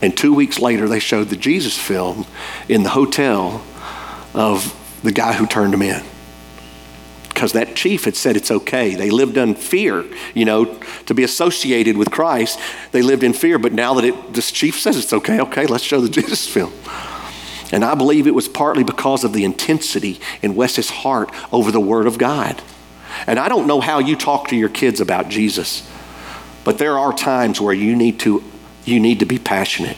And 0.00 0.16
two 0.16 0.34
weeks 0.34 0.58
later, 0.58 0.88
they 0.88 0.98
showed 0.98 1.28
the 1.28 1.36
Jesus 1.36 1.78
film 1.78 2.26
in 2.68 2.82
the 2.82 2.88
hotel 2.88 3.64
of 4.34 4.74
the 5.02 5.12
guy 5.12 5.34
who 5.34 5.46
turned 5.46 5.72
him 5.72 5.82
in. 5.82 6.02
Because 7.28 7.52
that 7.52 7.76
chief 7.76 8.04
had 8.04 8.16
said 8.16 8.36
it's 8.36 8.50
okay. 8.50 8.94
They 8.94 9.10
lived 9.10 9.36
in 9.36 9.54
fear, 9.54 10.04
you 10.34 10.44
know, 10.44 10.76
to 11.06 11.14
be 11.14 11.22
associated 11.22 11.96
with 11.96 12.10
Christ. 12.10 12.58
They 12.90 13.02
lived 13.02 13.22
in 13.22 13.32
fear, 13.32 13.58
but 13.58 13.72
now 13.72 13.94
that 13.94 14.04
it, 14.04 14.32
this 14.32 14.50
chief 14.50 14.80
says 14.80 14.96
it's 14.96 15.12
okay, 15.12 15.40
okay, 15.40 15.66
let's 15.66 15.84
show 15.84 16.00
the 16.00 16.08
Jesus 16.20 16.46
film. 16.48 16.72
And 17.72 17.84
I 17.84 17.94
believe 17.94 18.26
it 18.26 18.34
was 18.34 18.48
partly 18.48 18.84
because 18.84 19.24
of 19.24 19.32
the 19.32 19.44
intensity 19.44 20.20
in 20.42 20.54
Wes's 20.54 20.90
heart 20.90 21.30
over 21.50 21.72
the 21.72 21.80
Word 21.80 22.06
of 22.06 22.18
God. 22.18 22.62
And 23.26 23.38
I 23.38 23.48
don't 23.48 23.66
know 23.66 23.80
how 23.80 23.98
you 23.98 24.14
talk 24.14 24.48
to 24.48 24.56
your 24.56 24.68
kids 24.68 25.00
about 25.00 25.28
Jesus, 25.28 25.88
but 26.64 26.78
there 26.78 26.98
are 26.98 27.12
times 27.12 27.60
where 27.60 27.74
you 27.74 27.96
need 27.96 28.20
to 28.20 28.44
you 28.84 28.98
need 28.98 29.20
to 29.20 29.26
be 29.26 29.38
passionate. 29.38 29.96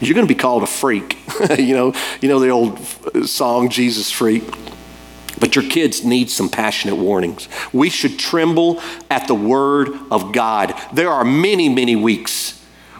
You're 0.00 0.14
going 0.14 0.26
to 0.26 0.34
be 0.34 0.38
called 0.38 0.62
a 0.62 0.66
freak. 0.66 1.18
you 1.58 1.74
know, 1.74 1.94
you 2.20 2.28
know 2.28 2.38
the 2.38 2.48
old 2.48 2.78
song 3.26 3.68
Jesus 3.68 4.10
freak. 4.10 4.42
But 5.38 5.54
your 5.54 5.68
kids 5.68 6.02
need 6.02 6.30
some 6.30 6.48
passionate 6.48 6.96
warnings. 6.96 7.46
We 7.72 7.90
should 7.90 8.18
tremble 8.18 8.80
at 9.10 9.28
the 9.28 9.34
word 9.34 9.90
of 10.10 10.32
God. 10.32 10.74
There 10.94 11.10
are 11.10 11.24
many, 11.24 11.68
many 11.68 11.94
weeks 11.94 12.55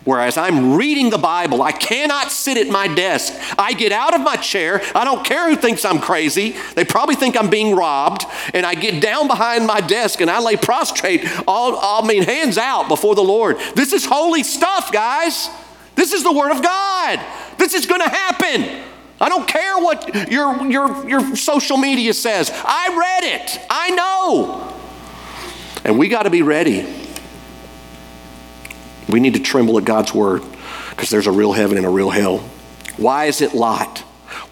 Whereas 0.06 0.36
I'm 0.36 0.76
reading 0.76 1.10
the 1.10 1.18
Bible, 1.18 1.62
I 1.62 1.72
cannot 1.72 2.30
sit 2.30 2.56
at 2.56 2.68
my 2.68 2.86
desk. 2.86 3.34
I 3.58 3.72
get 3.72 3.90
out 3.90 4.14
of 4.14 4.20
my 4.20 4.36
chair. 4.36 4.80
I 4.94 5.04
don't 5.04 5.24
care 5.26 5.50
who 5.50 5.56
thinks 5.56 5.84
I'm 5.84 5.98
crazy. 5.98 6.54
They 6.76 6.84
probably 6.84 7.16
think 7.16 7.36
I'm 7.36 7.50
being 7.50 7.74
robbed. 7.74 8.24
And 8.54 8.64
I 8.64 8.76
get 8.76 9.02
down 9.02 9.26
behind 9.26 9.66
my 9.66 9.80
desk 9.80 10.20
and 10.20 10.30
I 10.30 10.38
lay 10.38 10.56
prostrate, 10.56 11.26
all, 11.48 11.76
I 11.76 12.06
mean, 12.06 12.22
hands 12.22 12.56
out 12.56 12.86
before 12.86 13.16
the 13.16 13.24
Lord. 13.24 13.58
This 13.74 13.92
is 13.92 14.04
holy 14.04 14.44
stuff, 14.44 14.92
guys. 14.92 15.50
This 15.96 16.12
is 16.12 16.22
the 16.22 16.32
Word 16.32 16.52
of 16.52 16.62
God. 16.62 17.18
This 17.58 17.74
is 17.74 17.84
going 17.86 18.00
to 18.00 18.08
happen. 18.08 18.84
I 19.20 19.28
don't 19.28 19.48
care 19.48 19.76
what 19.78 20.30
your, 20.30 20.70
your, 20.70 21.08
your 21.08 21.34
social 21.34 21.78
media 21.78 22.14
says. 22.14 22.52
I 22.54 22.96
read 22.96 23.34
it. 23.40 23.60
I 23.68 23.90
know. 23.90 24.72
And 25.84 25.98
we 25.98 26.06
got 26.06 26.22
to 26.22 26.30
be 26.30 26.42
ready. 26.42 27.05
We 29.08 29.20
need 29.20 29.34
to 29.34 29.40
tremble 29.40 29.78
at 29.78 29.84
God's 29.84 30.12
word 30.12 30.42
because 30.90 31.10
there's 31.10 31.26
a 31.26 31.32
real 31.32 31.52
heaven 31.52 31.76
and 31.76 31.86
a 31.86 31.90
real 31.90 32.10
hell. 32.10 32.38
Why 32.96 33.26
is 33.26 33.40
it 33.40 33.54
Lot? 33.54 33.98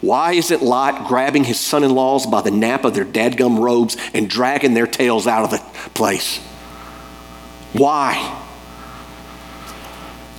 Why 0.01 0.33
is 0.33 0.51
it 0.51 0.61
Lot 0.61 1.07
grabbing 1.07 1.43
his 1.43 1.59
son 1.59 1.83
in 1.83 1.91
laws 1.93 2.25
by 2.25 2.41
the 2.41 2.51
nap 2.51 2.85
of 2.85 2.93
their 2.93 3.05
dadgum 3.05 3.59
robes 3.59 3.97
and 4.13 4.29
dragging 4.29 4.73
their 4.73 4.87
tails 4.87 5.27
out 5.27 5.43
of 5.43 5.51
the 5.51 5.89
place? 5.93 6.37
Why? 7.73 8.41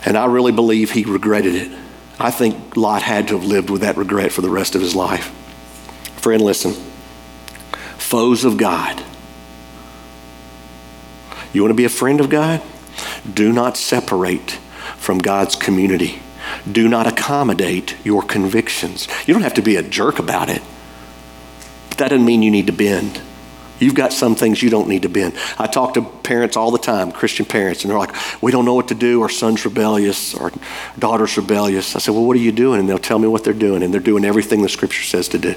And 0.05 0.17
I 0.17 0.27
really 0.27 0.53
believe 0.53 0.93
he 0.93 1.05
regretted 1.05 1.55
it. 1.55 1.79
I 2.19 2.31
think 2.31 2.77
Lot 2.77 3.03
had 3.03 3.29
to 3.29 3.39
have 3.39 3.45
lived 3.45 3.69
with 3.69 3.83
that 3.83 3.97
regret 3.97 4.33
for 4.33 4.41
the 4.41 4.49
rest 4.49 4.75
of 4.75 4.81
his 4.81 4.95
life. 4.95 5.27
Friend, 6.17 6.41
listen. 6.41 6.73
Foes 7.99 8.45
of 8.45 8.57
God. 8.57 9.03
You 11.53 11.62
want 11.62 11.71
to 11.71 11.77
be 11.77 11.85
a 11.85 11.91
friend 11.91 12.21
of 12.21 12.31
God? 12.31 12.62
Do 13.33 13.53
not 13.53 13.77
separate 13.77 14.53
from 14.97 15.18
God's 15.18 15.57
community. 15.57 16.20
Do 16.70 16.89
not 16.89 17.07
accommodate 17.07 17.97
your 18.05 18.22
convictions. 18.22 19.09
You 19.27 19.35
don't 19.35 19.43
have 19.43 19.55
to 19.55 19.62
be 19.62 19.77
a 19.77 19.83
jerk 19.83 20.18
about 20.18 20.49
it, 20.49 20.62
but 21.89 21.99
that 21.99 22.09
doesn't 22.09 22.24
mean 22.24 22.43
you 22.43 22.51
need 22.51 22.66
to 22.68 22.72
bend. 22.72 23.20
You've 23.79 23.95
got 23.95 24.12
some 24.12 24.35
things 24.35 24.62
you 24.62 24.70
don't 24.70 24.89
need 24.89 25.03
to 25.03 25.09
bend. 25.09 25.35
I 25.59 25.66
talk 25.66 25.95
to 25.95 26.03
parents 26.03 26.57
all 26.57 26.70
the 26.70 26.79
time, 26.79 27.12
Christian 27.12 27.45
parents, 27.45 27.83
and 27.83 27.91
they're 27.91 27.99
like, 27.99 28.14
we 28.43 28.51
don't 28.51 28.64
know 28.64 28.74
what 28.74 28.89
to 28.89 28.95
do. 28.95 29.20
Our 29.20 29.29
son's 29.29 29.64
rebellious, 29.64 30.35
our 30.35 30.51
daughter's 30.99 31.37
rebellious. 31.37 31.95
I 31.95 31.99
said, 31.99 32.14
well, 32.14 32.24
what 32.24 32.37
are 32.37 32.41
you 32.41 32.53
doing? 32.53 32.81
And 32.81 32.89
they'll 32.89 32.99
tell 32.99 33.18
me 33.18 33.29
what 33.29 33.45
they're 33.45 33.53
doing, 33.53 33.83
and 33.83 33.93
they're 33.93 34.01
doing 34.01 34.24
everything 34.24 34.62
the 34.62 34.68
scripture 34.68 35.03
says 35.03 35.29
to 35.29 35.39
do. 35.39 35.55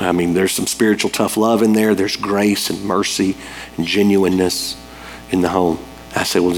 I 0.00 0.12
mean, 0.12 0.34
there's 0.34 0.52
some 0.52 0.66
spiritual 0.66 1.10
tough 1.10 1.36
love 1.36 1.62
in 1.62 1.72
there, 1.72 1.94
there's 1.94 2.16
grace 2.16 2.70
and 2.70 2.84
mercy 2.84 3.36
and 3.76 3.86
genuineness 3.86 4.80
in 5.30 5.42
the 5.42 5.50
home. 5.50 5.78
I 6.16 6.24
say, 6.24 6.40
well, 6.40 6.56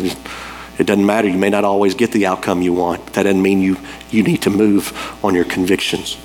it 0.79 0.87
doesn't 0.87 1.05
matter. 1.05 1.29
You 1.29 1.37
may 1.37 1.51
not 1.51 1.65
always 1.65 1.95
get 1.95 2.13
the 2.13 2.27
outcome 2.27 2.63
you 2.63 2.73
want. 2.73 3.05
That 3.15 3.25
doesn't 3.25 3.43
mean 3.43 3.61
you, 3.61 3.77
you 4.11 4.23
need 4.23 4.43
to 4.43 4.51
move 4.51 5.19
on 5.23 5.35
your 5.35 5.45
convictions. 5.45 6.17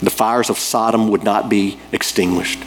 The 0.00 0.10
fires 0.10 0.50
of 0.50 0.58
Sodom 0.58 1.08
would 1.10 1.22
not 1.22 1.48
be 1.48 1.78
extinguished. 1.92 2.62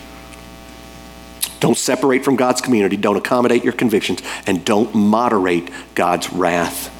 Don't 1.59 1.77
separate 1.77 2.23
from 2.23 2.35
God's 2.35 2.61
community. 2.61 2.97
Don't 2.97 3.17
accommodate 3.17 3.63
your 3.63 3.73
convictions. 3.73 4.21
And 4.45 4.63
don't 4.63 4.93
moderate 4.93 5.69
God's 5.95 6.31
wrath. 6.31 6.93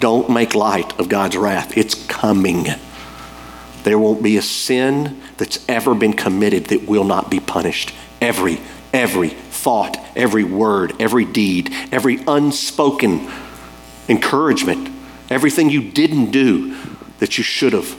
Don't 0.00 0.28
make 0.28 0.54
light 0.54 0.98
of 1.00 1.08
God's 1.08 1.36
wrath. 1.36 1.76
It's 1.76 1.94
coming. 2.06 2.66
There 3.84 3.98
won't 3.98 4.22
be 4.22 4.36
a 4.36 4.42
sin 4.42 5.22
that's 5.38 5.64
ever 5.68 5.94
been 5.94 6.12
committed 6.12 6.66
that 6.66 6.86
will 6.86 7.04
not 7.04 7.30
be 7.30 7.40
punished. 7.40 7.94
Every, 8.20 8.60
every 8.92 9.30
thought, 9.58 9.98
every 10.14 10.44
word, 10.44 10.94
every 11.00 11.24
deed, 11.24 11.74
every 11.90 12.20
unspoken 12.26 13.28
encouragement, 14.08 14.88
everything 15.28 15.68
you 15.68 15.90
didn't 15.90 16.30
do 16.30 16.76
that 17.18 17.36
you 17.38 17.44
should 17.44 17.72
have, 17.72 17.96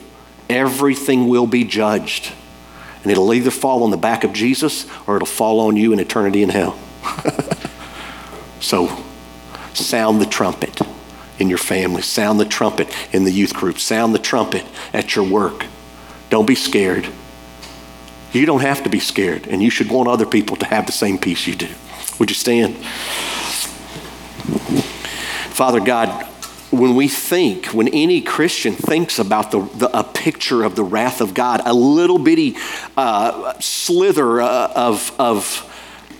everything 0.48 1.28
will 1.28 1.46
be 1.46 1.64
judged. 1.64 2.32
And 3.02 3.12
it'll 3.12 3.32
either 3.32 3.50
fall 3.50 3.82
on 3.82 3.90
the 3.90 3.96
back 3.96 4.24
of 4.24 4.32
Jesus 4.32 4.86
or 5.06 5.16
it'll 5.16 5.26
fall 5.26 5.60
on 5.60 5.76
you 5.76 5.92
in 5.92 6.00
eternity 6.00 6.42
in 6.42 6.48
hell. 6.48 6.78
so, 8.60 9.02
sound 9.74 10.20
the 10.20 10.26
trumpet 10.26 10.80
in 11.38 11.48
your 11.48 11.58
family, 11.58 12.02
sound 12.02 12.40
the 12.40 12.44
trumpet 12.44 12.94
in 13.12 13.24
the 13.24 13.32
youth 13.32 13.54
group, 13.54 13.78
sound 13.78 14.14
the 14.14 14.18
trumpet 14.18 14.64
at 14.92 15.16
your 15.16 15.24
work. 15.24 15.66
Don't 16.28 16.46
be 16.46 16.54
scared. 16.54 17.06
You 18.32 18.46
don't 18.46 18.62
have 18.62 18.84
to 18.84 18.88
be 18.88 19.00
scared, 19.00 19.48
and 19.48 19.62
you 19.62 19.70
should 19.70 19.90
want 19.90 20.08
other 20.08 20.26
people 20.26 20.56
to 20.56 20.66
have 20.66 20.86
the 20.86 20.92
same 20.92 21.18
peace 21.18 21.46
you 21.46 21.56
do. 21.56 21.68
Would 22.18 22.30
you 22.30 22.36
stand? 22.36 22.76
Father 25.54 25.80
God, 25.80 26.26
when 26.70 26.94
we 26.94 27.08
think, 27.08 27.66
when 27.66 27.88
any 27.88 28.20
Christian 28.20 28.74
thinks 28.74 29.18
about 29.18 29.50
the, 29.50 29.60
the, 29.74 29.98
a 29.98 30.04
picture 30.04 30.62
of 30.62 30.76
the 30.76 30.84
wrath 30.84 31.20
of 31.20 31.34
God, 31.34 31.60
a 31.66 31.74
little 31.74 32.18
bitty 32.18 32.56
uh, 32.96 33.58
slither 33.58 34.40
uh, 34.40 34.72
of, 34.76 35.12
of 35.18 35.66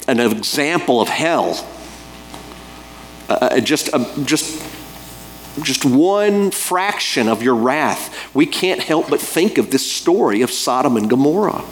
an 0.09 0.19
example 0.19 1.01
of 1.01 1.09
hell, 1.09 1.65
uh, 3.29 3.61
just, 3.61 3.95
uh, 3.95 4.05
just, 4.25 4.61
just 5.63 5.85
one 5.85 6.51
fraction 6.51 7.29
of 7.29 7.43
your 7.45 7.55
wrath, 7.55 8.35
we 8.35 8.47
can't 8.47 8.83
help 8.83 9.09
but 9.09 9.21
think 9.21 9.57
of 9.57 9.71
this 9.71 9.91
story 9.91 10.43
of 10.43 10.51
Sodom 10.51 10.97
and 10.97 11.09
Gomorrah. 11.09 11.65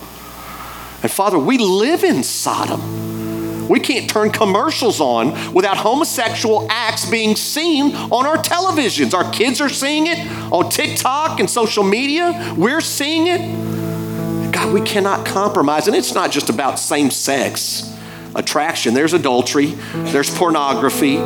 And 1.03 1.11
Father, 1.11 1.39
we 1.39 1.59
live 1.59 2.03
in 2.03 2.23
Sodom. 2.23 3.69
We 3.69 3.81
can't 3.81 4.09
turn 4.09 4.31
commercials 4.31 5.01
on 5.01 5.53
without 5.53 5.77
homosexual 5.77 6.67
acts 6.71 7.09
being 7.09 7.37
seen 7.37 7.95
on 7.95 8.27
our 8.27 8.39
televisions. 8.39 9.15
Our 9.15 9.31
kids 9.31 9.61
are 9.61 9.69
seeing 9.69 10.07
it 10.07 10.19
on 10.51 10.71
TikTok 10.71 11.39
and 11.39 11.49
social 11.49 11.85
media. 11.85 12.55
We're 12.57 12.81
seeing 12.81 13.27
it. 13.27 14.53
God, 14.53 14.73
we 14.73 14.81
cannot 14.81 15.27
compromise. 15.27 15.87
And 15.87 15.95
it's 15.95 16.15
not 16.15 16.33
just 16.33 16.49
about 16.49 16.79
same 16.79 17.11
sex 17.11 17.95
attraction, 18.35 18.95
there's 18.95 19.15
adultery, 19.15 19.75
there's 19.95 20.35
pornography, 20.37 21.17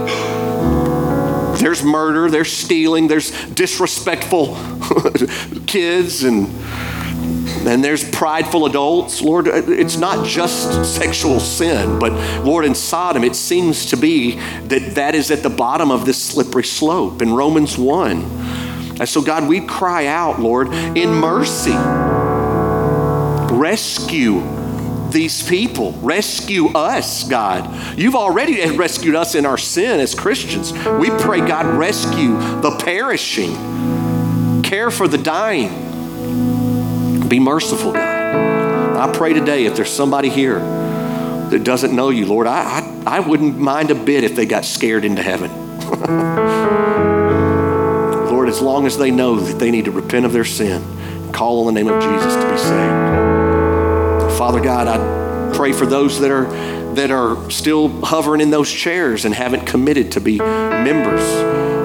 there's 1.61 1.83
murder, 1.83 2.31
there's 2.31 2.51
stealing, 2.51 3.09
there's 3.09 3.31
disrespectful 3.51 4.57
kids, 5.67 6.25
and 6.25 6.49
and 7.67 7.85
there's 7.85 8.09
prideful 8.11 8.67
adults. 8.67 9.23
Lord, 9.23 9.47
it's 9.47 9.97
not 9.97 10.27
just 10.27 10.95
sexual 10.97 11.41
sin, 11.41 11.99
but 11.99 12.13
Lord, 12.45 12.65
in 12.65 12.75
Sodom, 12.75 13.25
it 13.25 13.37
seems 13.37 13.87
to 13.87 13.97
be 13.97 14.37
that 14.67 14.95
that 14.95 15.15
is 15.15 15.31
at 15.31 15.43
the 15.43 15.51
bottom 15.51 15.91
of 15.91 16.05
this 16.05 16.23
slippery 16.23 16.65
slope 16.65 17.23
in 17.23 17.33
Romans 17.33 17.79
1. 17.79 18.23
And 19.01 19.09
so, 19.09 19.23
God, 19.23 19.49
we 19.49 19.61
cry 19.61 20.07
out, 20.07 20.41
Lord, 20.41 20.69
in 20.69 21.11
mercy, 21.11 21.73
rescue 23.55 24.43
these 25.13 25.47
people. 25.47 25.93
Rescue 26.01 26.69
us, 26.69 27.25
God. 27.29 27.99
You've 27.99 28.17
already 28.17 28.69
rescued 28.77 29.15
us 29.15 29.35
in 29.35 29.47
our 29.47 29.59
sin 29.59 30.01
as 30.01 30.15
Christians. 30.15 30.73
We 30.73 31.11
pray, 31.11 31.41
God, 31.41 31.67
rescue 31.67 32.37
the 32.61 32.77
perishing, 32.83 34.63
care 34.63 34.91
for 34.91 35.07
the 35.07 35.19
dying. 35.19 35.92
Be 37.33 37.41
merciful, 37.41 37.95
God. 37.95 38.95
I 38.95 39.11
pray 39.11 39.33
today 39.33 39.65
if 39.65 39.75
there's 39.75 39.89
somebody 39.89 40.29
here 40.29 40.59
that 40.59 41.65
doesn't 41.65 41.97
know 41.97 42.11
you, 42.11 42.27
Lord, 42.27 42.47
I, 42.47 42.81
I, 43.07 43.17
I 43.17 43.21
wouldn't 43.21 43.59
mind 43.59 43.91
a 43.91 43.95
bit 43.95 44.23
if 44.23 44.37
they 44.37 44.45
got 44.45 44.67
scared 44.67 45.03
into 45.03 45.23
heaven. 45.23 45.51
Lord, 48.31 48.51
as 48.51 48.61
long 48.61 48.85
as 48.85 48.99
they 48.99 49.11
know 49.11 49.41
that 49.41 49.59
they 49.59 49.71
need 49.71 49.87
to 49.87 49.91
repent 49.91 50.27
of 50.27 50.35
their 50.35 50.45
sin, 50.45 50.83
call 51.33 51.67
on 51.67 51.73
the 51.73 51.83
name 51.83 51.91
of 51.91 52.03
Jesus 52.03 52.35
to 52.35 52.51
be 52.51 52.59
saved. 52.59 54.37
Father 54.37 54.61
God, 54.61 54.87
I 54.87 55.57
pray 55.57 55.73
for 55.73 55.87
those 55.87 56.21
that 56.21 56.31
are 56.31 56.45
that 56.97 57.11
are 57.11 57.51
still 57.51 57.89
hovering 58.03 58.43
in 58.43 58.51
those 58.51 58.71
chairs 58.71 59.25
and 59.25 59.35
haven't 59.35 59.65
committed 59.65 60.13
to 60.13 60.21
be 60.21 60.37
members. 60.37 61.23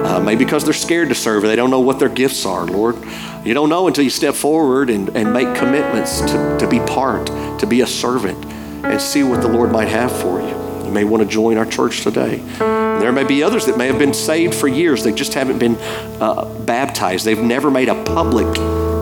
Uh, 0.07 0.21
maybe 0.21 0.45
because 0.45 0.63
they're 0.63 0.73
scared 0.73 1.09
to 1.09 1.15
serve, 1.15 1.43
they 1.43 1.57
don't 1.57 1.69
know 1.69 1.81
what 1.81 1.99
their 1.99 2.07
gifts 2.07 2.45
are, 2.45 2.65
Lord. 2.65 2.95
You 3.43 3.53
don't 3.53 3.67
know 3.67 3.87
until 3.87 4.05
you 4.05 4.09
step 4.09 4.35
forward 4.35 4.89
and, 4.89 5.09
and 5.17 5.33
make 5.33 5.53
commitments 5.53 6.21
to, 6.21 6.57
to 6.61 6.67
be 6.67 6.79
part, 6.79 7.27
to 7.59 7.67
be 7.67 7.81
a 7.81 7.87
servant, 7.87 8.45
and 8.85 9.01
see 9.01 9.23
what 9.23 9.41
the 9.41 9.49
Lord 9.49 9.69
might 9.69 9.89
have 9.89 10.09
for 10.09 10.39
you. 10.39 10.85
You 10.85 10.91
may 10.93 11.03
want 11.03 11.23
to 11.23 11.29
join 11.29 11.57
our 11.57 11.65
church 11.65 12.03
today. 12.03 12.37
There 12.57 13.11
may 13.11 13.25
be 13.25 13.43
others 13.43 13.65
that 13.65 13.77
may 13.77 13.87
have 13.87 13.99
been 13.99 14.13
saved 14.13 14.55
for 14.55 14.69
years, 14.69 15.03
they 15.03 15.11
just 15.11 15.33
haven't 15.33 15.59
been 15.59 15.75
uh, 16.21 16.45
baptized. 16.59 17.25
They've 17.25 17.37
never 17.37 17.69
made 17.69 17.89
a 17.89 18.03
public 18.05 18.47